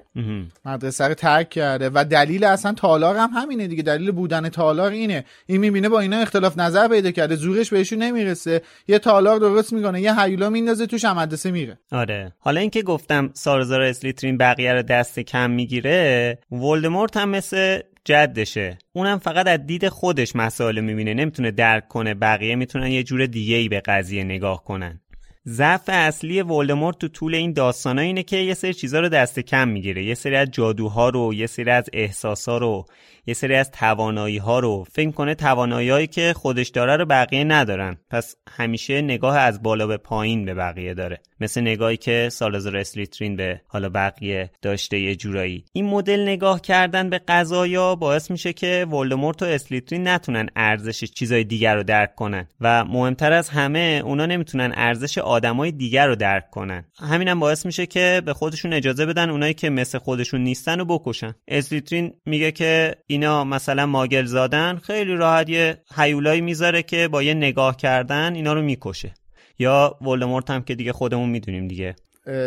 [0.65, 1.91] مدرسه رو ترک کرده.
[1.95, 3.83] و دلیل اصلا تالار هم همینه دیگه.
[3.83, 5.25] دلیل بودن تالار اینه.
[5.47, 7.37] این می‌بینه با اینا اختلاف نظر پیدا کرده.
[7.37, 8.63] زورش بهشون نمی‌رسه.
[8.89, 10.01] یه تالار درست می‌کنه.
[10.01, 11.79] یه هیولا میندازه توش هم مدرسه میره.
[11.93, 12.33] آره.
[12.39, 18.79] حالا اینکه گفتم سارزار اسلیترین بقیه رو دست کم می‌گیره ولدمورت هم مثل جدشه.
[18.93, 21.15] اونم فقط از دید خودش مسائل می‌بینه.
[21.15, 25.01] نمی‌تونه درک کنه بقیه می‌تونن یه جور دیگه ای به قضیه نگاه کنن.
[25.47, 29.69] ضعف اصلی ولدمورت تو طول این داستانا اینه که یه سری چیزا رو دست کم
[29.69, 30.05] می‌گیره.
[30.05, 32.87] یه سری از جادوها رو یه سری از احساسا رو.
[33.29, 37.97] یه سری از توانایی ها رو فکر کنه توانایی که خودش داره رو بقیه ندارن.
[38.11, 41.21] پس همیشه نگاه از بالا به پایین به بقیه داره.
[41.41, 45.65] مثل نگاهی که سالازار اسلیترین به حالا بقیه داشته یه جورایی.
[45.73, 51.45] این مدل نگاه کردن به قضایا باعث میشه که ولدمورت و اسلیترین نتونن ارزش چیزای
[51.45, 56.51] دیگر رو درک کنن و مهمتر از همه اونا نمی‌تونن ارزش آدمای دیگر رو درک
[56.51, 56.85] کنن.
[56.99, 61.35] همینم باعث میشه که به خودشون اجازه بدن اونایی که مثل خودشون نیستن و بکشن.
[61.49, 67.35] اسلیترین میگه که اینا مثلا ماگل زادن خیلی راحت یه هیولایی می‌ذاره که با یه
[67.35, 69.15] نگاه کردن اینا رو می‌کشه.
[69.59, 71.97] یا ولدمورت هم که دیگه خودمون می‌دونیم دیگه.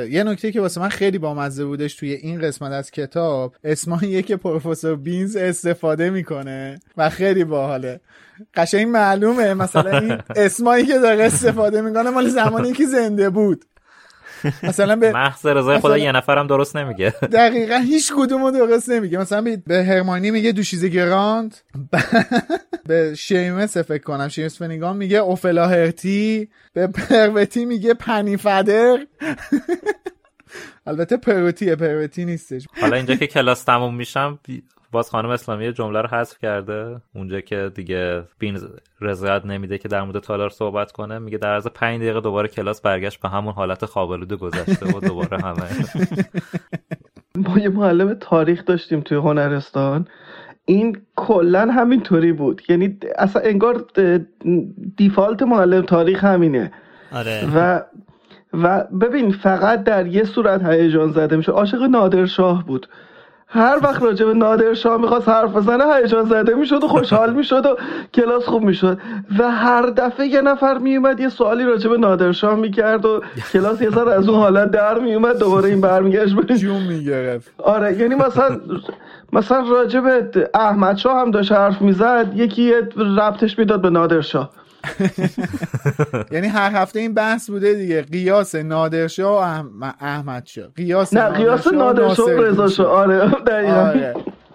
[0.10, 4.36] یه نکته که واسه من خیلی بامزه بودش توی این قسمت از کتاب اسماییه که
[4.38, 8.00] پروفسور بینز استفاده می‌کنه و خیلی باحاله.
[8.54, 13.66] قشنگ معلومه مثلا این اسمایی که داره استفاده می‌کنه مال زمانی که زنده بود.
[14.64, 17.10] مثلا به محض رضای خدا یه نفرم درست نمیگه.
[17.10, 19.18] دقیقا هیچ کدومو درست نمیگه.
[19.18, 21.58] مثلا به هرمانی میگه دوشیزه گراند.
[22.88, 24.28] به شیمس فکر کنم.
[24.28, 26.50] شیمس فنیگان میگه اوفلا هرتی.
[26.74, 29.00] به پروتی میگه پنیفدر
[30.88, 32.68] البته پروتیه پروتی نیستش.
[32.82, 34.40] حالا اینجا که کلاس تموم میشم
[34.92, 37.02] باز خانم اسلامی جمله رو حذف کرده.
[37.16, 38.60] اونجا که دیگه بین
[39.02, 42.82] رضایت نمیده که در مورد تالار صحبت کنه میگه در عرض 5 دقیقه دوباره کلاس
[42.82, 45.64] برگشت به همون حالت خوابالود گذشته و دوباره همه.
[47.48, 50.08] ما یه معلم تاریخ داشتیم توی هنرستان.
[50.66, 52.62] این کلا همینطوری بود.
[52.70, 53.86] یعنی اصلا انگار
[54.98, 56.72] دیفالت معلم تاریخ همینه.
[57.12, 57.50] آره.
[57.56, 57.82] و
[58.54, 61.52] و ببین فقط در یه صورت هیجان زده میشه.
[61.52, 62.88] عاشق نادر شاه بود.
[63.54, 67.66] هر وقت راجع به نادر شاه می‌خواست حرف بزنه هیجان زده می‌شد و خوشحال می‌شد
[67.66, 67.76] و
[68.14, 68.98] کلاس خوب می‌شد.
[69.40, 73.22] و هر دفعه یه نفر میومد یه سوالی راجع به نادر شاه می‌کرد و
[73.54, 76.56] کلاس یه ذره از اون حالت در میومد دوباره این برمیگشت به
[77.58, 78.60] آره یعنی مثلا
[79.34, 82.74] مثلا راجع به احمد شاه هم داشت حرف می‌زد یکی
[83.18, 84.50] ربطش می‌داد به نادر شاه.
[86.32, 88.02] یعنی هر هفته این بحث بوده دیگه.
[88.02, 90.68] قیاس نادرشاه و احمد شاه.
[90.68, 92.88] قیاس نه قیاس نادرشاه و رضا شاه.
[92.88, 93.22] آره
[93.72, 94.14] آره.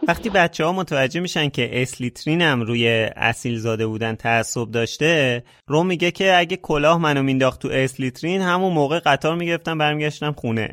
[0.08, 5.82] وقتی بچه ها متوجه میشن که اسلیترین هم روی اصیل زاده بودن تعصب داشته رو
[5.82, 10.70] میگه که اگه کلاه منو مینداخت تو اسلیترین همون موقع قطار می‌گرفتم برمیگشتم خونه.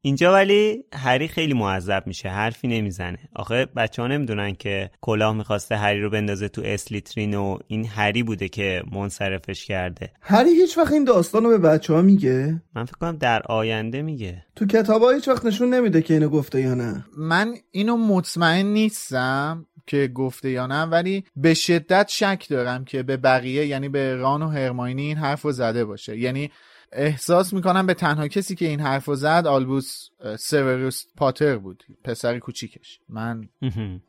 [0.00, 3.18] اینجا ولی هری خیلی معذب میشه حرفی نمی‌زنه.
[3.36, 8.22] آخه بچه ها نمی‌دونن که کلاه می‌خواسته هری رو بندازه تو اسلیترین و این هری
[8.22, 10.12] بوده که منصرفش کرده.
[10.22, 14.02] هری هیچ وقت این داستان رو به بچه ها میگه؟ من فکر کنم در آینده
[14.02, 14.44] میگه.
[14.56, 17.04] تو کتاب هیچ وقت نشون نمیده که اینو گفته یا نه.
[17.16, 23.16] من اینو مطمئن نیستم که گفته یا نه ولی به شدت شک دارم که به
[23.16, 26.18] بقیه یعنی به ران و هرماینی این حرف رو زده باشه.
[26.18, 26.50] یعنی
[26.92, 30.08] احساس می‌کنم به تنها کسی که این حرف زد آلبوس
[30.38, 33.00] سیوروس پاتر بود پسر کوچیکش.
[33.08, 33.48] من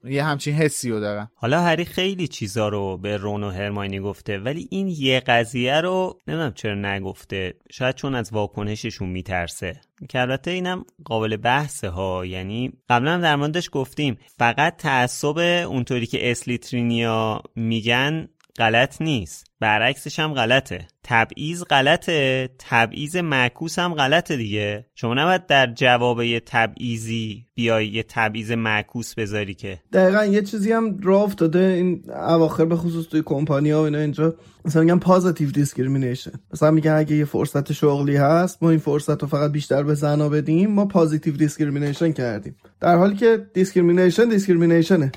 [0.03, 1.31] یه همچین حسی رو دارم.
[1.35, 6.19] حالا هری خیلی چیزا رو به رون و هرماینی گفته ولی این یه قضیه رو
[6.27, 7.53] نمی‌دونم چرا نگفته.
[7.71, 9.81] شاید چون از واکنششون میترسه.
[10.09, 15.37] که البته اینم قابل بحثه ها یعنی قبلا در موردش گفتیم فقط تعصب
[15.67, 18.27] اونطوری که اسلیترینیا میگن
[18.57, 19.48] غلط نیست.
[19.59, 20.87] برعکسش هم غلطه.
[21.03, 22.49] تبعیض غلطه.
[22.59, 24.85] تبعیض معکوس هم غلطه دیگه.
[24.95, 29.79] شما نباید در جواب یه تبعیضی بیای یه تبعیض معکوس بذاری که.
[29.93, 31.59] دقیقا یه چیزی هم راه افتاده.
[31.59, 34.35] این اواخر به خصوص توی کمپانی ها و اینا اینجا.
[34.65, 39.27] مثلا میگن positive discrimination مثلا میگن اگه یه فرصت شغلی هست ما این فرصت رو
[39.27, 42.55] فقط بیشتر به زنا بدیم ما positive discrimination کردیم.
[42.79, 45.11] در حالی که discrimination discrimination ه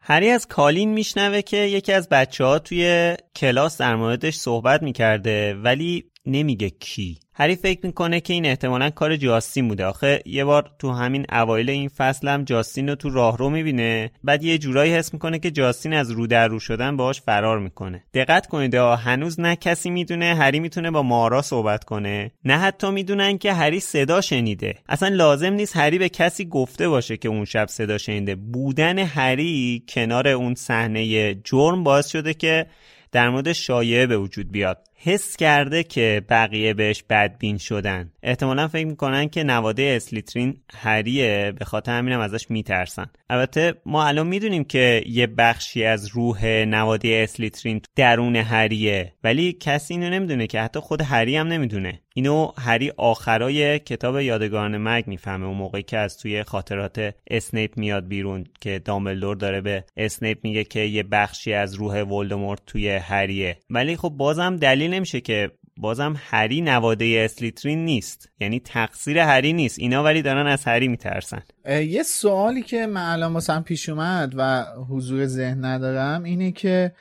[0.00, 5.54] هری از کالین میشنوه که یکی از بچه ها توی کلاس در موردش صحبت می‌کرده
[5.54, 7.18] ولی نمیگه کی.
[7.34, 9.84] هری فکر می‌کنه که این احتمالا کار جاستین بوده.
[9.84, 14.42] آخه یه بار تو همین اوایل این فصل هم جاستین رو تو راهرو می‌بینه بعد
[14.44, 18.04] یه جورایی حس می‌کنه که جاستین از رو در رو شدن باهاش فرار می‌کنه.
[18.14, 22.30] دقت کنید هنوز نه کسی می‌دونه هری می‌تونه با مارا صحبت کنه.
[22.44, 24.74] نه حتی می‌دونن که هری صدا شنیده.
[24.88, 28.34] اصلا لازم نیست هری به کسی گفته باشه که اون شب صدا شنیده.
[28.34, 32.66] بودن هری کنار اون صحنه جرم باعث شده که
[33.12, 34.89] در مورد شایعه به وجود بیاد.
[35.02, 38.12] حس کرده که بقیه بهش بدبین شدن.
[38.22, 43.06] احتمالا فکر می‌کنن که نواده اسلیترین هریه به خاطر همینم ازش میترسن.
[43.30, 49.94] البته ما الان می‌دونیم که یه بخشی از روح نواده اسلیترین درون هریه ولی کسی
[49.94, 52.00] اینو نمی‌دونه که حتی خود هری هم نمی‌دونه.
[52.14, 58.08] اینو هری آخرای کتاب یادگاران مرگ می‌فهمه اون موقعی که از توی خاطرات اسنیپ میاد
[58.08, 63.58] بیرون که دامبلدور داره به اسنیپ میگه که یه بخشی از روح ولدمورت توی هریه
[63.70, 68.28] ولی خب بازم دلیل نمیشه که بازم هری نواده اسلیترین نیست.
[68.40, 69.78] یعنی تقصیر هری نیست.
[69.78, 71.42] اینا ولی دارن از هری میترسن.
[71.68, 76.92] یه سوالی که من الان واسم پیش اومد و حضور ذهن ندارم اینه که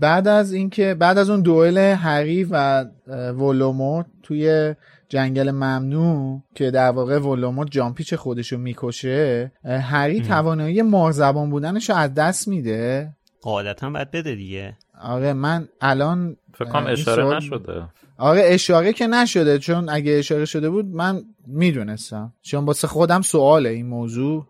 [0.00, 2.84] بعد از اینکه بعد از اون دوئل هری و
[3.32, 4.74] ولومورت توی
[5.08, 12.48] جنگل ممنوع که در واقع ولومورت جامپیچ خودشو می‌کشه هری توانایی مارزبان بودنشو از دست
[12.48, 13.12] میده؟
[13.42, 14.76] قاعدتا باید بده دیگه.
[15.00, 17.82] آره من الان فکر کنم اشاره نشده.
[18.18, 22.32] آره اشاره که نشده چون اگه اشاره شده بود من می‌دونستم.
[22.42, 24.46] چون واسه خودم سواله این موضوع.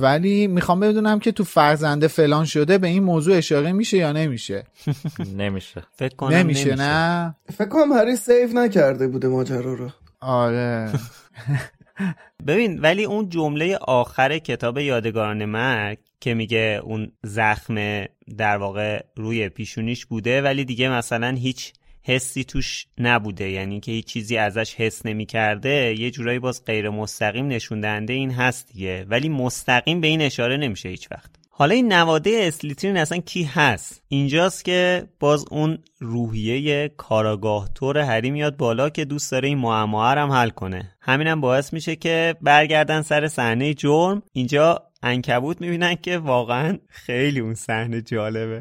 [0.00, 4.64] ولی می‌خوام بدونم که تو فرزنده فلان شده به این موضوع اشاره میشه یا نمیشه؟
[5.36, 5.82] نمیشه.
[5.96, 6.82] فکر کنم نمیشه, نمیشه.
[6.82, 9.88] نه؟ فکر کنم هری سیف نکرده بوده ماجرا رو.
[10.20, 10.92] آره.
[12.46, 18.04] ببین ولی اون جمله آخر کتاب یادگاران مرگ که میگه اون زخم
[18.38, 21.72] در واقع روی پیشونیش بوده ولی دیگه مثلا هیچ
[22.02, 23.50] حسی توش نبوده.
[23.50, 28.12] یعنی که هیچ چیزی ازش حس نمی کرده یه جورایی باز غیر مستقیم نشون دهنده
[28.12, 29.06] این هست دیگه.
[29.08, 31.30] ولی مستقیم به این اشاره نمیشه هیچ وقت.
[31.50, 38.30] حالا این نواده اسلیترین اصلا کی هست؟ اینجاست که باز اون روحیه کاراگاه طور هری
[38.30, 40.94] میاد بالا که دوست داره این معما هم حل کنه.
[41.00, 44.22] همینم باعث میشه که برگردن سر صحنه جرم.
[44.32, 48.60] اینجا انکبوت می‌بینن که واقعا خیلی اون صحنه جالبه.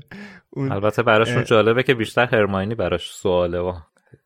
[0.49, 3.73] اون البته براشون جالبه که بیشتر هرماینی براش سواله و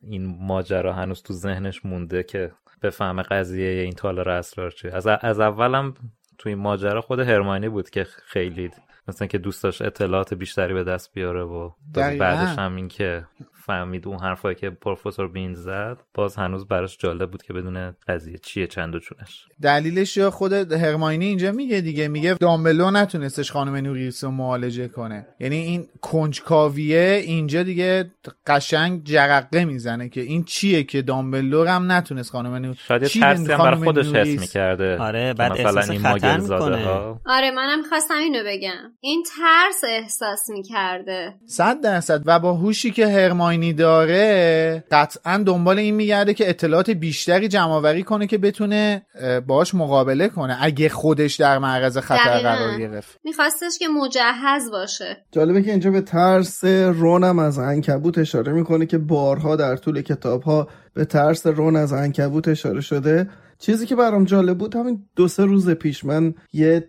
[0.02, 2.52] این ماجرا هنوز تو ذهنش مونده که
[2.84, 5.94] بفهمه قضیه این تالار اسرار چیه از, از اولم
[6.38, 8.72] تو این ماجرا خود هرماینی بود که خیلی
[9.08, 13.26] مثلا که دوست داشت اطلاعات بیشتری به دست بیاره و بعدش هم این که
[13.68, 18.38] فهمید اون حرفایی که پروفسور بین زد باز هنوز براش جالب بود که بدون قضیه
[18.38, 19.46] چیه چند و چونش.
[19.62, 25.28] دلیلش یا خود هرماینی اینجا میگه دیگه میگه دامبلو نتونستش خانم نوریس رو معالجه کنه.
[25.40, 28.12] یعنی این کنجکاویه اینجا دیگه
[28.48, 33.58] قشنگ جرقه می‌زنه که این چیه که دامبلو هم نتونست خانم نوریس شاید ترسی هم
[33.58, 34.98] برای خودش حس می‌کرده.
[34.98, 36.86] آره بعد مثلا این خطر می‌کنه.
[36.86, 37.22] ها.
[37.26, 38.92] آره منم خواستم اینو بگم.
[39.00, 41.34] این ترس احساس می‌کرده.
[41.46, 42.22] صد درصد.
[42.26, 48.28] و با هوشی که هرماینی داره قطعا دنبال این میگرده که اطلاعات بیشتری جمع کنه
[48.28, 49.06] که بتونه
[49.48, 53.20] باش مقابله کنه اگه خودش در معرض خطر قرار گرفت.
[53.24, 55.18] میخواستش که مجهز باشه.
[55.32, 60.44] جالبه که اینجا به ترس رونم از عنکبوت اشاره می‌کنه که بارها در طول کتاب
[60.44, 63.30] ها به ترس رون از عنکبوت اشاره شده.
[63.60, 66.88] چیزی که برام جالب بود همین دو سه روز پیش من یه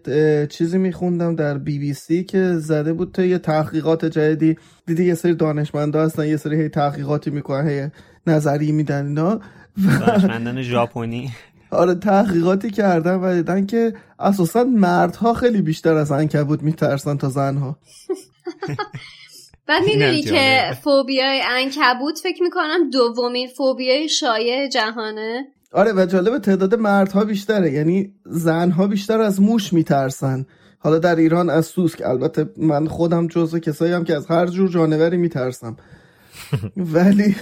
[0.50, 4.56] چیزی میخوندم در بی بی سی که زده بود تا یه تحقیقات جدیدی.
[4.86, 7.88] دیدی یه سری دانشمندا هستن یه سری هی تحقیقاتی می‌کنن هی
[8.26, 9.40] نظری میدن اینا.
[10.06, 11.30] دانشمندان ژاپنی.
[11.70, 17.78] آره تحقیقاتی کردن و دیدن که اساسا مردها خیلی بیشتر از عنکبوت میترسن تا زنها.
[19.66, 25.46] بعد می‌دونی که فوبیای انکبوت فکر می‌کنم دومین فوبیای شایع جهانه.
[25.72, 27.72] آره و جالب تعداد مردها بیشتره.
[27.72, 30.46] یعنی زنها بیشتر از موش میترسن.
[30.78, 34.68] حالا در ایران از سوسک البته من خودم جزو کسایی هم که از هر جور
[34.68, 35.76] جانوری میترسم.
[36.94, 37.36] ولی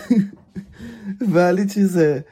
[1.34, 2.24] ولی چیزه.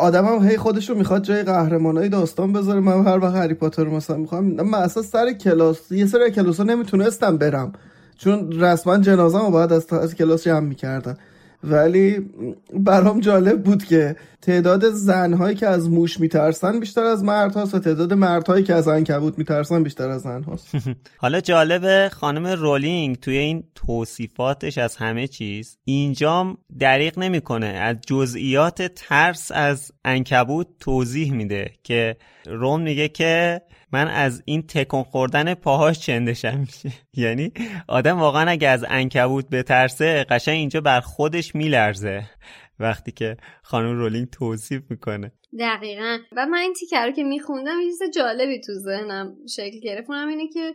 [0.00, 2.80] آدم هم هی خودش رو می‌خواد جای قهرمانای داستان بذاره.
[2.80, 6.56] من هر وقت هری پاتر رو مثلا می‌خوام من اصلا سر کلاس یه سری کلاس
[6.56, 7.72] ها نمی‌تونستم برم.
[8.18, 11.16] چون رسما جنازه رو باید از, از کلاس جمع می‌کردن.
[11.64, 12.30] ولی
[12.74, 18.12] برام جالب بود که تعداد زنهایی که از موش میترسن بیشتر از مردهاست و تعداد
[18.12, 20.68] مردهایی که از عنکبوت میترسن بیشتر از زنهاست.
[21.22, 27.66] حالا جالبه خانم رولینگ توی این توصیفاتش از همه چیز اینجام دریغ نمی‌کنه.
[27.66, 32.16] از جزئیات ترس از انکبوت توضیح میده که
[32.46, 33.60] روم میگه که
[33.94, 36.92] من از این تکون خوردن پاهاش چندشم میشه
[37.24, 37.52] یعنی
[37.88, 42.30] آدم واقعا اگه از انکبوت بترسه قشنگ اینجا بر خودش میلرزه.
[42.78, 45.32] وقتی که خانم رولینگ توصیف می‌کنه.
[45.58, 46.18] دقیقا.
[46.36, 50.10] و من این تیکر رو که میخوندم یه چیز جالبی تو ذهنم شکل گرفت.
[50.10, 50.74] اونم اینه که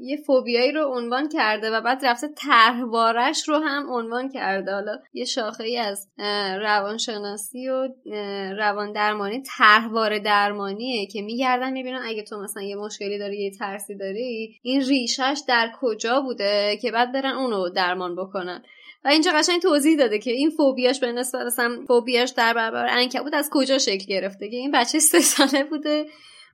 [0.00, 4.72] یه فوبیایی رو عنوان کرده و بعد رفته طرحوارش رو هم عنوان کرده.
[4.72, 6.08] حالا یه شاخه ای از
[6.60, 7.88] روانشناسی و
[8.58, 13.94] روان درمانی طرحواره درمانیه که میگردن می‌بینن اگه تو مثلا یه مشکلی داری یه ترسی
[13.94, 18.62] داری این ریشش در کجا بوده که بعد برن اونو درمان بکنن.
[19.06, 23.34] و اینجا قشنگ توضیح داده که این فوبیاش به نسبت مثلا فوبیاش در برابر انکبوت
[23.34, 26.04] از کجا شکل گرفته؟ که این بچه سه ساله بوده.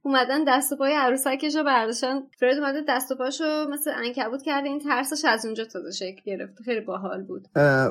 [0.03, 2.23] اومدن دست و پای عروسکش رو برداشتن.
[2.41, 4.69] فرید اومده دست و پاشو مثل انکبوت کرده.
[4.69, 7.49] این ترسش از اونجا تازه شکل گرفته خیلی باحال بود.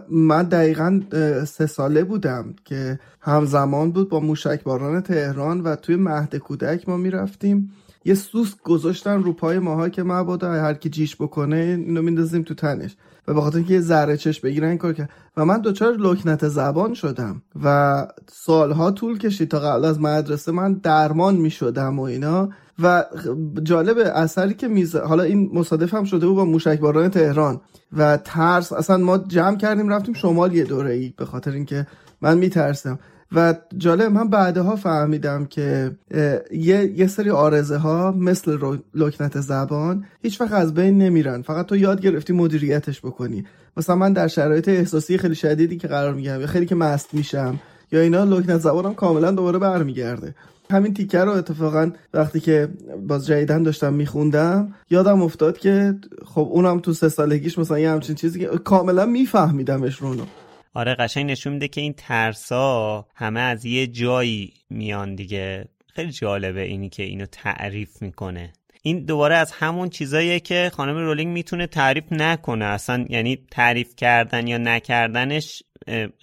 [0.10, 1.02] من دقیقا
[1.48, 6.98] سه ساله بودم که همزمان بود با موشک باران تهران و توی مهد کودک ما
[6.98, 7.72] می‌رفتیم.
[8.06, 12.54] یه سوسک گذاشتن رو پای ماها که مبادا هر کی جیش بکنه اینو میندازیم تو
[12.54, 12.96] تنش.
[13.27, 15.10] و به خاطر اینکه یه ذره چش بگیرن کار کرد.
[15.38, 17.41] و من دوچار لکنت زبان شدم.
[17.64, 22.49] و سالها طول کشید تا قبل از مدرسه من درمان می شدم و اینا.
[22.80, 23.06] و
[23.64, 27.61] جالب اثری که میز حالا این مصادف هم شده بود با موشکباران تهران.
[27.98, 31.88] و ترس اصلا ما جمع کردیم رفتیم شمال یه دوره ای به خاطر اینکه
[32.22, 32.99] من میترسم
[33.36, 35.91] و جالب من بعدها فهمیدم که
[36.52, 38.58] یه, یه سری آرزه ها مثل
[38.94, 41.41] لکنت زبان هیچ وقت از بین نمیرن.
[41.41, 43.45] فقط تو یاد گرفتی مدیریتش بکنی.
[43.78, 47.60] مثلا من در شرایط احساسی خیلی شدیدی که قرار میگم یا خیلی که مست میشم
[47.91, 50.36] یا اینا لکنت زبانم کاملا دوباره برمیگرده.
[50.72, 52.68] همین تیکه رو اتفاقا وقتی که
[53.08, 55.95] باز جدیدن داشتم میخوندم یادم افتاد که
[56.26, 60.24] خب اونم تو سه سالگیش مثلا یه همچین چیزی که کاملا میفهمیدمش رونو
[60.73, 65.65] آره قشنگ نشون میده که این ترسا همه از یه جایی میان دیگه.
[65.88, 68.53] خیلی جالبه اینی که اینو تعریف می‌کنه.
[68.84, 72.65] این دوباره از همون چیزاییه که خانم رولینگ می‌تونه تعریف نکنه.
[72.65, 75.64] اصلا یعنی تعریف کردن یا نکردنش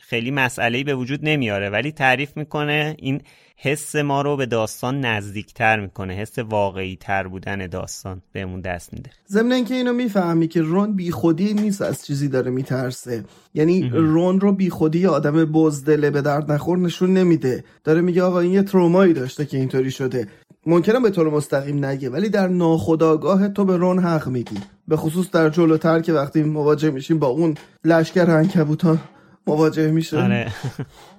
[0.00, 3.22] خیلی مسئله به وجود نمیاره ولی تعریف می‌کنه این
[3.60, 6.14] حس ما رو به داستان نزدیکتر می‌کنه.
[6.14, 9.10] حس واقعی تر بودن داستان بهمون دست میده.
[9.28, 13.24] ضمن اینکه اینو می‌فهمی که رون بی خودی نیست از چیزی داره میترسه.
[13.55, 17.64] یعنی رون رو بی خودی آدم بزدله به درد نخور نشون نمیده.
[17.85, 20.28] داره میگه آقا این یه ترومایی داشته که اینطوری شده.
[20.66, 24.59] ممکنه به طور مستقیم نگه ولی در ناخودآگاه تو به رون حق میگی.
[24.89, 27.55] به خصوص در جلوتر که وقتی مواجه میشیم با اون
[27.85, 28.98] لشکر عنکبوتا
[29.47, 30.52] مواجه میشه آره.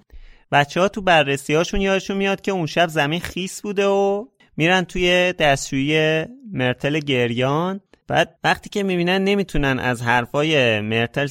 [0.51, 4.26] بچه ها تو بررسی هاشون یادشون میاد که اون شب زمین خیس بوده و
[4.57, 7.81] میرن توی دستشویی مرتل گریان.
[8.10, 11.26] بعد وقتی که می‌بینن نمی‌تونن از حرفای مرتل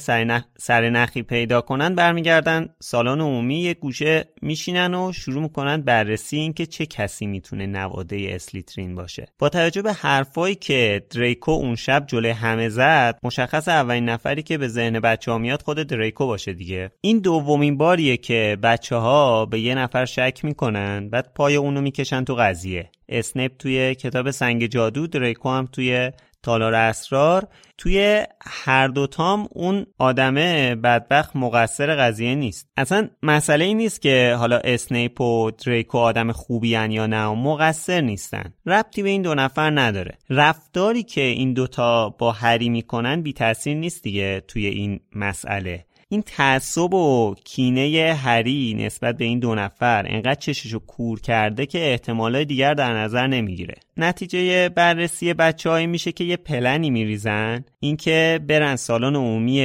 [0.57, 6.65] سر, نخی پیدا کنن برمیگردن سالن عمومی یه گوشه میشینن و شروع می‌کنن بررسی اینکه
[6.65, 9.25] چه کسی می‌تونه نواده اسلیترین باشه.
[9.39, 14.57] با توجه به حرفایی که دریکو اون شب جلوی همه زد مشخص اولین نفری که
[14.57, 16.91] به ذهن بچه ها میاد خود دریکو باشه دیگه.
[17.01, 22.23] این دومین باریه که بچه ها به یه نفر شک می‌کنن بعد پای اونو می‌کشن
[22.23, 22.89] تو قضیه.
[23.11, 26.11] اسنپ توی کتاب سنگ جادو دریکو هم توی
[26.43, 27.47] تالار اسرار
[27.77, 32.69] توی هر دوتام اون آدمه بدبخت مقصر قضیه نیست.
[32.77, 38.01] اصلا مسئله ای نیست که حالا اسنیپ و دریکو آدم خوبی هن یا نه مقصر
[38.01, 38.53] نیستن.
[38.65, 40.17] ربطی به این دو نفر نداره.
[40.29, 45.85] رفتاری که این دوتا با هری می‌کنن بی تاثیر نیست دیگه توی این مسئله.
[46.11, 51.91] این تعصب و کینه هری نسبت به این دو نفر انقدر چششو کور کرده که
[51.91, 53.75] احتمالای دیگر در نظر نمی‌گیره.
[53.99, 57.65] نتیجه بررسی بچه میشه که یه پلنی میریزن.
[57.79, 59.61] اینکه برن سالن عمومی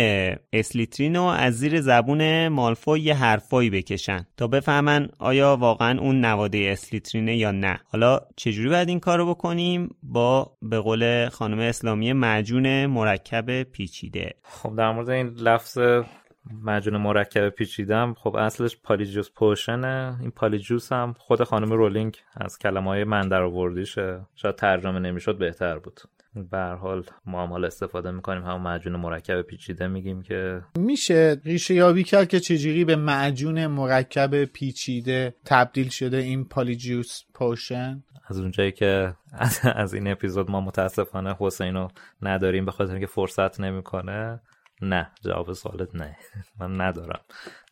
[0.52, 6.68] اسلیترین و از زیر زبون مالفوی یه حرفایی بکشن تا بفهمن آیا واقعا اون نواده
[6.72, 7.80] اسلیترینه یا نه.
[7.84, 14.34] حالا چجوری باید این کارو بکنیم؟ با به قول خانم اسلامی معجون مرکب پیچیده.
[14.42, 15.78] خب در مورد این لفظ
[16.62, 18.14] مجون مرکب پیچیدم.
[18.14, 23.42] خب اصلش پالیجوس پوشنه این پالیجوس هم خود خانم رولینگ از کلمه های من در
[23.42, 26.00] آوردیشه شاید ترجمه نمی‌شد بهتر بود.
[26.50, 28.42] به حال ما هم حال استفاده می‌کنیم.
[28.42, 34.44] همون معجون مرکب پیچیده میگیم که میشه ریشه یابی کرد که چجوری به معجون مرکب
[34.44, 39.14] پیچیده تبدیل شده این پالیجوس پوشن از اونجایی که
[39.74, 41.88] از این اپیزود ما متاسفانه حسینو
[42.22, 44.40] نداریم به خاطر اینکه فرصت نمی‌کنه.
[44.88, 46.16] نه جواب سوالت نه.
[46.60, 47.20] من ندارم.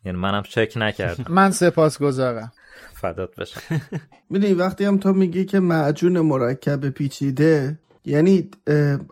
[0.05, 1.33] یعنی منم چک نکردم.
[1.33, 2.51] من سپاس گذارم
[2.93, 3.61] فدات بشه
[4.29, 8.49] می‌دونی وقتی هم تو میگی که معجون مرکب پیچیده یعنی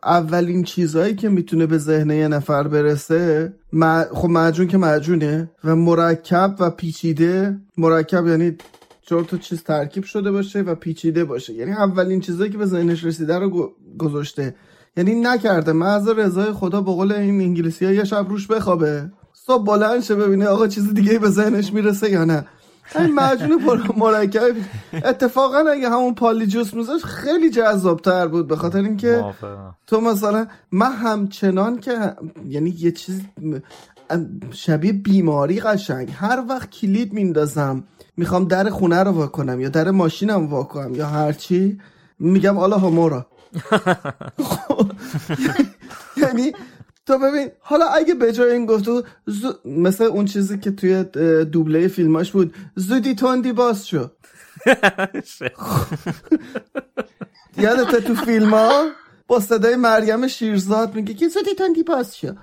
[0.03, 3.53] اولین چیزهایی که می‌تونه به ذهن یه نفر برسه
[4.13, 8.57] خب معجون که معجونه و مرکب و پیچیده مرکب یعنی
[9.01, 11.53] چهار تا چیز ترکیب شده باشه و پیچیده باشه.
[11.53, 14.55] یعنی اولین چیزهایی که به ذهنش رسیده رو گذاشته.
[14.97, 15.71] یعنی نکرده.
[15.71, 19.11] محض رضای خدا به قول این انگلیسی ها یه شب روش بخوابه.
[19.33, 22.45] صبح بلند شه ببینه آقا چیز دیگه به ذهنش می‌رسه یا نه.
[22.95, 24.55] این مجنون مرکب.
[24.93, 28.47] اتفاقا اگه همون پالیجوس میذاش خیلی جذابتر بود.
[28.47, 29.25] به خاطر اینکه
[29.87, 32.15] تو مثلا من همچنان که
[32.47, 33.21] یعنی یه چیز
[34.51, 36.09] شبیه بیماری قشنگ.
[36.15, 37.83] هر وقت کلید میندازم
[38.17, 41.79] می‌خوام در خونه رو واکنم یا در ماشینم واکنم یا هرچی
[42.19, 43.27] میگم آلا همورا
[46.17, 46.53] یعنی
[47.05, 49.03] تو ببین حالا اگه به جای این گفتو
[49.65, 51.03] مثل اون چیزی که توی
[51.43, 54.07] دوبله فیلماش بود زودی تندی باز شو.
[57.57, 58.89] یادت تو فیلم ها
[59.27, 62.33] با صدای مریم شیرزاد میگه که زودی تندی باز شو.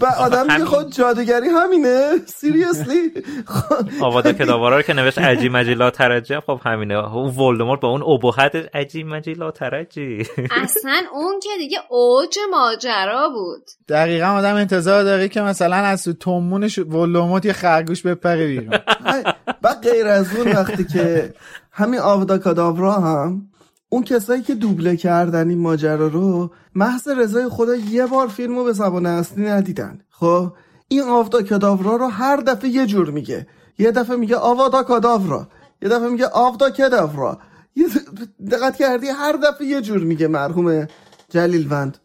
[0.00, 2.10] و آدم که خود جادوگری همینه.
[2.26, 3.10] سیریسلی
[4.00, 7.14] آواده کداوارا رو که نوشت عجی مجی لا ترجی خب همینه.
[7.14, 10.26] اون ولدمورت با اون ابهت عجی مجی لا ترجی.
[10.62, 13.62] اصلا اون که دیگه اوج ماجرا بود.
[13.88, 18.78] دقیقا آدم انتظار داره که مثلا از تو تومونش ولدمورت یه خرگوش بپره بیرون.
[19.62, 21.34] و غیر از اون وقتی که
[21.72, 23.51] همین آوادا کداورا هم
[23.92, 28.64] اون کسایی که دوبله کردن این ماجرا رو محض رضای خدا یه بار فیلم رو
[28.64, 30.00] به زبان اصلی ندیدن.
[30.10, 30.52] خب
[30.88, 33.46] این آفدا کداورا رو هر دفعه یه جور میگه.
[33.78, 35.48] یه دفعه میگه آوادا کداورا.
[35.82, 37.38] یه دفعه میگه آفدا کداورا.
[38.50, 40.86] دقت کردی؟ هر دفعه یه جور میگه مرحوم
[41.28, 41.98] جلیل وند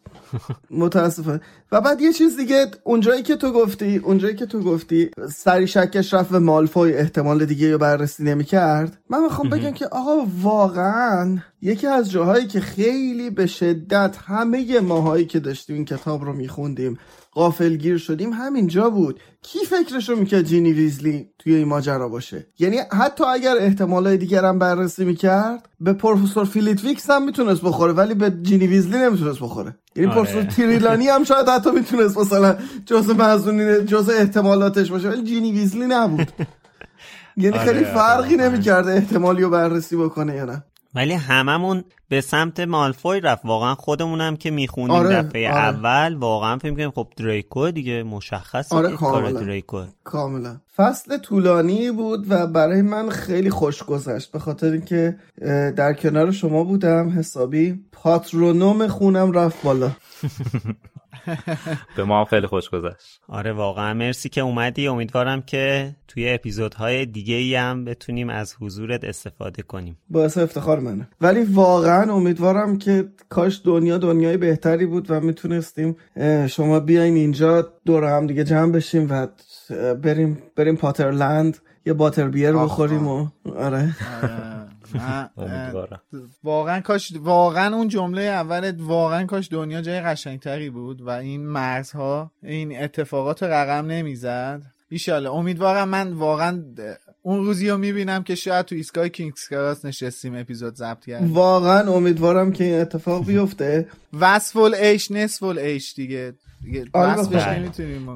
[0.70, 1.40] متاسفه
[1.72, 6.14] و بعد یه چیز دیگه اونجایی که تو گفتی اونجایی که تو گفتی سری شکش
[6.14, 8.98] رفت به مالفوی احتمال دیگه رو بررسی نمی‌کرد.
[9.10, 15.26] من می‌خوام بگم که آقا واقعا یکی از جاهایی که خیلی به شدت همه ماهایی
[15.26, 16.98] که داشتیم این کتاب رو میخوندیم
[17.34, 19.20] غافلگیر شدیم همینجا بود.
[19.42, 24.58] کی فکرشو می‌کرد جینی ویزلی توی این ماجرا باشه؟ یعنی حتی اگر احتمالای دیگر هم
[24.58, 29.76] بررسی می‌کرد به پروفسور فیلیت هم می‌تونست بخوره ولی به جینی ویزلی نمی‌تونست بخوره.
[29.96, 30.16] یعنی آره.
[30.16, 32.56] پروفسور تیریلانی هم شاید حتی می‌تونست مثلا
[32.86, 36.32] جزء مزونین جزء احتمالاتش باشه ولی جینی ویزلی نبود.
[37.36, 38.48] یعنی خیلی آره، فرقی آره.
[38.48, 40.64] نمی‌کرده احتمالی رو بررسی بکنه یا نه.
[40.94, 43.44] ولی هممون به سمت مالفوی رفت.
[43.44, 45.58] واقعا خودمونم که می‌خونیم آره، دفعه آره.
[45.58, 49.40] اول واقعا فکر کنیم خب دریکو دیگه مشخصه آره کاملا.
[49.40, 49.82] دریکو.
[50.04, 50.56] کاملا.
[50.76, 54.32] فصل طولانی بود و برای من خیلی خوش گذشت.
[54.32, 55.16] به خاطر اینکه
[55.76, 59.90] در کنار شما بودم حسابی پاترونوم خونم رفت بالا.
[61.96, 63.20] به ما هم خیلی خوش گذشت.
[63.28, 63.94] آره واقعا.
[63.94, 64.88] مرسی که اومدی.
[64.88, 69.98] امیدوارم که توی اپیزودهای دیگه ای هم بتونیم از حضورت استفاده کنیم.
[70.10, 71.08] باعث افتخار منه.
[71.20, 75.96] ولی واقعا امیدوارم که کاش دنیا دنیای بهتری بود و می‌تونستیم
[76.48, 79.26] شما بیاین اینجا دور هم دیگه جمع بشیم و
[79.94, 84.67] بریم بریم پاترلند یه باتر بیر بخوریم و آره, آره.
[86.44, 92.30] واقعا کاش واقعا اون جمله اول واقعا کاش دنیا جای قشنگتری بود و این مرزها
[92.42, 94.62] این اتفاقات رقم نمی‌زد.
[94.90, 96.64] ایشاله امیدوارم من واقعا
[97.22, 101.34] اون روزی رو می‌بینم که شاید تو ایستگاه کینگز کراس نشستیم اپیزود ضبط کردیم.
[101.34, 103.88] واقعا امیدوارم که این اتفاق بیفته.
[104.20, 106.34] وصفل ایش نصفل ایش دیگه.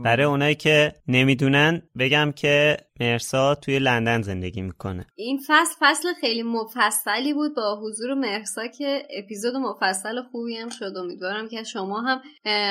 [0.04, 5.06] برای اونایی که نمی‌دونن بگم که مرسا توی لندن زندگی می‌کنه.
[5.16, 10.92] این فصل فصل خیلی مفصلی بود با حضور مرسا که اپیزود مفصل خوبی هم شد.
[10.96, 12.20] امیدوارم که شما هم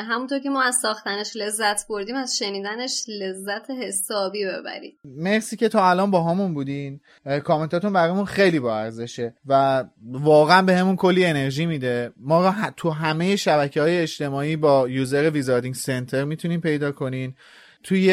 [0.10, 5.00] همونطور که ما از ساختنش لذت بردیم از شنیدنش لذت حسابی ببرید.
[5.06, 7.00] مرسی که تا الان با همون بودین.
[7.44, 12.12] کامنتاتون برامون خیلی با ارزشه و واقعا به همون کلی انرژی میده.
[12.18, 15.30] ما تو همه شبکه های اجتماعی با یوزر
[15.62, 17.34] Wizarding Center می‌تونیم پیدا کنین.
[17.84, 18.06] توی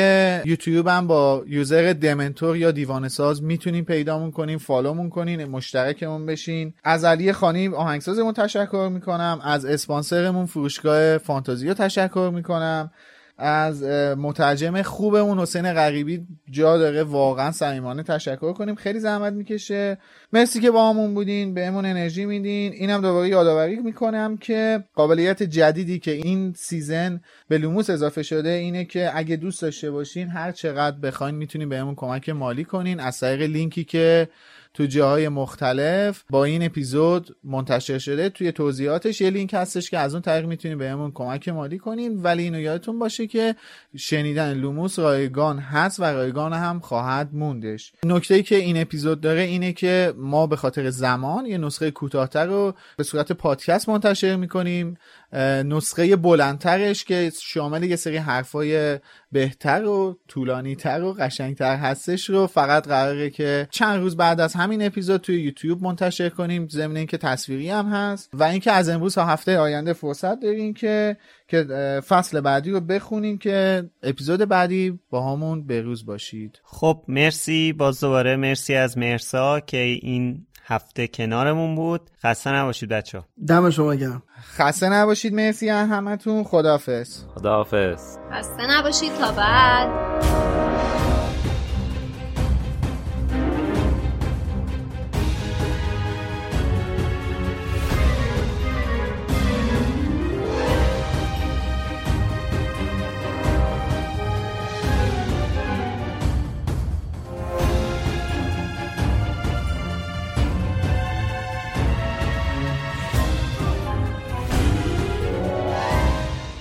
[0.44, 6.26] یوتیوب هم با user دمنتور یا دیوانه ساز می‌تونین پیدامون کنین follow مون کنین مشترکمون
[6.26, 6.74] بشین.
[6.84, 9.40] از علی خانی آهنگسازمون تشکر می‌کنم.
[9.44, 12.90] از اسپانسرمون فروشگاه فانتازیو تشکر می‌کنم.
[13.39, 13.82] از
[14.19, 17.02] مترجم خوبمون حسین غریبی جا داره.
[17.02, 18.74] واقعا صمیمانه تشکر کنیم.
[18.74, 19.98] خیلی زحمت می‌کشه.
[20.32, 21.55] مرسی که باهامون بودین.
[21.55, 22.73] بهمون انرژی میدین.
[22.73, 28.85] اینم دوباره یادآوری می‌کنم که قابلیت جدیدی که این season به لوموس اضافه شده اینه
[28.85, 33.01] که اگه دوست داشته باشین هر چقدر بخواین می‌تونین بهمون کمک مالی کنین.
[33.01, 34.28] از طریق لینکی که
[34.78, 38.28] تو جاهای مختلف با این اپیزود منتشر شده.
[38.28, 42.22] توی توضیحاتش یه لینک هستش که از اون طریق می‌تونید بهمون کمک مالی کنین.
[42.22, 43.55] ولی اینو یادتون باشه که
[43.96, 47.92] شنیدن لوموس رایگان هست و رایگان هم خواهد موندش.
[48.05, 52.46] نکته ای که این اپیزود داره اینه که ما به خاطر زمان یه نسخه کوتاهتر
[52.46, 54.96] رو به صورت پادکست منتشر می‌کنیم.
[55.32, 58.98] نسخه بلندترش که شامل یه سری حرفای
[59.32, 64.86] بهتر و طولانیتر و قشنگتر هستش رو فقط قراره که چند روز بعد از همین
[64.86, 66.68] اپیزود توی یوتیوب منتشر کنیم.
[66.68, 71.16] ضمن اینکه تصویری هم هست و اینکه از امروز تا هفته آینده فرصت دارین که
[71.48, 71.64] که
[72.09, 76.60] فصل بعدی رو بخونین که اپیزود بعدی با همون بروز باشید.
[76.64, 77.72] خب مرسی.
[77.72, 82.10] باز دوباره مرسی از مرسا که این هفته کنارمون بود.
[82.22, 84.22] خسته نباشید بچه دم شما گرم.
[84.56, 86.44] خسته نباشید مرسی همتون.
[86.44, 87.24] خداحافظ.
[87.34, 88.16] خداحافظ.
[88.32, 89.14] خسته نباشید.
[89.14, 89.88] تا بعد.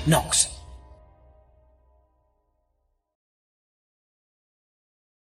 [0.07, 0.56] Knox.